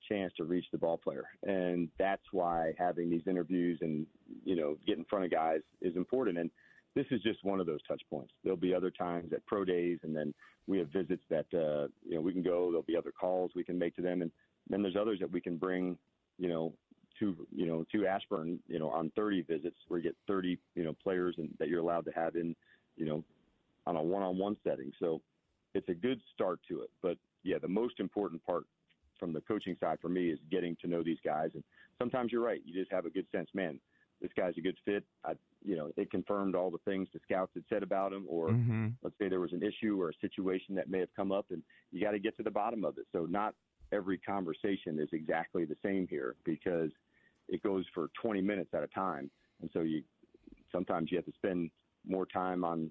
chance 0.09 0.33
to 0.37 0.45
reach 0.45 0.65
the 0.73 0.79
ball 0.79 0.97
player. 0.97 1.25
And 1.43 1.89
that's 1.99 2.23
why 2.33 2.73
having 2.79 3.11
these 3.11 3.27
interviews 3.27 3.79
and 3.83 4.07
you 4.45 4.57
know 4.57 4.77
get 4.87 4.99
in 4.99 5.05
front 5.05 5.25
of 5.25 5.31
guys 5.31 5.61
is 5.81 5.97
important. 5.97 6.39
And 6.39 6.51
this 6.95 7.07
is 7.11 7.21
just 7.23 7.45
one 7.45 7.61
of 7.61 7.67
those 7.67 7.83
touch 7.87 8.03
points. 8.09 8.33
There'll 8.43 8.57
be 8.57 8.75
other 8.75 8.91
times 8.91 9.33
at 9.33 9.45
pro 9.47 9.65
days, 9.65 9.99
and 10.03 10.17
then 10.17 10.33
we 10.67 10.79
have 10.79 10.89
visits 10.89 11.23
that 11.31 11.47
uh, 11.53 11.89
you 12.09 12.15
know 12.15 12.21
we 12.21 12.33
can 12.33 12.43
go. 12.43 12.71
There'll 12.71 12.83
be 12.83 12.97
other 12.97 13.13
calls 13.13 13.51
we 13.55 13.65
can 13.65 13.79
make 13.79 13.95
to 13.97 14.03
them, 14.03 14.23
and 14.23 14.31
then 14.71 14.83
there's 14.83 14.97
others 14.97 15.19
that 15.21 15.31
we 15.31 15.41
can 15.41 15.57
bring. 15.57 15.99
You 16.39 16.49
know, 16.49 16.73
to 17.21 17.47
you 17.55 17.67
know 17.67 17.85
to 17.93 18.07
Ashburn, 18.07 18.59
you 18.69 18.79
know, 18.79 18.91
on 18.91 19.11
30 19.17 19.43
visits 19.43 19.77
where 19.89 19.99
you 19.99 20.05
get 20.05 20.17
30 20.27 20.59
you 20.75 20.85
know 20.85 20.95
players 21.03 21.35
and 21.39 21.49
that 21.59 21.69
you're 21.69 21.81
allowed 21.81 22.05
to 22.07 22.13
have 22.13 22.37
in 22.37 22.55
you 22.97 23.07
know 23.07 23.25
on 23.87 23.97
a 23.97 24.03
one-on-one 24.03 24.57
setting. 24.65 24.93
So 24.99 25.23
it's 25.75 25.89
a 25.89 25.95
good 25.95 26.21
start 26.35 26.61
to 26.69 26.83
it. 26.83 26.91
But 27.03 27.19
yeah, 27.45 27.59
the 27.61 27.69
most 27.69 28.01
important 28.01 28.45
part 28.45 28.65
from 29.19 29.33
the 29.33 29.41
coaching 29.43 29.77
side 29.81 29.99
for 30.03 30.09
me 30.09 30.31
is 30.31 30.39
getting 30.51 30.77
to 30.83 30.89
know 30.89 31.03
these 31.03 31.21
guys. 31.25 31.51
And 31.55 31.63
sometimes 31.99 32.33
you're 32.33 32.43
right. 32.43 32.61
You 32.65 32.75
just 32.75 32.93
have 32.93 33.07
a 33.07 33.11
good 33.11 33.27
sense, 33.33 33.49
man. 33.55 33.79
This 34.21 34.31
guy's 34.37 34.55
a 34.57 34.61
good 34.61 34.77
fit. 34.85 35.05
I, 35.25 35.33
you 35.65 35.77
know, 35.77 35.91
it 35.97 36.11
confirmed 36.11 36.55
all 36.55 36.71
the 36.71 36.79
things 36.85 37.09
the 37.13 37.21
scouts 37.23 37.53
had 37.55 37.65
said 37.69 37.83
about 37.83 38.13
him, 38.13 38.25
or 38.29 38.49
Mhm. 38.49 38.95
let's 39.03 39.17
say 39.19 39.29
there 39.29 39.41
was 39.41 39.53
an 39.53 39.63
issue 39.63 40.01
or 40.01 40.11
a 40.11 40.15
situation 40.15 40.75
that 40.75 40.89
may 40.89 41.01
have 41.01 41.15
come 41.15 41.33
up, 41.33 41.51
and 41.51 41.63
you 41.93 42.01
got 42.01 42.13
to 42.13 42.19
get 42.19 42.37
to 42.39 42.43
the 42.43 42.51
bottom 42.51 42.85
of 42.85 42.99
it. 42.99 43.07
So 43.13 43.27
not 43.27 43.55
every 43.93 44.19
conversation 44.19 44.99
is 44.99 45.09
exactly 45.13 45.65
the 45.65 45.77
same 45.83 46.09
here 46.09 46.35
because 46.45 46.91
it 47.49 47.63
goes 47.63 47.85
for 47.95 48.09
20 48.23 48.41
minutes 48.41 48.71
at 48.75 48.83
a 48.83 48.89
time, 48.89 49.31
and 49.61 49.71
so 49.73 49.81
you 49.81 50.03
sometimes 50.73 51.11
you 51.11 51.17
have 51.19 51.25
to 51.27 51.33
spend 51.33 51.71
more 52.07 52.27
time 52.27 52.65
on 52.65 52.91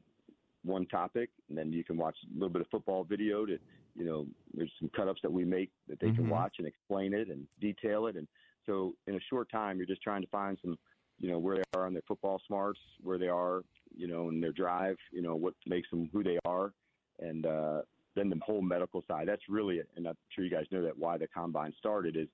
one 0.63 0.85
topic, 0.87 1.29
and 1.49 1.57
then 1.57 1.71
you 1.71 1.83
can 1.83 1.97
watch 1.97 2.17
a 2.23 2.33
little 2.33 2.49
bit 2.49 2.61
of 2.61 2.67
football 2.69 3.03
video 3.03 3.45
to, 3.45 3.59
you 3.95 4.03
know, 4.03 4.25
there's 4.53 4.71
some 4.79 4.89
cut 4.95 5.07
ups 5.07 5.21
that 5.21 5.31
we 5.31 5.45
make 5.45 5.71
that 5.87 5.99
they 5.99 6.09
can 6.11 6.25
Mhm. 6.25 6.29
watch 6.29 6.55
and 6.57 6.67
explain 6.67 7.13
it 7.13 7.29
and 7.29 7.47
detail 7.59 8.07
it. 8.07 8.15
And 8.15 8.27
so 8.65 8.95
in 9.07 9.15
a 9.15 9.19
short 9.29 9.49
time, 9.49 9.77
you're 9.77 9.85
just 9.85 10.01
trying 10.01 10.21
to 10.23 10.27
find 10.29 10.57
some, 10.61 10.77
you 11.19 11.29
know, 11.29 11.37
where 11.37 11.57
they 11.57 11.63
are 11.75 11.85
on 11.85 11.93
their 11.93 12.01
football 12.07 12.39
smarts, 12.47 12.79
where 13.01 13.17
they 13.19 13.27
are, 13.27 13.63
you 13.95 14.07
know, 14.07 14.29
in 14.29 14.41
their 14.41 14.51
drive, 14.51 14.97
you 15.11 15.21
know, 15.21 15.35
what 15.35 15.53
makes 15.67 15.89
them 15.91 16.09
who 16.11 16.23
they 16.23 16.39
are. 16.45 16.73
And, 17.19 17.45
uh, 17.45 17.83
then 18.15 18.29
the 18.29 18.39
whole 18.43 18.61
medical 18.61 19.03
side, 19.07 19.27
that's 19.27 19.47
really, 19.49 19.81
and 19.95 20.07
I'm 20.07 20.17
sure 20.29 20.43
you 20.43 20.49
guys 20.49 20.65
know 20.71 20.81
that 20.83 20.97
why 20.97 21.17
the 21.17 21.27
combine 21.27 21.73
started 21.77 22.15
is 22.15 22.29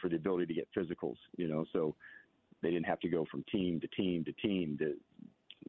for 0.00 0.08
the 0.08 0.16
ability 0.16 0.46
to 0.46 0.54
get 0.54 0.68
physicals, 0.76 1.16
you 1.36 1.48
know, 1.48 1.64
so 1.72 1.94
they 2.62 2.70
didn't 2.70 2.86
have 2.86 3.00
to 3.00 3.08
go 3.08 3.26
from 3.30 3.44
team 3.50 3.80
to 3.80 3.88
team 3.88 4.24
to 4.24 4.32
team 4.32 4.76
to, 4.78 4.94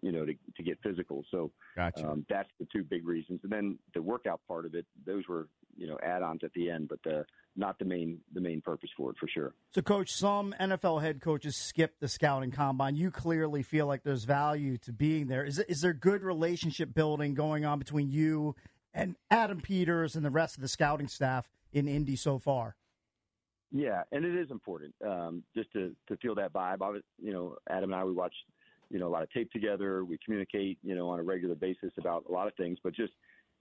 you 0.02 0.12
know, 0.12 0.26
to, 0.26 0.34
to 0.56 0.64
get 0.64 0.78
physical. 0.84 1.24
So 1.32 1.52
Gotcha. 1.76 2.08
um, 2.08 2.26
that's 2.30 2.50
the 2.60 2.68
two 2.72 2.84
big 2.84 3.08
reasons. 3.08 3.42
And 3.44 3.52
then 3.52 3.78
the 3.94 4.02
workout 4.02 4.42
part 4.48 4.66
of 4.66 4.76
it, 4.76 4.86
those 5.06 5.24
were, 5.28 5.48
you 5.78 5.88
know, 5.88 5.98
add-ons 6.04 6.42
at 6.44 6.54
the 6.54 6.70
end, 6.70 6.88
but 6.90 7.00
the, 7.04 7.26
not 7.56 7.80
the 7.80 7.86
main 7.86 8.20
the 8.34 8.42
main 8.42 8.62
purpose 8.62 8.90
for 8.98 9.12
it 9.12 9.18
for 9.18 9.28
sure. 9.28 9.54
So, 9.74 9.82
coach, 9.82 10.12
some 10.12 10.54
NFL 10.60 11.02
head 11.02 11.22
coaches 11.22 11.56
skip 11.56 12.00
the 12.00 12.08
scouting 12.08 12.52
combine. 12.52 12.96
You 12.96 13.12
clearly 13.12 13.64
feel 13.64 13.88
like 13.88 14.04
there's 14.04 14.26
value 14.26 14.78
to 14.80 14.92
being 14.92 15.28
there. 15.28 15.46
Is 15.46 15.60
is 15.60 15.82
there 15.82 15.94
good 15.94 16.22
relationship 16.22 16.94
building 16.94 17.34
going 17.34 17.66
on 17.66 17.80
between 17.80 18.12
you 18.12 18.56
and 18.94 19.16
Adam 19.32 19.62
Peters 19.62 20.16
and 20.16 20.26
the 20.26 20.30
rest 20.30 20.56
of 20.56 20.62
the 20.62 20.68
scouting 20.68 21.08
staff 21.08 21.50
in 21.72 21.88
Indy 21.88 22.16
so 22.16 22.38
far? 22.38 22.76
Yeah, 23.76 24.04
and 24.14 24.24
it 24.24 24.34
is 24.34 24.52
important 24.52 24.96
um, 25.06 25.44
just 25.54 25.70
to 25.74 25.94
to 26.08 26.16
feel 26.18 26.34
that 26.36 26.54
vibe. 26.54 26.82
I 26.82 26.90
was, 26.92 27.02
you 27.22 27.34
know, 27.34 27.58
Adam 27.70 27.92
and 27.92 28.00
I 28.00 28.06
we 28.06 28.14
watch, 28.14 28.34
you 28.90 29.00
know, 29.00 29.08
a 29.08 29.10
lot 29.10 29.22
of 29.22 29.30
tape 29.32 29.52
together. 29.52 30.06
We 30.06 30.18
communicate, 30.24 30.80
you 30.82 30.96
know, 30.96 31.10
on 31.10 31.20
a 31.20 31.24
regular 31.24 31.56
basis 31.56 31.92
about 31.98 32.24
a 32.30 32.32
lot 32.32 32.48
of 32.48 32.54
things. 32.54 32.78
But 32.82 32.96
just, 32.96 33.12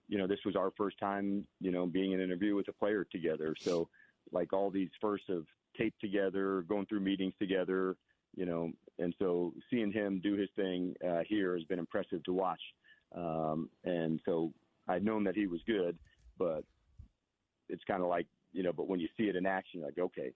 you 0.07 0.17
know, 0.17 0.25
this 0.25 0.39
was 0.45 0.55
our 0.55 0.71
first 0.77 0.97
time, 0.99 1.45
you 1.59 1.69
know, 1.69 1.85
being 1.85 2.13
in 2.13 2.21
an 2.21 2.25
interview 2.27 2.55
with 2.55 2.69
a 2.69 2.71
player 2.71 3.03
together. 3.03 3.57
So, 3.59 3.89
like 4.31 4.53
all 4.53 4.71
these 4.71 4.87
firsts 5.01 5.27
of 5.27 5.47
tape 5.77 5.95
together, 5.99 6.61
going 6.61 6.85
through 6.85 7.01
meetings 7.01 7.33
together, 7.37 7.97
you 8.37 8.45
know, 8.45 8.71
and 8.99 9.13
so 9.19 9.53
seeing 9.69 9.91
him 9.91 10.21
do 10.23 10.35
his 10.37 10.47
thing 10.55 10.95
uh, 11.05 11.23
here 11.27 11.57
has 11.57 11.65
been 11.65 11.79
impressive 11.79 12.23
to 12.23 12.31
watch. 12.31 12.61
Um, 13.13 13.69
and 13.83 14.21
so 14.23 14.53
I'd 14.87 15.03
known 15.03 15.25
that 15.25 15.35
he 15.35 15.45
was 15.45 15.59
good, 15.67 15.97
but 16.39 16.63
it's 17.67 17.83
kind 17.83 18.01
of 18.01 18.07
like 18.07 18.27
you 18.55 18.63
know, 18.63 18.71
but 18.71 18.87
when 18.87 18.99
you 18.99 19.09
see 19.17 19.25
it 19.25 19.35
in 19.35 19.45
action, 19.45 19.81
you're 19.81 19.89
like, 19.89 19.99
okay, 19.99 20.31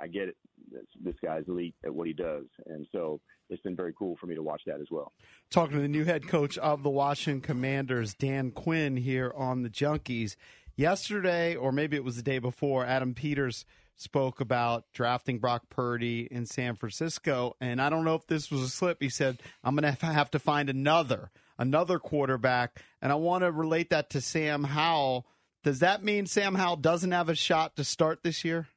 I 0.00 0.08
get 0.08 0.28
it. 0.28 0.36
This, 0.70 0.84
this 1.00 1.14
guy's 1.24 1.44
elite 1.46 1.74
at 1.84 1.94
what 1.94 2.06
he 2.06 2.12
does, 2.12 2.46
and 2.66 2.86
so 2.92 3.20
it's 3.50 3.62
been 3.62 3.76
very 3.76 3.94
cool 3.96 4.16
for 4.20 4.26
me 4.26 4.34
to 4.34 4.42
watch 4.42 4.62
that 4.66 4.80
as 4.80 4.88
well. 4.90 5.12
Talking 5.50 5.76
to 5.76 5.82
the 5.82 5.88
new 5.88 6.04
head 6.04 6.26
coach 6.26 6.58
of 6.58 6.82
the 6.82 6.90
Washington 6.90 7.40
Commanders, 7.40 8.14
Dan 8.14 8.50
Quinn, 8.50 8.96
here 8.96 9.32
on 9.36 9.62
the 9.62 9.70
Junkies. 9.70 10.34
Yesterday, 10.74 11.54
or 11.54 11.70
maybe 11.70 11.96
it 11.96 12.04
was 12.04 12.16
the 12.16 12.22
day 12.22 12.38
before, 12.38 12.84
Adam 12.84 13.14
Peters 13.14 13.64
spoke 13.94 14.40
about 14.40 14.84
drafting 14.92 15.38
Brock 15.38 15.64
Purdy 15.68 16.26
in 16.30 16.46
San 16.46 16.74
Francisco, 16.74 17.54
and 17.60 17.80
I 17.80 17.90
don't 17.90 18.04
know 18.04 18.14
if 18.14 18.26
this 18.26 18.50
was 18.50 18.62
a 18.62 18.68
slip. 18.68 19.00
He 19.00 19.10
said, 19.10 19.40
"I'm 19.62 19.76
going 19.76 19.94
to 19.94 20.06
have 20.06 20.30
to 20.32 20.38
find 20.38 20.68
another, 20.68 21.30
another 21.58 21.98
quarterback," 21.98 22.82
and 23.00 23.12
I 23.12 23.16
want 23.16 23.44
to 23.44 23.52
relate 23.52 23.90
that 23.90 24.10
to 24.10 24.20
Sam 24.20 24.64
Howell. 24.64 25.26
Does 25.62 25.78
that 25.78 26.02
mean 26.02 26.26
Sam 26.26 26.54
Howell 26.54 26.76
doesn't 26.76 27.12
have 27.12 27.28
a 27.28 27.34
shot 27.34 27.76
to 27.76 27.84
start 27.84 28.22
this 28.22 28.44
year? 28.44 28.68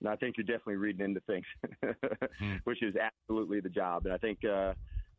No, 0.00 0.10
I 0.10 0.16
think 0.16 0.36
you're 0.36 0.44
definitely 0.44 0.76
reading 0.76 1.04
into 1.04 1.20
things, 1.20 1.46
which 2.64 2.82
is 2.82 2.94
absolutely 2.96 3.60
the 3.60 3.68
job. 3.68 4.04
And 4.04 4.14
I 4.14 4.18
think, 4.18 4.44
uh, 4.44 4.74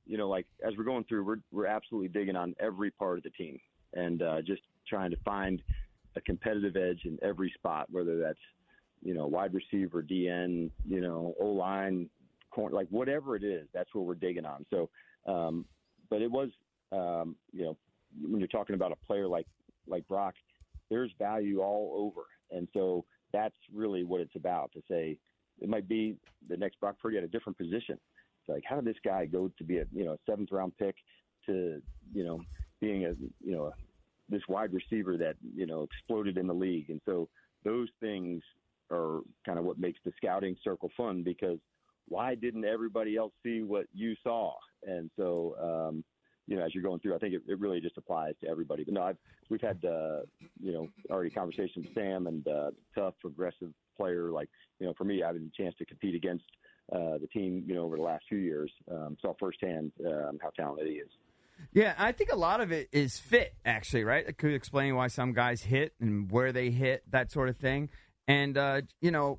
you 0.05 0.17
know, 0.17 0.29
like 0.29 0.45
as 0.65 0.73
we're 0.77 0.85
going 0.85 1.03
through, 1.03 1.25
we're 1.25 1.39
we're 1.51 1.65
absolutely 1.65 2.07
digging 2.07 2.35
on 2.35 2.55
every 2.59 2.91
part 2.91 3.17
of 3.17 3.23
the 3.23 3.29
team 3.31 3.59
and 3.93 4.21
uh, 4.21 4.41
just 4.41 4.61
trying 4.87 5.11
to 5.11 5.17
find 5.25 5.61
a 6.15 6.21
competitive 6.21 6.75
edge 6.75 7.01
in 7.05 7.17
every 7.21 7.51
spot, 7.57 7.87
whether 7.89 8.19
that's 8.19 8.39
you 9.01 9.13
know 9.13 9.27
wide 9.27 9.53
receiver, 9.53 10.01
DN, 10.01 10.69
you 10.87 11.01
know 11.01 11.35
O 11.39 11.47
line, 11.47 12.09
corner, 12.51 12.75
like 12.75 12.87
whatever 12.89 13.35
it 13.35 13.43
is. 13.43 13.67
That's 13.73 13.93
what 13.93 14.05
we're 14.05 14.15
digging 14.15 14.45
on. 14.45 14.65
So, 14.69 14.89
um, 15.25 15.65
but 16.09 16.21
it 16.21 16.31
was, 16.31 16.49
um, 16.91 17.35
you 17.51 17.65
know, 17.65 17.77
when 18.21 18.39
you're 18.39 18.47
talking 18.47 18.75
about 18.75 18.91
a 18.91 19.05
player 19.05 19.27
like 19.27 19.45
like 19.89 20.07
Brock, 20.07 20.35
there's 20.89 21.11
value 21.17 21.61
all 21.61 21.93
over, 21.95 22.25
and 22.51 22.67
so 22.73 23.05
that's 23.33 23.55
really 23.73 24.03
what 24.03 24.21
it's 24.21 24.35
about. 24.35 24.71
To 24.73 24.81
say 24.89 25.17
it 25.61 25.69
might 25.69 25.87
be 25.87 26.15
the 26.47 26.57
next 26.57 26.79
Brock 26.79 26.95
Purdy 27.01 27.17
at 27.17 27.23
a 27.23 27.27
different 27.27 27.57
position. 27.57 27.97
It's 27.97 28.49
like 28.49 28.63
how 28.67 28.75
did 28.75 28.85
this 28.85 29.01
guy 29.03 29.25
go 29.25 29.51
to 29.57 29.63
be 29.63 29.77
a 29.79 29.85
you 29.93 30.05
know 30.05 30.13
a 30.13 30.19
seventh 30.29 30.51
round 30.51 30.73
pick 30.77 30.95
to 31.45 31.81
you 32.13 32.23
know 32.23 32.41
being 32.79 33.05
a 33.05 33.13
you 33.43 33.55
know 33.55 33.65
a, 33.65 33.73
this 34.29 34.43
wide 34.47 34.73
receiver 34.73 35.17
that 35.17 35.35
you 35.55 35.65
know 35.65 35.83
exploded 35.83 36.37
in 36.37 36.47
the 36.47 36.53
league, 36.53 36.89
and 36.89 37.01
so 37.05 37.27
those 37.63 37.89
things 37.99 38.41
are 38.91 39.21
kind 39.45 39.59
of 39.59 39.65
what 39.65 39.77
makes 39.79 39.99
the 40.05 40.11
scouting 40.17 40.55
circle 40.63 40.89
fun 40.97 41.23
because 41.23 41.59
why 42.07 42.35
didn't 42.35 42.65
everybody 42.65 43.15
else 43.15 43.33
see 43.43 43.61
what 43.61 43.85
you 43.93 44.15
saw? 44.23 44.55
And 44.85 45.09
so, 45.15 45.55
um, 45.61 46.03
you 46.49 46.57
know, 46.57 46.65
as 46.65 46.73
you're 46.73 46.83
going 46.83 46.99
through, 46.99 47.15
I 47.15 47.19
think 47.19 47.35
it, 47.35 47.43
it 47.47 47.59
really 47.59 47.79
just 47.79 47.95
applies 47.97 48.33
to 48.41 48.49
everybody. 48.49 48.83
But 48.83 48.95
no, 48.95 49.03
I've, 49.03 49.17
we've 49.49 49.61
had, 49.61 49.77
uh, 49.85 50.21
you 50.59 50.73
know, 50.73 50.87
already 51.11 51.29
conversations 51.29 51.85
with 51.85 51.93
Sam 51.93 52.25
and 52.25 52.47
uh, 52.47 52.71
tough, 52.95 53.13
aggressive 53.23 53.71
player. 53.95 54.31
Like, 54.31 54.49
you 54.79 54.87
know, 54.87 54.93
for 54.97 55.03
me, 55.03 55.21
I've 55.21 55.35
had 55.35 55.43
a 55.43 55.61
chance 55.61 55.75
to 55.77 55.85
compete 55.85 56.15
against 56.15 56.45
uh, 56.91 57.19
the 57.21 57.27
team, 57.31 57.63
you 57.67 57.75
know, 57.75 57.83
over 57.83 57.97
the 57.97 58.01
last 58.01 58.23
few 58.27 58.39
years. 58.39 58.71
Um, 58.91 59.15
saw 59.21 59.35
firsthand 59.39 59.91
um, 60.03 60.39
how 60.41 60.49
talented 60.49 60.87
he 60.87 60.93
is. 60.93 61.09
Yeah, 61.71 61.93
I 61.99 62.13
think 62.13 62.31
a 62.31 62.35
lot 62.35 62.61
of 62.61 62.71
it 62.71 62.89
is 62.91 63.19
fit, 63.19 63.53
actually, 63.63 64.03
right? 64.03 64.27
It 64.27 64.39
could 64.39 64.55
explain 64.55 64.95
why 64.95 65.07
some 65.07 65.33
guys 65.33 65.61
hit 65.61 65.93
and 65.99 66.31
where 66.31 66.51
they 66.51 66.71
hit, 66.71 67.03
that 67.11 67.31
sort 67.31 67.47
of 67.47 67.57
thing. 67.57 67.89
And, 68.27 68.57
uh, 68.57 68.81
you 69.01 69.11
know, 69.11 69.37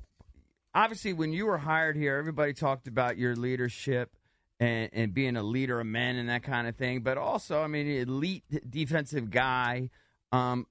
obviously, 0.73 1.11
when 1.11 1.33
you 1.33 1.45
were 1.45 1.57
hired 1.57 1.97
here, 1.97 2.15
everybody 2.15 2.53
talked 2.53 2.87
about 2.87 3.17
your 3.17 3.35
leadership 3.35 4.15
and, 4.61 4.89
and 4.93 5.13
being 5.13 5.35
a 5.35 5.43
leader 5.43 5.79
of 5.79 5.87
men 5.87 6.17
and 6.17 6.29
that 6.29 6.43
kind 6.43 6.67
of 6.67 6.75
thing. 6.75 7.01
But 7.01 7.17
also, 7.17 7.61
I 7.61 7.67
mean, 7.67 7.87
elite 7.87 8.43
defensive 8.69 9.31
guy. 9.31 9.89
Um, 10.31 10.67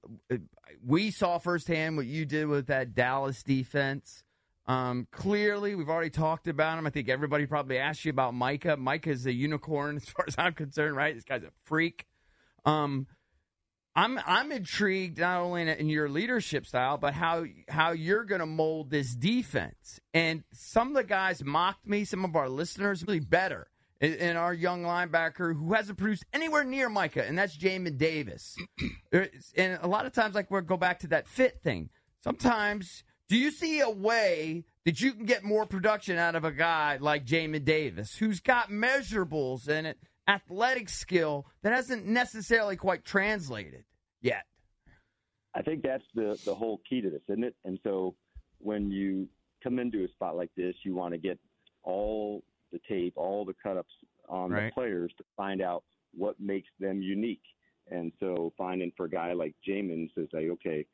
we 0.83 1.11
saw 1.11 1.37
firsthand 1.37 1.97
what 1.97 2.05
you 2.05 2.25
did 2.25 2.47
with 2.47 2.67
that 2.67 2.95
Dallas 2.95 3.43
defense. 3.43 4.23
Um, 4.65 5.07
clearly, 5.11 5.75
we've 5.75 5.89
already 5.89 6.09
talked 6.09 6.47
about 6.47 6.79
him. 6.79 6.87
I 6.87 6.89
think 6.89 7.09
everybody 7.09 7.45
probably 7.45 7.77
asked 7.77 8.05
you 8.05 8.11
about 8.11 8.33
Micah. 8.33 8.77
Micah 8.77 9.09
is 9.09 9.25
a 9.25 9.33
unicorn 9.33 9.97
as 10.01 10.05
far 10.05 10.25
as 10.25 10.35
I'm 10.37 10.53
concerned, 10.53 10.95
right? 10.95 11.13
This 11.13 11.25
guy's 11.25 11.43
a 11.43 11.51
freak. 11.65 12.05
Um, 12.63 13.07
I'm 13.93 14.17
I'm 14.25 14.53
intrigued 14.53 15.19
not 15.19 15.41
only 15.41 15.63
in, 15.63 15.67
in 15.67 15.89
your 15.89 16.07
leadership 16.07 16.65
style, 16.65 16.97
but 16.97 17.13
how 17.13 17.43
how 17.67 17.91
you're 17.91 18.23
going 18.23 18.39
to 18.39 18.45
mold 18.45 18.89
this 18.89 19.13
defense. 19.13 19.99
And 20.13 20.45
some 20.53 20.89
of 20.89 20.93
the 20.93 21.03
guys 21.03 21.43
mocked 21.43 21.85
me. 21.85 22.05
Some 22.05 22.23
of 22.23 22.37
our 22.37 22.47
listeners 22.47 23.05
really 23.05 23.19
better. 23.19 23.67
And, 24.01 24.15
and 24.15 24.37
our 24.37 24.53
young 24.53 24.83
linebacker 24.83 25.55
who 25.55 25.73
hasn't 25.73 25.97
produced 25.97 26.25
anywhere 26.33 26.63
near 26.63 26.89
Micah, 26.89 27.25
and 27.25 27.37
that's 27.37 27.55
Jamin 27.55 27.97
Davis. 27.97 28.57
and 29.11 29.79
a 29.81 29.87
lot 29.87 30.05
of 30.05 30.11
times, 30.11 30.35
like 30.35 30.51
we 30.51 30.59
go 30.61 30.75
back 30.75 30.99
to 30.99 31.07
that 31.07 31.27
fit 31.27 31.61
thing. 31.63 31.89
Sometimes 32.23 33.03
do 33.31 33.37
you 33.37 33.49
see 33.49 33.79
a 33.79 33.89
way 33.89 34.65
that 34.83 34.99
you 34.99 35.13
can 35.13 35.25
get 35.25 35.41
more 35.41 35.65
production 35.65 36.17
out 36.17 36.35
of 36.35 36.43
a 36.43 36.51
guy 36.51 36.97
like 36.99 37.25
Jamin 37.25 37.63
Davis, 37.63 38.13
who's 38.17 38.41
got 38.41 38.69
measurables 38.69 39.69
and 39.69 39.95
athletic 40.27 40.89
skill 40.89 41.45
that 41.61 41.71
hasn't 41.71 42.05
necessarily 42.05 42.75
quite 42.75 43.05
translated 43.05 43.85
yet? 44.21 44.43
I 45.55 45.61
think 45.61 45.81
that's 45.81 46.03
the 46.13 46.37
the 46.43 46.53
whole 46.53 46.81
key 46.89 46.99
to 46.99 47.09
this, 47.09 47.21
isn't 47.29 47.45
it? 47.45 47.55
And 47.63 47.79
so 47.85 48.15
when 48.57 48.91
you 48.91 49.29
come 49.63 49.79
into 49.79 50.03
a 50.03 50.09
spot 50.09 50.35
like 50.35 50.51
this, 50.57 50.75
you 50.83 50.93
want 50.93 51.13
to 51.13 51.17
get 51.17 51.39
all 51.83 52.43
the 52.71 52.79
tape, 52.87 53.13
all 53.15 53.45
the 53.45 53.55
cut 53.61 53.77
ups 53.77 53.93
on 54.29 54.51
Right. 54.51 54.65
the 54.65 54.71
players 54.71 55.11
to 55.17 55.23
find 55.35 55.61
out 55.61 55.83
what 56.15 56.39
makes 56.39 56.69
them 56.79 57.01
unique. 57.01 57.43
And 57.89 58.11
so 58.19 58.53
finding 58.57 58.91
for 58.95 59.05
a 59.05 59.09
guy 59.09 59.33
like 59.33 59.55
Jamin 59.67 60.13
to 60.15 60.27
say, 60.31 60.49
okay, 60.49 60.85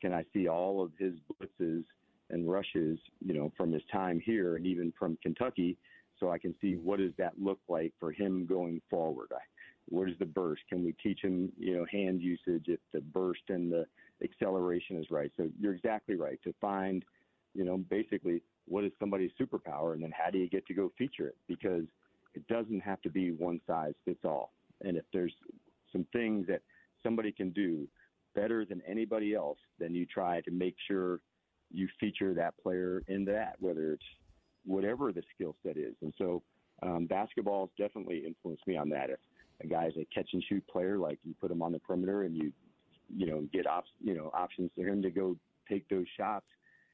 can 0.00 0.12
I 0.12 0.24
see 0.32 0.48
all 0.48 0.82
of 0.82 0.92
his 0.98 1.14
blitzes 1.30 1.84
and 2.30 2.50
rushes, 2.50 2.98
you 3.20 3.34
know, 3.34 3.52
from 3.56 3.72
his 3.72 3.82
time 3.92 4.20
here 4.20 4.56
and 4.56 4.66
even 4.66 4.92
from 4.98 5.18
Kentucky, 5.22 5.76
so 6.18 6.30
I 6.30 6.38
can 6.38 6.54
see 6.60 6.74
what 6.74 6.98
does 6.98 7.12
that 7.18 7.32
look 7.40 7.58
like 7.68 7.92
for 7.98 8.12
him 8.12 8.46
going 8.46 8.80
forward. 8.90 9.28
I, 9.34 9.40
what 9.88 10.08
is 10.08 10.18
the 10.18 10.26
burst? 10.26 10.62
Can 10.68 10.84
we 10.84 10.92
teach 11.02 11.20
him, 11.22 11.50
you 11.58 11.76
know, 11.76 11.86
hand 11.90 12.20
usage 12.22 12.66
if 12.68 12.80
the 12.92 13.00
burst 13.00 13.42
and 13.48 13.72
the 13.72 13.86
acceleration 14.22 14.98
is 14.98 15.10
right? 15.10 15.32
So 15.36 15.48
you're 15.58 15.74
exactly 15.74 16.14
right 16.14 16.38
to 16.44 16.54
find, 16.60 17.04
you 17.54 17.64
know, 17.64 17.78
basically 17.78 18.42
what 18.70 18.84
is 18.84 18.92
somebody's 19.00 19.32
superpower, 19.38 19.94
and 19.94 20.02
then 20.02 20.12
how 20.16 20.30
do 20.30 20.38
you 20.38 20.48
get 20.48 20.64
to 20.66 20.74
go 20.74 20.92
feature 20.96 21.26
it? 21.28 21.36
Because 21.48 21.84
it 22.34 22.46
doesn't 22.46 22.80
have 22.80 23.02
to 23.02 23.10
be 23.10 23.32
one 23.32 23.60
size 23.66 23.94
fits 24.04 24.20
all. 24.24 24.52
And 24.82 24.96
if 24.96 25.04
there's 25.12 25.34
some 25.92 26.06
things 26.12 26.46
that 26.46 26.62
somebody 27.02 27.32
can 27.32 27.50
do 27.50 27.88
better 28.34 28.64
than 28.64 28.80
anybody 28.86 29.34
else, 29.34 29.58
then 29.80 29.94
you 29.94 30.06
try 30.06 30.40
to 30.42 30.50
make 30.52 30.76
sure 30.86 31.20
you 31.72 31.88
feature 31.98 32.32
that 32.34 32.54
player 32.62 33.02
in 33.08 33.24
that, 33.24 33.56
whether 33.58 33.92
it's 33.92 34.04
whatever 34.64 35.12
the 35.12 35.22
skill 35.34 35.56
set 35.66 35.76
is. 35.76 35.94
And 36.02 36.14
so 36.16 36.42
um, 36.82 37.06
basketball 37.06 37.66
has 37.66 37.88
definitely 37.88 38.22
influenced 38.24 38.66
me 38.68 38.76
on 38.76 38.88
that. 38.90 39.10
If 39.10 39.18
a 39.62 39.66
guy's 39.66 39.92
a 39.96 40.06
catch 40.14 40.30
and 40.32 40.44
shoot 40.48 40.64
player, 40.68 40.96
like 40.96 41.18
you 41.24 41.34
put 41.40 41.50
him 41.50 41.60
on 41.60 41.72
the 41.72 41.80
perimeter 41.80 42.22
and 42.22 42.36
you, 42.36 42.52
you 43.14 43.26
know, 43.26 43.48
get 43.52 43.66
op- 43.66 43.84
you 44.00 44.14
know 44.14 44.30
options 44.32 44.70
for 44.76 44.86
him 44.86 45.02
to 45.02 45.10
go 45.10 45.36
take 45.68 45.88
those 45.88 46.06
shots. 46.16 46.46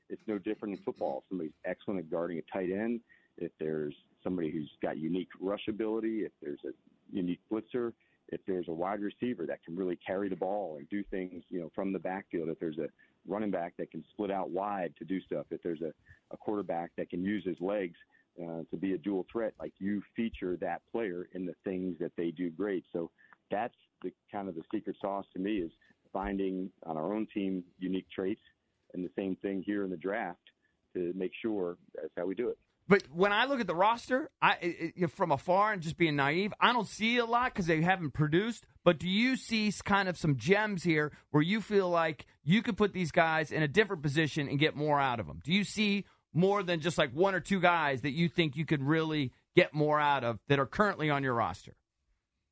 It's 0.09 0.23
no 0.27 0.39
different 0.39 0.79
in 0.79 0.85
football. 0.85 1.19
If 1.19 1.29
somebody's 1.29 1.53
excellent 1.65 2.01
at 2.01 2.11
guarding 2.11 2.39
a 2.39 2.43
tight 2.53 2.71
end. 2.71 3.01
If 3.39 3.53
there's 3.59 3.95
somebody 4.23 4.51
who's 4.51 4.71
got 4.83 4.97
unique 4.97 5.29
rush 5.41 5.69
ability, 5.69 6.21
if 6.21 6.33
there's 6.41 6.61
a 6.65 6.71
unique 7.13 7.41
blitzer, 7.53 7.93
if 8.29 8.41
there's 8.47 8.67
a 8.69 8.73
wide 8.73 9.01
receiver 9.01 9.47
that 9.47 9.63
can 9.65 9.77
really 9.77 9.99
carry 10.05 10.29
the 10.29 10.37
ball 10.37 10.77
and 10.79 10.89
do 10.89 11.05
things, 11.05 11.45
you 11.49 11.61
know, 11.61 11.71
from 11.75 11.93
the 11.93 11.99
backfield, 11.99 12.49
if 12.49 12.59
there's 12.59 12.79
a 12.79 12.89
running 13.29 13.51
back 13.51 13.75
that 13.79 13.91
can 13.91 14.05
split 14.11 14.31
out 14.31 14.51
wide 14.51 14.95
to 14.99 15.05
do 15.05 15.21
stuff, 15.21 15.47
if 15.51 15.63
there's 15.63 15.83
a, 15.83 15.93
a 16.33 16.37
quarterback 16.37 16.91
that 16.97 17.11
can 17.11 17.23
use 17.23 17.45
his 17.45 17.57
legs 17.61 17.97
uh, 18.43 18.63
to 18.71 18.77
be 18.77 18.95
a 18.95 18.99
dual 18.99 19.27
threat, 19.31 19.53
like 19.61 19.73
you 19.79 20.03
feature 20.15 20.57
that 20.57 20.83
player 20.91 21.29
in 21.35 21.47
the 21.47 21.55
things 21.65 21.97
that 22.01 22.13
they 22.17 22.31
do 22.31 22.51
great. 22.51 22.85
So 22.93 23.11
that's 23.51 23.75
the 24.03 24.13
kind 24.33 24.49
of 24.49 24.55
the 24.55 24.63
secret 24.75 24.97
sauce 25.01 25.27
to 25.35 25.39
me 25.39 25.59
is 25.59 25.71
finding 26.13 26.71
on 26.85 26.97
our 26.97 27.13
own 27.13 27.27
team 27.33 27.63
unique 27.79 28.07
traits 28.15 28.41
and 28.95 29.05
the 29.05 29.11
same 29.17 29.37
thing 29.37 29.63
here 29.65 29.85
in 29.85 29.91
the 29.91 29.97
draft 29.97 30.41
to 30.95 31.13
make 31.15 31.33
sure 31.43 31.77
that's 31.95 32.13
how 32.17 32.27
we 32.27 32.35
do 32.35 32.49
it. 32.49 32.59
But 32.89 33.03
when 33.13 33.33
I 33.33 33.47
look 33.47 33.59
at 33.61 33.67
the 33.67 33.75
roster, 33.75 34.31
I 34.41 34.53
it, 34.61 34.93
it- 34.97 35.11
from 35.11 35.33
afar 35.33 35.73
and 35.73 35.83
just 35.83 35.97
being 35.97 36.15
naive, 36.17 36.53
I 36.61 36.73
don't 36.73 36.87
see 36.87 37.17
a 37.19 37.25
lot 37.25 37.53
because 37.53 37.67
they 37.67 37.83
haven't 37.83 38.13
produced. 38.13 38.65
But 38.85 38.99
do 39.01 39.09
you 39.09 39.37
see 39.37 39.73
kind 39.85 40.09
of 40.09 40.17
some 40.17 40.37
gems 40.37 40.85
here 40.85 41.13
where 41.31 41.43
you 41.43 41.61
feel 41.61 41.89
like 41.89 42.27
you 42.45 42.63
could 42.63 42.77
put 42.77 42.93
these 42.93 43.11
guys 43.11 43.51
in 43.51 43.63
a 43.63 43.69
different 43.69 44.03
position 44.03 44.49
and 44.49 44.59
get 44.59 44.77
more 44.77 45.01
out 45.01 45.19
of 45.19 45.27
them? 45.27 45.41
Do 45.43 45.53
you 45.53 45.65
see 45.65 46.05
more 46.33 46.63
than 46.63 46.81
just 46.81 46.97
like 46.97 47.11
one 47.13 47.35
or 47.35 47.41
two 47.41 47.59
guys 47.61 48.03
that 48.03 48.13
you 48.13 48.29
think 48.29 48.57
you 48.57 48.65
could 48.65 48.83
really 48.83 49.33
get 49.57 49.75
more 49.75 49.99
out 49.99 50.23
of 50.23 50.39
that 50.49 50.59
are 50.61 50.67
currently 50.67 51.11
on 51.11 51.23
your 51.25 51.35
roster? 51.35 51.75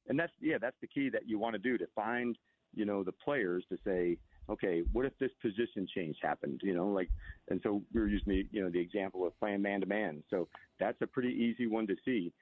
and 0.06 0.18
that's 0.18 0.32
yeah 0.38 0.58
that's 0.60 0.76
the 0.82 0.86
key 0.86 1.08
that 1.08 1.22
you 1.26 1.38
want 1.38 1.54
to 1.54 1.58
do 1.58 1.78
to 1.78 1.86
find 1.94 2.36
you 2.74 2.84
know 2.84 3.02
the 3.02 3.12
players 3.12 3.64
to 3.68 3.78
say 3.84 4.16
okay 4.48 4.82
what 4.92 5.04
if 5.04 5.12
this 5.18 5.30
position 5.40 5.86
change 5.94 6.16
happened 6.22 6.60
you 6.62 6.74
know 6.74 6.86
like 6.86 7.08
and 7.48 7.60
so 7.62 7.82
we 7.92 8.00
were 8.00 8.06
using 8.06 8.28
the 8.28 8.46
you 8.50 8.62
know 8.62 8.70
the 8.70 8.80
example 8.80 9.26
of 9.26 9.38
playing 9.38 9.62
man 9.62 9.80
to 9.80 9.86
man 9.86 10.22
so 10.30 10.48
that's 10.78 11.00
a 11.02 11.06
pretty 11.06 11.30
easy 11.30 11.66
one 11.66 11.86
to 11.86 11.96
see 12.04 12.32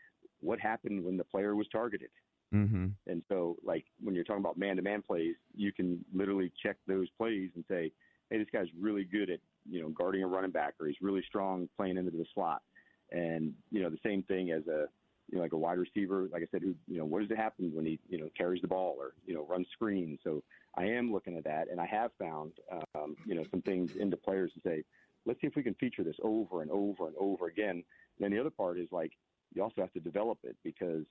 what 0.40 0.58
happened 0.58 1.04
when 1.04 1.16
the 1.16 1.24
player 1.24 1.54
was 1.54 1.68
targeted. 1.70 2.10
Mm-hmm. 2.52 2.88
and 3.06 3.22
so 3.30 3.56
like 3.64 3.86
when 4.02 4.14
you're 4.14 4.24
talking 4.24 4.42
about 4.42 4.58
man 4.58 4.76
to 4.76 4.82
man 4.82 5.00
plays 5.00 5.36
you 5.54 5.72
can 5.72 6.04
literally 6.12 6.52
check 6.62 6.76
those 6.86 7.08
plays 7.16 7.48
and 7.54 7.64
say 7.66 7.90
hey 8.28 8.36
this 8.36 8.48
guy's 8.52 8.68
really 8.78 9.04
good 9.04 9.30
at 9.30 9.38
you 9.68 9.80
know 9.80 9.88
guarding 9.90 10.22
a 10.22 10.26
running 10.26 10.50
back 10.50 10.74
or 10.80 10.86
he's 10.86 10.96
really 11.00 11.22
strong 11.26 11.68
playing 11.76 11.96
into 11.96 12.10
the 12.10 12.24
slot. 12.34 12.62
And 13.10 13.52
you 13.70 13.82
know 13.82 13.90
the 13.90 13.98
same 14.04 14.22
thing 14.22 14.50
as 14.50 14.66
a 14.66 14.86
you 15.30 15.36
know 15.36 15.42
like 15.42 15.52
a 15.52 15.56
wide 15.56 15.78
receiver 15.78 16.28
like 16.32 16.42
i 16.42 16.46
said 16.50 16.62
who 16.62 16.74
you 16.88 16.98
know 16.98 17.04
what 17.04 17.20
does 17.20 17.30
it 17.30 17.36
happen 17.36 17.70
when 17.74 17.86
he 17.86 17.98
you 18.08 18.18
know 18.18 18.28
carries 18.36 18.60
the 18.62 18.68
ball 18.68 18.96
or 18.98 19.12
you 19.26 19.34
know 19.34 19.46
runs 19.46 19.66
screens? 19.72 20.18
So 20.24 20.42
i 20.76 20.84
am 20.84 21.12
looking 21.12 21.36
at 21.36 21.44
that 21.44 21.68
and 21.70 21.80
i 21.80 21.86
have 21.86 22.10
found 22.18 22.52
um, 22.94 23.16
you 23.26 23.34
know 23.34 23.44
some 23.50 23.62
things 23.62 23.92
into 23.96 24.16
players 24.16 24.52
to 24.54 24.60
say 24.66 24.84
let's 25.26 25.40
see 25.40 25.46
if 25.46 25.56
we 25.56 25.62
can 25.62 25.74
feature 25.74 26.04
this 26.04 26.16
over 26.22 26.62
and 26.62 26.70
over 26.70 27.06
and 27.06 27.16
over 27.18 27.46
again. 27.46 27.70
And 27.70 27.84
then 28.20 28.30
the 28.30 28.40
other 28.40 28.50
part 28.50 28.78
is 28.78 28.88
like 28.90 29.12
you 29.54 29.62
also 29.62 29.80
have 29.80 29.92
to 29.92 30.00
develop 30.00 30.38
it 30.44 30.56
because 30.64 31.04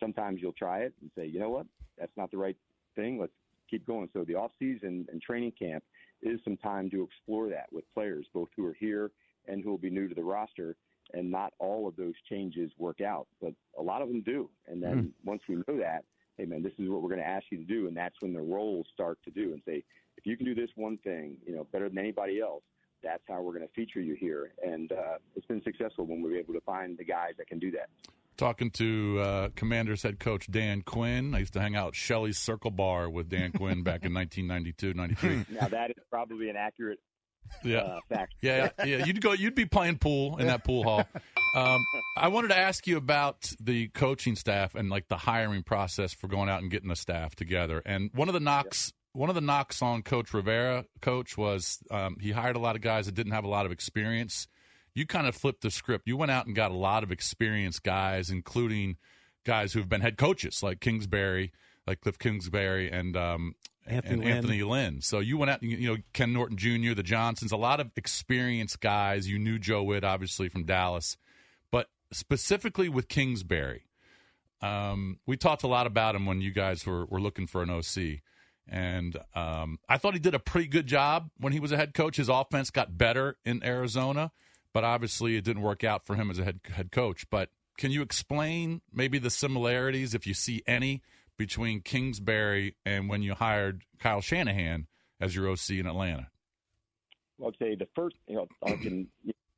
sometimes 0.00 0.40
you'll 0.40 0.52
try 0.52 0.80
it 0.80 0.92
and 1.00 1.10
say 1.16 1.26
you 1.26 1.38
know 1.38 1.50
what? 1.50 1.66
That's 1.98 2.16
not 2.16 2.30
the 2.30 2.38
right 2.38 2.56
thing. 2.96 3.18
Let's 3.18 3.32
keep 3.70 3.86
going. 3.86 4.08
So 4.12 4.24
the 4.24 4.34
off 4.34 4.50
season 4.58 5.06
and 5.10 5.22
training 5.22 5.52
camp 5.58 5.84
is 6.22 6.40
some 6.44 6.56
time 6.56 6.90
to 6.90 7.02
explore 7.02 7.48
that 7.50 7.66
with 7.72 7.84
players 7.94 8.26
both 8.32 8.48
who 8.56 8.66
are 8.66 8.76
here 8.78 9.10
and 9.46 9.62
who 9.62 9.70
will 9.70 9.78
be 9.78 9.90
new 9.90 10.08
to 10.08 10.14
the 10.14 10.22
roster 10.22 10.76
and 11.14 11.30
not 11.30 11.52
all 11.58 11.86
of 11.88 11.96
those 11.96 12.14
changes 12.28 12.70
work 12.78 13.00
out, 13.00 13.26
but 13.40 13.52
a 13.78 13.82
lot 13.82 14.02
of 14.02 14.08
them 14.08 14.22
do. 14.22 14.50
And 14.66 14.82
then 14.82 15.12
once 15.24 15.42
we 15.48 15.56
know 15.56 15.78
that, 15.78 16.04
hey 16.36 16.44
man, 16.44 16.62
this 16.62 16.72
is 16.78 16.88
what 16.88 17.02
we're 17.02 17.08
going 17.08 17.20
to 17.20 17.26
ask 17.26 17.44
you 17.50 17.58
to 17.58 17.64
do, 17.64 17.86
and 17.86 17.96
that's 17.96 18.16
when 18.20 18.32
the 18.32 18.40
roles 18.40 18.86
start 18.92 19.18
to 19.24 19.30
do 19.30 19.52
and 19.52 19.62
say, 19.66 19.84
if 20.16 20.26
you 20.26 20.36
can 20.36 20.46
do 20.46 20.54
this 20.54 20.70
one 20.74 20.98
thing, 20.98 21.36
you 21.46 21.54
know, 21.54 21.66
better 21.72 21.88
than 21.88 21.98
anybody 21.98 22.40
else, 22.40 22.62
that's 23.02 23.22
how 23.28 23.42
we're 23.42 23.52
going 23.52 23.66
to 23.66 23.72
feature 23.74 24.00
you 24.00 24.14
here. 24.14 24.52
And 24.64 24.90
uh, 24.92 25.18
it's 25.36 25.46
been 25.46 25.62
successful 25.62 26.06
when 26.06 26.22
we 26.22 26.30
were 26.30 26.38
able 26.38 26.54
to 26.54 26.60
find 26.60 26.96
the 26.96 27.04
guys 27.04 27.32
that 27.38 27.46
can 27.46 27.58
do 27.58 27.70
that. 27.72 27.88
Talking 28.36 28.70
to 28.72 29.20
uh, 29.20 29.48
Commanders 29.54 30.02
head 30.02 30.18
coach 30.18 30.50
Dan 30.50 30.82
Quinn. 30.82 31.34
I 31.34 31.40
used 31.40 31.52
to 31.52 31.60
hang 31.60 31.76
out 31.76 31.88
at 31.88 31.94
Shelley's 31.94 32.38
Circle 32.38 32.72
Bar 32.72 33.08
with 33.08 33.28
Dan 33.28 33.52
Quinn 33.52 33.82
back 33.82 34.04
in 34.04 34.12
1992, 34.14 34.94
93. 34.94 35.44
now 35.60 35.68
that 35.68 35.90
is 35.90 36.02
probably 36.10 36.48
an 36.48 36.56
accurate 36.56 36.98
Yeah. 37.62 37.78
uh, 37.78 38.00
fact. 38.08 38.34
Yeah, 38.42 38.70
yeah, 38.80 38.84
yeah. 38.84 39.04
You'd 39.06 39.20
go. 39.20 39.32
You'd 39.32 39.54
be 39.54 39.64
playing 39.66 39.98
pool 39.98 40.36
in 40.38 40.46
that 40.48 40.64
pool 40.64 40.82
hall. 40.84 41.04
Um, 41.56 41.84
I 42.16 42.28
wanted 42.28 42.48
to 42.48 42.56
ask 42.56 42.86
you 42.86 42.96
about 42.96 43.48
the 43.60 43.88
coaching 43.88 44.34
staff 44.36 44.74
and 44.74 44.90
like 44.90 45.08
the 45.08 45.16
hiring 45.16 45.62
process 45.62 46.12
for 46.12 46.26
going 46.28 46.48
out 46.48 46.62
and 46.62 46.70
getting 46.70 46.88
the 46.88 46.96
staff 46.96 47.34
together. 47.36 47.80
And 47.86 48.10
one 48.12 48.28
of 48.28 48.34
the 48.34 48.40
knocks, 48.40 48.92
one 49.12 49.28
of 49.28 49.34
the 49.36 49.40
knocks 49.40 49.80
on 49.80 50.02
Coach 50.02 50.34
Rivera, 50.34 50.84
coach, 51.00 51.38
was 51.38 51.78
um, 51.90 52.16
he 52.20 52.32
hired 52.32 52.56
a 52.56 52.58
lot 52.58 52.74
of 52.76 52.82
guys 52.82 53.06
that 53.06 53.14
didn't 53.14 53.32
have 53.32 53.44
a 53.44 53.48
lot 53.48 53.66
of 53.66 53.72
experience. 53.72 54.48
You 54.94 55.06
kind 55.06 55.26
of 55.26 55.34
flipped 55.34 55.62
the 55.62 55.70
script. 55.70 56.06
You 56.06 56.16
went 56.16 56.30
out 56.32 56.46
and 56.46 56.54
got 56.54 56.70
a 56.70 56.74
lot 56.76 57.02
of 57.04 57.10
experienced 57.12 57.82
guys, 57.82 58.30
including 58.30 58.96
guys 59.44 59.72
who've 59.72 59.88
been 59.88 60.00
head 60.00 60.16
coaches 60.18 60.62
like 60.62 60.80
Kingsbury, 60.80 61.52
like 61.86 62.00
Cliff 62.00 62.18
Kingsbury, 62.18 62.90
and 62.90 63.16
um, 63.16 63.54
Anthony 63.86 64.14
and 64.14 64.24
Lynn. 64.24 64.36
Anthony 64.36 64.62
Lynn. 64.62 65.00
So 65.00 65.18
you 65.18 65.36
went 65.36 65.50
out, 65.50 65.62
you 65.62 65.94
know, 65.94 66.02
Ken 66.12 66.32
Norton 66.32 66.56
Jr., 66.56 66.94
the 66.94 67.02
Johnsons, 67.02 67.52
a 67.52 67.56
lot 67.56 67.80
of 67.80 67.90
experienced 67.96 68.80
guys. 68.80 69.28
You 69.28 69.38
knew 69.38 69.58
Joe 69.58 69.82
Whitt, 69.82 70.04
obviously, 70.04 70.48
from 70.48 70.64
Dallas. 70.64 71.16
But 71.70 71.88
specifically 72.10 72.88
with 72.88 73.08
Kingsbury, 73.08 73.84
Um, 74.62 75.18
we 75.26 75.36
talked 75.36 75.62
a 75.62 75.66
lot 75.66 75.86
about 75.86 76.14
him 76.14 76.24
when 76.24 76.40
you 76.40 76.50
guys 76.50 76.86
were, 76.86 77.04
were 77.04 77.20
looking 77.20 77.46
for 77.46 77.62
an 77.62 77.68
OC. 77.70 78.20
And 78.66 79.14
um, 79.34 79.78
I 79.90 79.98
thought 79.98 80.14
he 80.14 80.20
did 80.20 80.34
a 80.34 80.38
pretty 80.38 80.68
good 80.68 80.86
job 80.86 81.28
when 81.38 81.52
he 81.52 81.60
was 81.60 81.70
a 81.70 81.76
head 81.76 81.92
coach. 81.92 82.16
His 82.16 82.30
offense 82.30 82.70
got 82.70 82.96
better 82.96 83.36
in 83.44 83.62
Arizona, 83.62 84.32
but 84.72 84.84
obviously 84.84 85.36
it 85.36 85.44
didn't 85.44 85.60
work 85.60 85.84
out 85.84 86.06
for 86.06 86.16
him 86.16 86.30
as 86.30 86.38
a 86.38 86.44
head, 86.44 86.60
head 86.72 86.90
coach. 86.90 87.28
But 87.28 87.50
can 87.76 87.90
you 87.90 88.00
explain 88.00 88.80
maybe 88.90 89.18
the 89.18 89.28
similarities, 89.28 90.14
if 90.14 90.26
you 90.26 90.32
see 90.32 90.62
any, 90.66 91.02
between 91.36 91.80
Kingsbury 91.80 92.76
and 92.84 93.08
when 93.08 93.22
you 93.22 93.34
hired 93.34 93.82
Kyle 93.98 94.20
Shanahan 94.20 94.86
as 95.20 95.34
your 95.34 95.48
OC 95.48 95.70
in 95.70 95.86
Atlanta? 95.86 96.28
Well, 97.38 97.50
I'd 97.50 97.64
say 97.64 97.74
the 97.74 97.88
first, 97.96 98.16
you 98.28 98.36
know, 98.36 98.46
I 98.64 98.76
can 98.76 99.08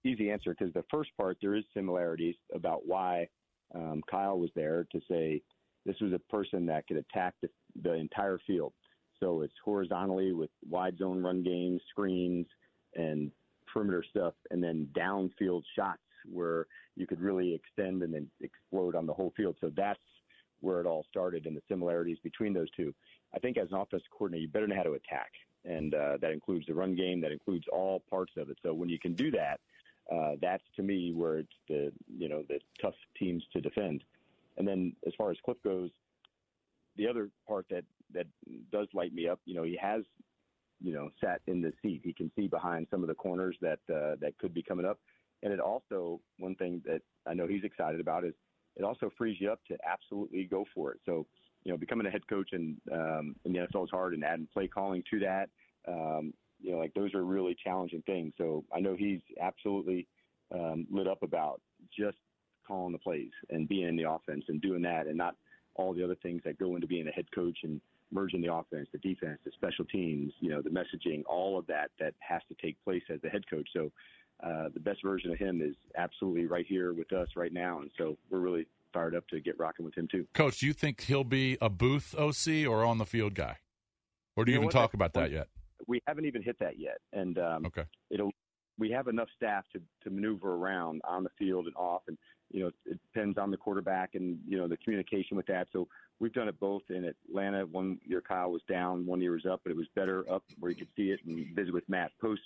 easy 0.04 0.30
answer 0.30 0.54
because 0.56 0.72
the 0.72 0.84
first 0.90 1.10
part 1.18 1.36
there 1.40 1.54
is 1.54 1.64
similarities 1.74 2.36
about 2.54 2.86
why 2.86 3.28
um, 3.74 4.02
Kyle 4.10 4.38
was 4.38 4.50
there 4.54 4.86
to 4.92 5.00
say 5.10 5.42
this 5.84 5.96
was 6.00 6.12
a 6.12 6.18
person 6.30 6.66
that 6.66 6.86
could 6.86 6.96
attack 6.96 7.34
the, 7.42 7.48
the 7.82 7.92
entire 7.92 8.38
field. 8.46 8.72
So 9.20 9.42
it's 9.42 9.54
horizontally 9.64 10.32
with 10.32 10.50
wide 10.68 10.98
zone 10.98 11.22
run 11.22 11.42
games, 11.42 11.80
screens, 11.90 12.46
and 12.94 13.30
perimeter 13.72 14.04
stuff, 14.08 14.34
and 14.50 14.62
then 14.62 14.88
downfield 14.96 15.62
shots 15.76 16.00
where 16.30 16.66
you 16.96 17.06
could 17.06 17.20
really 17.20 17.54
extend 17.54 18.02
and 18.02 18.12
then 18.12 18.28
explode 18.40 18.94
on 18.94 19.06
the 19.06 19.12
whole 19.12 19.32
field. 19.36 19.56
So 19.60 19.70
that's 19.76 20.00
where 20.60 20.80
it 20.80 20.86
all 20.86 21.04
started 21.08 21.46
and 21.46 21.56
the 21.56 21.62
similarities 21.68 22.18
between 22.22 22.52
those 22.52 22.70
two. 22.76 22.94
I 23.34 23.38
think 23.38 23.56
as 23.58 23.68
an 23.70 23.78
offensive 23.78 24.06
coordinator, 24.10 24.42
you 24.42 24.48
better 24.48 24.66
know 24.66 24.76
how 24.76 24.82
to 24.82 24.94
attack, 24.94 25.30
and 25.64 25.94
uh, 25.94 26.16
that 26.20 26.32
includes 26.32 26.66
the 26.66 26.74
run 26.74 26.94
game, 26.94 27.20
that 27.20 27.32
includes 27.32 27.66
all 27.72 28.02
parts 28.08 28.32
of 28.36 28.50
it. 28.50 28.58
So 28.62 28.72
when 28.72 28.88
you 28.88 28.98
can 28.98 29.14
do 29.14 29.30
that, 29.32 29.60
uh, 30.12 30.36
that's 30.40 30.62
to 30.76 30.82
me 30.82 31.12
where 31.12 31.38
it's 31.38 31.52
the 31.68 31.92
you 32.06 32.28
know 32.28 32.44
the 32.48 32.60
tough 32.80 32.94
teams 33.18 33.44
to 33.52 33.60
defend. 33.60 34.04
And 34.56 34.66
then 34.66 34.94
as 35.06 35.12
far 35.18 35.30
as 35.30 35.36
Cliff 35.44 35.58
goes, 35.62 35.90
the 36.96 37.08
other 37.08 37.28
part 37.46 37.66
that 37.70 37.84
that 38.12 38.26
does 38.72 38.86
light 38.94 39.12
me 39.12 39.28
up, 39.28 39.40
you 39.44 39.54
know, 39.54 39.64
he 39.64 39.76
has 39.80 40.02
you 40.80 40.92
know 40.92 41.10
sat 41.22 41.40
in 41.46 41.60
the 41.60 41.72
seat. 41.82 42.02
He 42.04 42.12
can 42.12 42.30
see 42.36 42.46
behind 42.46 42.86
some 42.90 43.02
of 43.02 43.08
the 43.08 43.14
corners 43.14 43.56
that 43.60 43.80
uh, 43.92 44.16
that 44.20 44.34
could 44.38 44.54
be 44.54 44.62
coming 44.62 44.86
up. 44.86 44.98
And 45.42 45.52
it 45.52 45.60
also 45.60 46.20
one 46.38 46.54
thing 46.54 46.82
that 46.86 47.02
I 47.26 47.34
know 47.34 47.46
he's 47.46 47.64
excited 47.64 48.00
about 48.00 48.24
is 48.24 48.34
it 48.76 48.84
also 48.84 49.10
frees 49.16 49.38
you 49.40 49.50
up 49.50 49.60
to 49.68 49.76
absolutely 49.86 50.44
go 50.44 50.64
for 50.74 50.92
it. 50.92 51.00
So 51.06 51.26
you 51.64 51.72
know, 51.72 51.78
becoming 51.78 52.06
a 52.06 52.10
head 52.10 52.26
coach 52.28 52.50
in 52.52 52.76
um, 52.92 53.34
in 53.44 53.52
the 53.52 53.58
NFL 53.58 53.84
is 53.84 53.90
hard, 53.90 54.14
and 54.14 54.24
adding 54.24 54.48
play 54.52 54.68
calling 54.68 55.02
to 55.10 55.18
that. 55.20 55.48
Um, 55.88 56.32
you 56.60 56.72
know, 56.72 56.78
like 56.78 56.94
those 56.94 57.12
are 57.14 57.24
really 57.24 57.56
challenging 57.62 58.02
things. 58.06 58.32
So 58.38 58.64
I 58.74 58.80
know 58.80 58.94
he's 58.96 59.20
absolutely 59.40 60.06
um, 60.54 60.86
lit 60.90 61.08
up 61.08 61.22
about 61.22 61.60
just 61.96 62.16
calling 62.66 62.92
the 62.92 62.98
plays 62.98 63.32
and 63.50 63.68
being 63.68 63.88
in 63.88 63.96
the 63.96 64.08
offense 64.08 64.44
and 64.48 64.60
doing 64.62 64.82
that, 64.82 65.06
and 65.06 65.16
not 65.16 65.34
all 65.74 65.92
the 65.92 66.04
other 66.04 66.16
things 66.22 66.40
that 66.44 66.58
go 66.58 66.76
into 66.76 66.86
being 66.86 67.08
a 67.08 67.10
head 67.10 67.26
coach 67.34 67.58
and 67.64 67.80
merging 68.12 68.40
the 68.40 68.52
offense, 68.52 68.88
the 68.92 68.98
defense, 68.98 69.38
the 69.44 69.50
special 69.54 69.84
teams, 69.86 70.32
you 70.40 70.50
know, 70.50 70.62
the 70.62 70.70
messaging, 70.70 71.22
all 71.26 71.58
of 71.58 71.66
that 71.66 71.90
that 71.98 72.14
has 72.20 72.40
to 72.48 72.54
take 72.62 72.82
place 72.84 73.02
as 73.12 73.20
the 73.22 73.28
head 73.28 73.42
coach. 73.50 73.68
So 73.72 73.90
uh, 74.42 74.68
the 74.74 74.80
best 74.80 75.02
version 75.02 75.30
of 75.30 75.38
him 75.38 75.60
is 75.62 75.74
absolutely 75.96 76.46
right 76.46 76.66
here 76.66 76.92
with 76.92 77.12
us 77.12 77.28
right 77.36 77.52
now, 77.52 77.80
and 77.80 77.90
so 77.96 78.16
we're 78.30 78.38
really 78.40 78.66
fired 78.92 79.14
up 79.14 79.26
to 79.28 79.40
get 79.40 79.58
rocking 79.58 79.84
with 79.84 79.94
him 79.94 80.08
too. 80.10 80.26
Coach, 80.34 80.60
do 80.60 80.66
you 80.66 80.72
think 80.72 81.02
he'll 81.02 81.24
be 81.24 81.56
a 81.60 81.68
booth 81.68 82.14
OC 82.16 82.66
or 82.68 82.84
on 82.84 82.98
the 82.98 83.06
field 83.06 83.34
guy? 83.34 83.56
Or 84.36 84.44
do 84.44 84.52
you, 84.52 84.56
You 84.56 84.60
know 84.60 84.64
even 84.68 84.74
what? 84.76 84.82
talk 84.82 84.94
about 84.94 85.14
that 85.14 85.30
yet? 85.30 85.48
We 85.86 86.02
haven't 86.06 86.26
even 86.26 86.42
hit 86.42 86.58
that 86.60 86.78
yet, 86.78 86.98
and 87.12 87.38
um, 87.38 87.66
Okay. 87.66 87.84
it'll. 88.10 88.32
We 88.78 88.90
have 88.90 89.08
enough 89.08 89.28
staff 89.34 89.64
to 89.72 89.80
to 90.04 90.10
maneuver 90.10 90.54
around 90.54 91.00
on 91.04 91.24
the 91.24 91.30
field 91.38 91.66
and 91.66 91.74
off, 91.76 92.02
and 92.08 92.18
you 92.50 92.60
know 92.60 92.70
it 92.84 92.98
depends 93.12 93.38
on 93.38 93.50
the 93.50 93.56
quarterback 93.56 94.14
and 94.14 94.38
you 94.46 94.58
know 94.58 94.68
the 94.68 94.76
communication 94.76 95.36
with 95.36 95.46
that. 95.46 95.68
So 95.72 95.88
we've 96.20 96.32
done 96.34 96.48
it 96.48 96.60
both 96.60 96.82
in 96.90 97.04
Atlanta. 97.04 97.64
One 97.64 97.98
year 98.04 98.20
Kyle 98.20 98.50
was 98.52 98.60
down, 98.68 99.06
one 99.06 99.22
year 99.22 99.32
was 99.32 99.46
up, 99.46 99.60
but 99.64 99.70
it 99.70 99.76
was 99.76 99.86
better 99.94 100.30
up 100.30 100.44
where 100.60 100.70
you 100.70 100.76
could 100.76 100.88
see 100.94 101.10
it 101.10 101.20
and 101.26 101.54
visit 101.56 101.72
with 101.72 101.88
Matt 101.88 102.10
post 102.20 102.42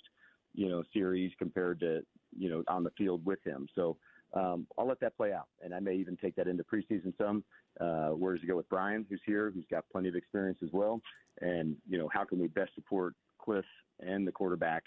you 0.53 0.69
know 0.69 0.83
series 0.93 1.31
compared 1.37 1.79
to 1.79 2.01
you 2.37 2.49
know 2.49 2.63
on 2.67 2.83
the 2.83 2.91
field 2.91 3.25
with 3.25 3.43
him. 3.43 3.67
So 3.75 3.97
um, 4.33 4.67
I'll 4.77 4.87
let 4.87 4.99
that 5.01 5.17
play 5.17 5.33
out, 5.33 5.47
and 5.61 5.73
I 5.73 5.79
may 5.79 5.95
even 5.95 6.17
take 6.17 6.35
that 6.35 6.47
into 6.47 6.63
preseason 6.63 7.13
some. 7.17 7.43
Uh, 7.79 8.09
where 8.09 8.33
does 8.33 8.43
it 8.43 8.47
go 8.47 8.57
with 8.57 8.69
Brian, 8.69 9.05
who's 9.09 9.21
here, 9.25 9.49
who's 9.49 9.65
got 9.71 9.85
plenty 9.91 10.09
of 10.09 10.15
experience 10.15 10.59
as 10.63 10.69
well, 10.73 11.01
and 11.41 11.75
you 11.87 11.97
know 11.97 12.09
how 12.13 12.23
can 12.23 12.39
we 12.39 12.47
best 12.47 12.73
support 12.75 13.13
Cliff 13.39 13.65
and 13.99 14.27
the 14.27 14.31
quarterbacks 14.31 14.81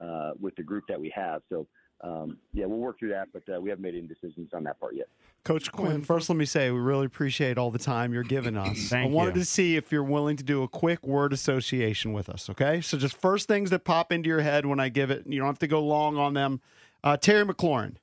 uh, 0.00 0.32
with 0.40 0.54
the 0.56 0.62
group 0.62 0.84
that 0.88 1.00
we 1.00 1.12
have. 1.14 1.42
So 1.48 1.66
um, 2.00 2.38
yeah, 2.52 2.64
we'll 2.66 2.78
work 2.78 2.98
through 2.98 3.10
that, 3.10 3.28
but 3.32 3.42
uh, 3.52 3.60
we 3.60 3.70
haven't 3.70 3.82
made 3.82 3.94
any 3.94 4.06
decisions 4.06 4.50
on 4.54 4.62
that 4.64 4.78
part 4.78 4.94
yet. 4.94 5.08
Coach 5.44 5.72
Quinn, 5.72 6.02
first 6.02 6.28
let 6.28 6.36
me 6.36 6.44
say 6.44 6.70
we 6.70 6.78
really 6.78 7.06
appreciate 7.06 7.58
all 7.58 7.70
the 7.70 7.78
time 7.78 8.12
you're 8.12 8.22
giving 8.22 8.56
us. 8.56 8.76
Thank 8.88 9.10
I 9.10 9.12
wanted 9.12 9.34
you. 9.34 9.42
to 9.42 9.46
see 9.46 9.76
if 9.76 9.90
you're 9.90 10.04
willing 10.04 10.36
to 10.36 10.44
do 10.44 10.62
a 10.62 10.68
quick 10.68 11.06
word 11.06 11.32
association 11.32 12.12
with 12.12 12.28
us, 12.28 12.48
okay? 12.50 12.80
So 12.80 12.98
just 12.98 13.16
first 13.16 13.48
things 13.48 13.70
that 13.70 13.84
pop 13.84 14.12
into 14.12 14.28
your 14.28 14.40
head 14.40 14.66
when 14.66 14.78
I 14.78 14.90
give 14.90 15.10
it, 15.10 15.24
you 15.26 15.38
don't 15.38 15.46
have 15.46 15.58
to 15.60 15.66
go 15.66 15.82
long 15.82 16.16
on 16.16 16.34
them. 16.34 16.60
Uh, 17.02 17.16
Terry 17.16 17.44
McLaurin, 17.44 17.94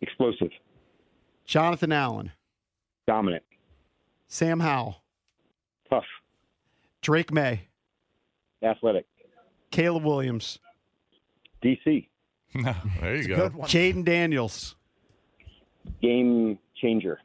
Explosive, 0.00 0.50
Jonathan 1.46 1.92
Allen, 1.92 2.32
dominant, 3.06 3.44
Sam 4.28 4.60
Howell, 4.60 5.02
tough, 5.88 6.04
Drake 7.00 7.32
Maye, 7.32 7.68
athletic, 8.62 9.06
Caleb 9.70 10.04
Williams, 10.04 10.58
DC, 11.62 12.08
there 13.00 13.14
you 13.14 13.18
It's 13.18 13.26
go. 13.26 13.36
good 13.36 13.54
one. 13.54 13.68
Jayden 13.68 14.04
Daniels. 14.04 14.76
game 16.02 16.58
changer. 16.76 17.18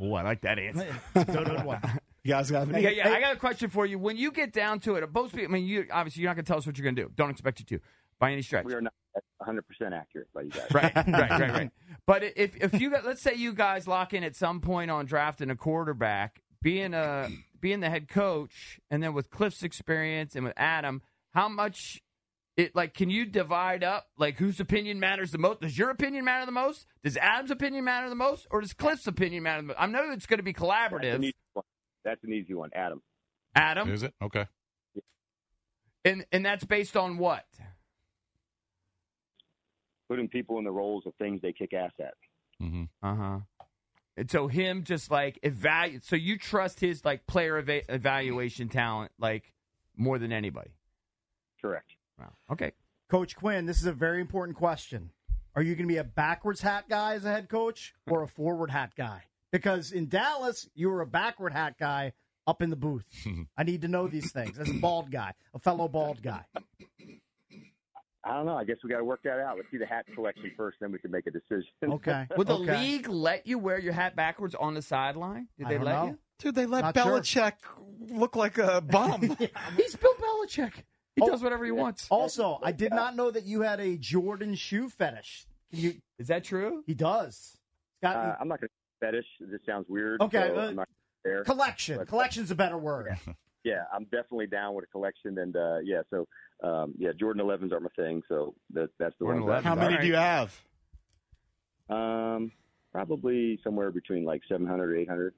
Oh, 0.00 0.12
I 0.14 0.22
like 0.22 0.40
that 0.42 0.58
answer. 0.58 0.94
It's 1.14 1.30
good 1.30 1.64
one. 1.64 1.80
You 2.24 2.30
guys 2.32 2.50
got 2.50 2.68
Yeah, 2.68 2.88
yeah. 2.88 3.10
I 3.10 3.20
got 3.20 3.34
a 3.34 3.38
question 3.38 3.68
for 3.70 3.84
you. 3.86 3.98
When 3.98 4.16
you 4.16 4.32
get 4.32 4.52
down 4.52 4.80
to 4.80 4.96
it, 4.96 5.12
most 5.12 5.34
people. 5.34 5.54
I 5.54 5.58
mean, 5.58 5.66
you 5.66 5.86
obviously 5.92 6.22
you're 6.22 6.30
not 6.30 6.36
going 6.36 6.44
to 6.44 6.48
tell 6.48 6.58
us 6.58 6.66
what 6.66 6.76
you're 6.78 6.84
going 6.84 6.96
to 6.96 7.02
do. 7.02 7.10
Don't 7.14 7.30
expect 7.30 7.60
you 7.60 7.66
to, 7.66 7.80
by 8.18 8.32
any 8.32 8.42
stretch. 8.42 8.64
We 8.64 8.72
are 8.74 8.80
not 8.80 8.94
100% 9.46 9.60
accurate 9.92 10.28
by 10.34 10.42
you 10.42 10.50
guys. 10.50 10.66
Right, 10.72 10.94
right, 10.96 11.06
right, 11.08 11.40
right. 11.52 11.70
But 12.06 12.22
if 12.36 12.56
if 12.56 12.80
you 12.80 12.90
got, 12.90 13.04
let's 13.04 13.20
say 13.20 13.34
you 13.34 13.52
guys 13.52 13.86
lock 13.86 14.14
in 14.14 14.24
at 14.24 14.34
some 14.34 14.60
point 14.60 14.90
on 14.90 15.04
drafting 15.04 15.50
a 15.50 15.56
quarterback, 15.56 16.40
being 16.62 16.94
a 16.94 17.28
being 17.60 17.80
the 17.80 17.90
head 17.90 18.08
coach, 18.08 18.80
and 18.90 19.02
then 19.02 19.12
with 19.14 19.30
Cliff's 19.30 19.62
experience 19.62 20.34
and 20.34 20.44
with 20.44 20.54
Adam, 20.56 21.02
how 21.34 21.48
much 21.48 22.02
it 22.56 22.74
like 22.76 22.94
can 22.94 23.10
you 23.10 23.24
divide 23.26 23.82
up 23.82 24.06
like 24.16 24.36
whose 24.38 24.60
opinion 24.60 25.00
matters 25.00 25.30
the 25.32 25.38
most? 25.38 25.60
Does 25.60 25.76
your 25.76 25.90
opinion 25.90 26.24
matter 26.24 26.46
the 26.46 26.52
most? 26.52 26.86
Does 27.02 27.16
Adam's 27.16 27.50
opinion 27.50 27.84
matter 27.84 28.08
the 28.08 28.14
most, 28.14 28.46
or 28.50 28.60
does 28.60 28.72
Cliff's 28.72 29.06
opinion 29.06 29.42
matter 29.42 29.62
the 29.62 29.68
most? 29.68 29.76
I 29.80 29.86
know 29.86 30.10
it's 30.12 30.26
going 30.26 30.38
to 30.38 30.42
be 30.44 30.52
That's 30.52 30.62
an 30.62 30.68
collaborative. 30.68 31.22
easy 31.24 31.34
one. 31.52 31.64
That's 32.04 32.22
an 32.22 32.32
easy 32.32 32.54
one, 32.54 32.70
Adam. 32.74 33.02
Adam, 33.56 33.90
Is 33.92 34.02
it? 34.02 34.12
Okay. 34.22 34.46
and 36.04 36.24
and 36.32 36.44
that's 36.44 36.64
based 36.64 36.96
on 36.96 37.18
what? 37.18 37.44
Putting 40.08 40.28
people 40.28 40.58
in 40.58 40.64
the 40.64 40.70
roles 40.70 41.06
of 41.06 41.14
things 41.16 41.40
they 41.40 41.52
kick 41.52 41.72
ass 41.72 41.92
at. 41.98 42.14
hmm 42.60 42.84
Uh 43.02 43.14
huh. 43.14 43.38
And 44.16 44.30
so 44.30 44.46
him 44.46 44.84
just 44.84 45.10
like 45.10 45.40
evaluate. 45.42 46.04
So 46.04 46.14
you 46.14 46.38
trust 46.38 46.78
his 46.78 47.04
like 47.04 47.26
player 47.26 47.58
eva- 47.58 47.92
evaluation 47.92 48.68
talent 48.68 49.10
like 49.18 49.52
more 49.96 50.18
than 50.18 50.32
anybody. 50.32 50.70
Correct. 51.60 51.90
Wow. 52.18 52.32
Okay. 52.52 52.72
Coach 53.08 53.36
Quinn, 53.36 53.66
this 53.66 53.78
is 53.78 53.86
a 53.86 53.92
very 53.92 54.20
important 54.20 54.56
question. 54.56 55.10
Are 55.56 55.62
you 55.62 55.74
going 55.74 55.86
to 55.86 55.92
be 55.92 55.98
a 55.98 56.04
backwards 56.04 56.60
hat 56.60 56.88
guy 56.88 57.14
as 57.14 57.24
a 57.24 57.30
head 57.30 57.48
coach 57.48 57.94
or 58.10 58.22
a 58.22 58.28
forward 58.28 58.70
hat 58.70 58.92
guy? 58.96 59.22
Because 59.52 59.92
in 59.92 60.08
Dallas, 60.08 60.68
you 60.74 60.90
were 60.90 61.00
a 61.00 61.06
backward 61.06 61.52
hat 61.52 61.78
guy 61.78 62.12
up 62.46 62.60
in 62.60 62.70
the 62.70 62.76
booth. 62.76 63.06
I 63.56 63.62
need 63.62 63.82
to 63.82 63.88
know 63.88 64.08
these 64.08 64.32
things 64.32 64.58
as 64.58 64.68
a 64.68 64.74
bald 64.74 65.10
guy, 65.10 65.32
a 65.54 65.58
fellow 65.58 65.88
bald 65.88 66.22
guy. 66.22 66.44
I 68.26 68.32
don't 68.32 68.46
know. 68.46 68.56
I 68.56 68.64
guess 68.64 68.76
we 68.82 68.88
got 68.88 68.98
to 68.98 69.04
work 69.04 69.20
that 69.24 69.38
out. 69.38 69.56
Let's 69.56 69.70
see 69.70 69.76
the 69.76 69.86
hat 69.86 70.06
collection 70.14 70.50
first, 70.56 70.78
then 70.80 70.90
we 70.90 70.98
can 70.98 71.10
make 71.10 71.26
a 71.26 71.30
decision. 71.30 71.68
Okay. 71.84 72.26
Would 72.36 72.46
the 72.46 72.56
okay. 72.58 72.78
league 72.78 73.08
let 73.08 73.46
you 73.46 73.58
wear 73.58 73.78
your 73.78 73.92
hat 73.92 74.16
backwards 74.16 74.54
on 74.54 74.74
the 74.74 74.82
sideline? 74.82 75.48
Did 75.58 75.66
I 75.66 75.68
they 75.68 75.74
don't 75.76 75.84
let 75.84 75.94
know. 75.94 76.06
you? 76.06 76.18
Dude, 76.38 76.54
they 76.54 76.66
let 76.66 76.80
Not 76.82 76.96
sure. 76.96 77.20
Belichick 77.20 77.52
look 78.10 78.34
like 78.34 78.58
a 78.58 78.80
bum. 78.80 79.20
He's 79.76 79.94
Bill 79.96 80.14
Belichick. 80.14 80.72
He 81.16 81.22
Oh, 81.22 81.28
does 81.28 81.42
whatever 81.42 81.64
he 81.64 81.70
wants. 81.70 82.06
Also, 82.10 82.58
I 82.62 82.72
did 82.72 82.90
not 82.92 83.14
know 83.14 83.30
that 83.30 83.44
you 83.44 83.60
had 83.60 83.78
a 83.80 83.96
Jordan 83.96 84.54
shoe 84.54 84.88
fetish. 84.88 85.46
Can 85.70 85.78
you? 85.80 85.94
Is 86.18 86.26
that 86.28 86.44
true? 86.44 86.82
He 86.86 86.94
does. 86.94 87.56
He's 88.00 88.08
got 88.08 88.16
Uh, 88.16 88.36
I'm 88.40 88.48
not 88.48 88.60
going 88.60 88.68
to 88.68 89.06
fetish. 89.06 89.26
This 89.40 89.60
sounds 89.66 89.86
weird. 89.88 90.20
Okay, 90.20 90.50
so 90.54 90.80
uh, 90.80 90.84
there. 91.24 91.44
collection. 91.44 91.98
But- 91.98 92.08
Collection's 92.08 92.50
a 92.50 92.54
better 92.54 92.78
word. 92.78 93.16
Yeah, 93.62 93.84
I'm 93.94 94.04
definitely 94.04 94.46
down 94.48 94.74
with 94.74 94.84
a 94.84 94.88
collection, 94.88 95.38
and 95.38 95.56
uh, 95.56 95.78
yeah, 95.82 96.02
so 96.10 96.26
um, 96.62 96.92
yeah, 96.98 97.12
Jordan 97.18 97.42
11s 97.42 97.72
are 97.72 97.80
my 97.80 97.88
thing. 97.96 98.20
So 98.28 98.54
that, 98.74 98.90
that's 98.98 99.14
the 99.18 99.24
Jordan 99.24 99.46
one. 99.46 99.62
11s. 99.62 99.64
How 99.64 99.74
many 99.74 99.94
All 99.94 100.00
do 100.02 100.06
you 100.06 100.16
have? 100.16 100.60
Um, 101.88 102.52
probably 102.92 103.58
somewhere 103.64 103.90
between 103.90 104.24
like 104.24 104.42
700 104.50 104.90
or 104.90 104.96
800. 104.96 105.34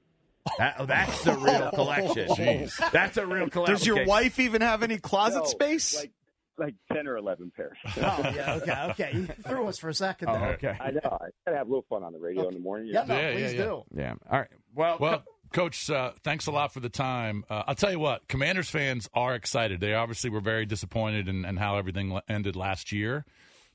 That, 0.57 0.75
oh, 0.79 0.85
that's 0.85 1.23
the 1.23 1.33
real 1.35 1.69
collection. 1.73 2.27
Jeez. 2.29 2.91
That's 2.91 3.17
a 3.17 3.25
real 3.25 3.49
collection. 3.49 3.75
Does 3.75 3.85
your 3.85 3.97
Okay. 3.99 4.05
wife 4.05 4.39
even 4.39 4.61
have 4.61 4.83
any 4.83 4.97
closet 4.97 5.39
No, 5.39 5.45
space? 5.45 5.95
Like 5.95 6.11
like 6.59 6.73
ten 6.91 7.07
or 7.07 7.17
eleven 7.17 7.51
pairs. 7.55 7.77
Oh 7.85 7.91
yeah, 8.35 8.59
okay, 8.63 8.87
okay. 8.91 9.11
You 9.13 9.27
threw 9.47 9.67
us 9.67 9.77
for 9.77 9.89
a 9.89 9.93
second 9.93 10.29
Oh, 10.29 10.33
there. 10.39 10.53
okay. 10.53 10.75
I 10.79 10.89
know. 10.91 10.99
I 11.03 11.27
gotta 11.45 11.57
have 11.57 11.67
a 11.67 11.69
little 11.69 11.85
fun 11.87 12.03
on 12.03 12.13
the 12.13 12.19
radio 12.19 12.47
in 12.47 12.55
the 12.55 12.59
morning. 12.59 12.87
you 12.87 12.93
know? 12.93 13.01
Yeah, 13.01 13.05
no, 13.07 13.15
Yeah, 13.19 13.31
please 13.33 13.41
yeah, 13.53 13.59
yeah. 13.59 13.63
do. 13.65 13.83
Yeah. 13.95 14.13
All 14.31 14.39
right. 14.39 14.47
Well, 14.73 14.97
Well, 14.99 15.23
Coach, 15.53 15.89
uh, 15.91 16.11
thanks 16.23 16.47
a 16.47 16.51
lot 16.51 16.73
for 16.73 16.79
the 16.79 16.89
time. 16.89 17.45
Uh, 17.49 17.63
I'll 17.67 17.75
tell 17.75 17.91
you 17.91 17.99
what, 17.99 18.27
Commanders 18.27 18.69
fans 18.69 19.07
are 19.13 19.33
excited. 19.35 19.79
They 19.79 19.93
obviously 19.93 20.29
were 20.31 20.41
very 20.41 20.65
disappointed 20.65 21.27
in, 21.29 21.45
in 21.45 21.57
how 21.57 21.77
everything 21.77 22.19
ended 22.27 22.55
last 22.55 22.91
year. 22.91 23.23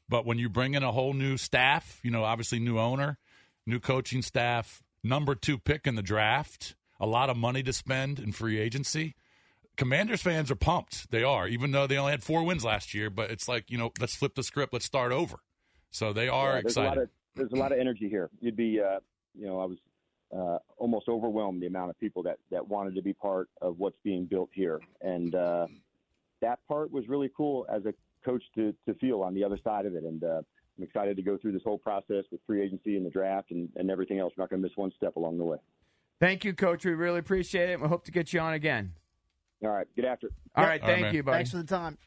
But 0.09 0.27
when 0.27 0.39
you 0.39 0.49
bring 0.51 0.75
in 0.75 0.83
a 0.83 0.91
whole 0.93 1.15
new 1.15 1.37
staff, 1.39 2.01
you 2.03 2.11
know, 2.11 2.25
obviously 2.25 2.59
new 2.59 2.79
owner, 2.79 3.17
new 3.65 3.79
coaching 3.81 4.21
staff, 4.23 4.82
number 5.03 5.35
two 5.35 5.59
pick 5.59 5.87
in 5.87 5.95
the 5.95 6.03
draft, 6.03 6.75
a 7.01 7.07
lot 7.07 7.31
of 7.31 7.37
money 7.37 7.63
to 7.63 7.73
spend 7.73 8.19
in 8.19 8.33
free 8.33 8.59
agency. 8.59 9.15
Commanders 9.77 10.23
fans 10.23 10.51
are 10.51 10.57
pumped. 10.57 11.11
They 11.11 11.23
are, 11.23 11.49
even 11.49 11.73
though 11.73 11.87
they 11.87 11.97
only 11.97 12.13
had 12.13 12.23
four 12.23 12.43
wins 12.45 12.65
last 12.65 12.95
year. 12.95 13.09
But 13.09 13.31
it's 13.31 13.49
like, 13.49 13.71
you 13.71 13.79
know, 13.79 13.91
let's 13.99 14.15
flip 14.15 14.35
the 14.35 14.43
script. 14.43 14.73
Let's 14.73 14.85
start 14.85 15.13
over. 15.13 15.39
So 15.91 16.13
they 16.13 16.29
are 16.29 16.47
Yeah, 16.47 16.53
there's 16.53 16.65
excited. 16.65 16.87
A 16.87 16.89
lot 16.89 16.99
of, 16.99 17.09
there's 17.35 17.53
a 17.53 17.57
lot 17.57 17.73
of 17.73 17.79
energy 17.79 18.09
here. 18.09 18.29
You'd 18.41 18.57
be, 18.57 18.81
uh, 18.81 19.01
you 19.35 19.47
know, 19.47 19.61
I 19.61 19.65
was 19.65 19.79
uh, 20.37 20.59
almost 20.79 21.09
overwhelmed 21.09 21.63
the 21.63 21.67
amount 21.67 21.91
of 21.91 21.99
people 21.99 22.23
that 22.23 22.39
that 22.51 22.67
wanted 22.67 22.95
to 22.95 23.03
be 23.03 23.13
part 23.13 23.49
of 23.61 23.79
what's 23.79 23.99
being 24.03 24.25
built 24.25 24.49
here, 24.53 24.81
and 25.01 25.35
uh, 25.35 25.67
that 26.41 26.61
part 26.67 26.91
was 26.91 27.09
really 27.09 27.31
cool 27.37 27.67
as 27.71 27.85
a 27.85 27.95
coach 28.25 28.43
to 28.55 28.75
to 28.87 28.95
feel 28.95 29.23
on 29.23 29.35
the 29.35 29.45
other 29.45 29.59
side 29.63 29.85
of 29.85 29.95
it. 29.95 30.05
And 30.05 30.25
uh, 30.25 30.43
I'm 30.79 30.85
excited 30.85 31.17
to 31.17 31.23
go 31.23 31.37
through 31.37 31.53
this 31.53 31.63
whole 31.65 31.79
process 31.79 32.25
with 32.31 32.41
free 32.47 32.63
agency 32.63 32.97
and 32.97 33.05
the 33.05 33.11
draft 33.11 33.51
and, 33.51 33.69
and 33.77 33.91
everything 33.91 34.19
else. 34.19 34.33
We're 34.37 34.43
not 34.45 34.51
going 34.51 34.63
to 34.63 34.69
miss 34.69 34.77
one 34.77 34.91
step 34.97 35.17
along 35.17 35.39
the 35.39 35.45
way. 35.45 35.59
thank 36.21 36.45
you, 36.45 36.55
Coach. 36.55 36.85
We 36.85 36.93
really 36.93 37.19
appreciate 37.19 37.69
it. 37.71 37.81
We 37.81 37.89
hope 37.89 38.05
to 38.07 38.13
get 38.13 38.33
you 38.33 38.41
on 38.41 38.55
again. 38.55 38.93
All 39.63 39.71
right, 39.71 39.87
get 39.95 40.05
after 40.07 40.29
it. 40.29 40.33
All 40.57 40.65
right. 40.65 40.81
All 40.83 40.89
right, 40.89 40.95
Thank 40.95 41.03
man. 41.07 41.15
you, 41.15 41.23
buddy. 41.23 41.37
Thanks 41.39 41.51
for 41.53 41.59
the 41.59 41.65
time. 41.65 41.99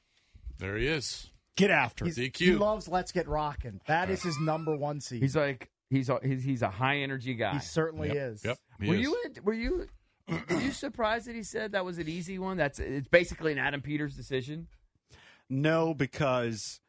there 0.58 0.76
he 0.78 0.88
is. 0.88 1.30
Get 1.56 1.72
after 1.72 2.04
He's, 2.04 2.18
it. 2.18 2.34
DQ. 2.34 2.38
He 2.38 2.52
loves 2.56 2.88
Let's 2.90 3.14
Get 3.14 3.30
Rockin'. 3.30 3.80
That 3.88 4.10
is 4.10 4.22
his 4.24 4.38
number 4.42 4.76
one 4.76 5.00
seed. 5.00 5.22
He's 5.22 5.38
like 5.38 5.70
he's 5.90 6.10
a, 6.10 6.20
he's 6.22 6.44
he's 6.44 6.62
a 6.64 6.70
high 6.70 6.98
energy 6.98 7.34
guy. 7.34 7.54
he 7.54 7.60
certainly 7.60 8.10
Yep, 8.10 8.18
is. 8.18 8.44
Yep. 8.44 8.58
he 8.82 8.90
were 8.90 8.96
is. 8.96 9.02
you 9.02 9.18
were 9.44 9.54
you 9.54 9.88
were 10.28 10.60
you 10.60 10.72
surprised 10.72 11.28
that 11.28 11.36
he 11.36 11.44
said 11.44 11.72
that 11.72 11.86
was 11.86 11.98
an 11.98 12.10
easy 12.10 12.40
one? 12.40 12.58
That's 12.58 12.80
it's 12.80 13.08
basically 13.08 13.54
an 13.54 13.58
Adam 13.58 13.82
Peters 13.82 14.18
decision. 14.18 14.68
No, 15.50 15.94
because 15.94 16.82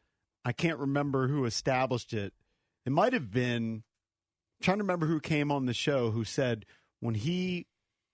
I 0.46 0.52
can't 0.52 0.78
remember 0.78 1.26
who 1.26 1.44
established 1.44 2.12
it. 2.12 2.32
It 2.86 2.92
might 2.92 3.12
have 3.12 3.30
been 3.32 3.82
I'm 4.58 4.62
trying 4.64 4.78
to 4.78 4.84
remember 4.84 5.06
who 5.06 5.20
came 5.20 5.50
on 5.52 5.66
the 5.66 5.74
show 5.74 6.12
who 6.12 6.22
said 6.24 6.64
when 7.00 7.14
he 7.16 7.66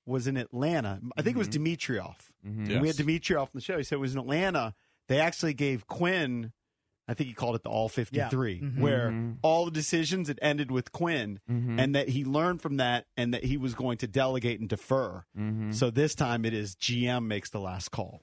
was 0.07 0.27
in 0.27 0.37
Atlanta, 0.37 1.01
I 1.17 1.23
think 1.23 1.37
it 1.37 1.39
was 1.39 1.49
Dimitroff. 1.49 2.17
Mhm. 2.45 2.67
When 2.69 2.81
We 2.81 2.89
had 2.89 2.97
Yes. 2.99 3.07
Dimitroff 3.07 3.43
on 3.43 3.51
the 3.55 3.61
show. 3.61 3.77
He 3.79 3.85
said 3.85 3.97
it 3.97 4.01
was 4.01 4.15
in 4.15 4.19
Atlanta. 4.21 4.75
They 5.09 5.21
actually 5.21 5.55
gave 5.55 5.87
Quinn, 5.87 6.53
I 7.07 7.15
think 7.15 7.29
he 7.29 7.35
called 7.35 7.55
it 7.55 7.63
the 7.63 7.69
All 7.69 7.89
53, 7.89 8.61
Mhm. 8.61 8.79
where 8.81 9.11
Mhm. 9.11 9.39
all 9.43 9.67
the 9.67 9.71
decisions 9.71 10.27
had 10.29 10.39
ended 10.43 10.71
with 10.73 10.91
Quinn, 10.91 11.39
Mhm. 11.49 11.79
and 11.79 11.95
that 11.95 12.09
he 12.09 12.25
learned 12.25 12.63
from 12.63 12.79
that 12.79 13.07
and 13.17 13.33
that 13.35 13.45
he 13.45 13.57
was 13.57 13.75
going 13.75 13.99
to 13.99 14.07
delegate 14.09 14.59
and 14.59 14.69
defer. 14.69 15.25
So 15.71 15.91
this 15.91 16.15
time 16.17 16.45
it 16.45 16.55
is 16.55 16.75
GM 16.75 17.29
makes 17.29 17.51
the 17.51 17.61
last 17.61 17.91
call. 17.91 18.23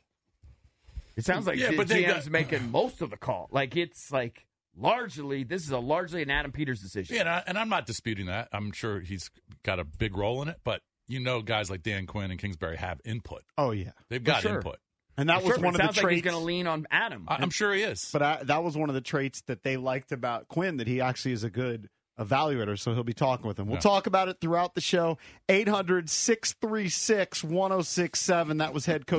It 1.19 1.25
sounds 1.25 1.45
like 1.47 1.57
Yeah, 1.57 1.71
the 1.71 1.77
but 1.77 1.87
they 1.87 2.03
GM's 2.03 2.25
got- 2.25 2.31
making 2.31 2.71
most 2.71 3.01
of 3.01 3.09
the 3.09 3.17
call. 3.17 3.47
Like 3.51 3.75
it's 3.77 4.11
like 4.11 4.45
largely 4.77 5.43
this 5.43 5.63
is 5.63 5.71
a 5.71 5.79
largely 5.79 6.21
an 6.21 6.29
Adam 6.31 6.51
Peters 6.51 6.81
decision. 6.81 7.15
Yeah, 7.15 7.21
and, 7.21 7.29
I, 7.29 7.43
and 7.47 7.57
I'm 7.57 7.69
not 7.69 7.85
disputing 7.85 8.25
that. 8.27 8.49
I'm 8.51 8.71
sure 8.71 8.99
he's 9.01 9.29
got 9.63 9.79
a 9.79 9.83
big 9.83 10.15
role 10.17 10.41
in 10.41 10.47
it, 10.47 10.57
but 10.63 10.81
you 11.07 11.19
know, 11.19 11.41
guys 11.41 11.69
like 11.69 11.81
Dan 11.83 12.05
Quinn 12.05 12.29
and 12.31 12.39
Kingsbury 12.39 12.77
have 12.77 13.01
input. 13.03 13.41
Oh, 13.57 13.71
yeah. 13.71 13.91
They've 14.09 14.23
got 14.23 14.43
sure. 14.43 14.55
input. 14.57 14.77
And 15.17 15.27
that 15.27 15.39
Sure, 15.41 15.49
was 15.49 15.57
but 15.57 15.65
one 15.65 15.73
it 15.73 15.81
of 15.81 15.87
the 15.89 15.93
sounds 15.95 16.03
like 16.03 16.13
he's 16.13 16.21
traits. 16.21 16.33
going 16.33 16.39
to 16.41 16.45
lean 16.45 16.67
on 16.67 16.87
Adam. 16.91 17.25
I, 17.27 17.37
I'm 17.41 17.49
sure 17.49 17.73
he 17.73 17.81
is. 17.81 18.09
But 18.13 18.21
I, 18.21 18.43
that 18.43 18.63
was 18.63 18.77
one 18.77 18.89
of 18.89 18.95
the 18.95 19.01
traits 19.01 19.41
that 19.47 19.63
they 19.63 19.75
liked 19.75 20.11
about 20.13 20.47
Quinn 20.47 20.77
that 20.77 20.87
he 20.87 21.01
actually 21.01 21.31
is 21.33 21.43
a 21.43 21.49
good 21.49 21.89
evaluator. 22.19 22.77
So 22.79 22.93
he'll 22.93 23.03
be 23.03 23.13
talking 23.13 23.47
with 23.47 23.57
him. 23.59 23.65
We'll 23.65 23.77
Yeah. 23.77 23.81
talk 23.81 24.05
about 24.07 24.29
it 24.29 24.37
throughout 24.39 24.75
the 24.75 24.81
show. 24.81 25.17
800 25.49 26.09
636 26.11 27.43
1067. 27.43 28.57
That 28.57 28.73
was 28.73 28.85
head 28.85 29.07
coach. 29.07 29.18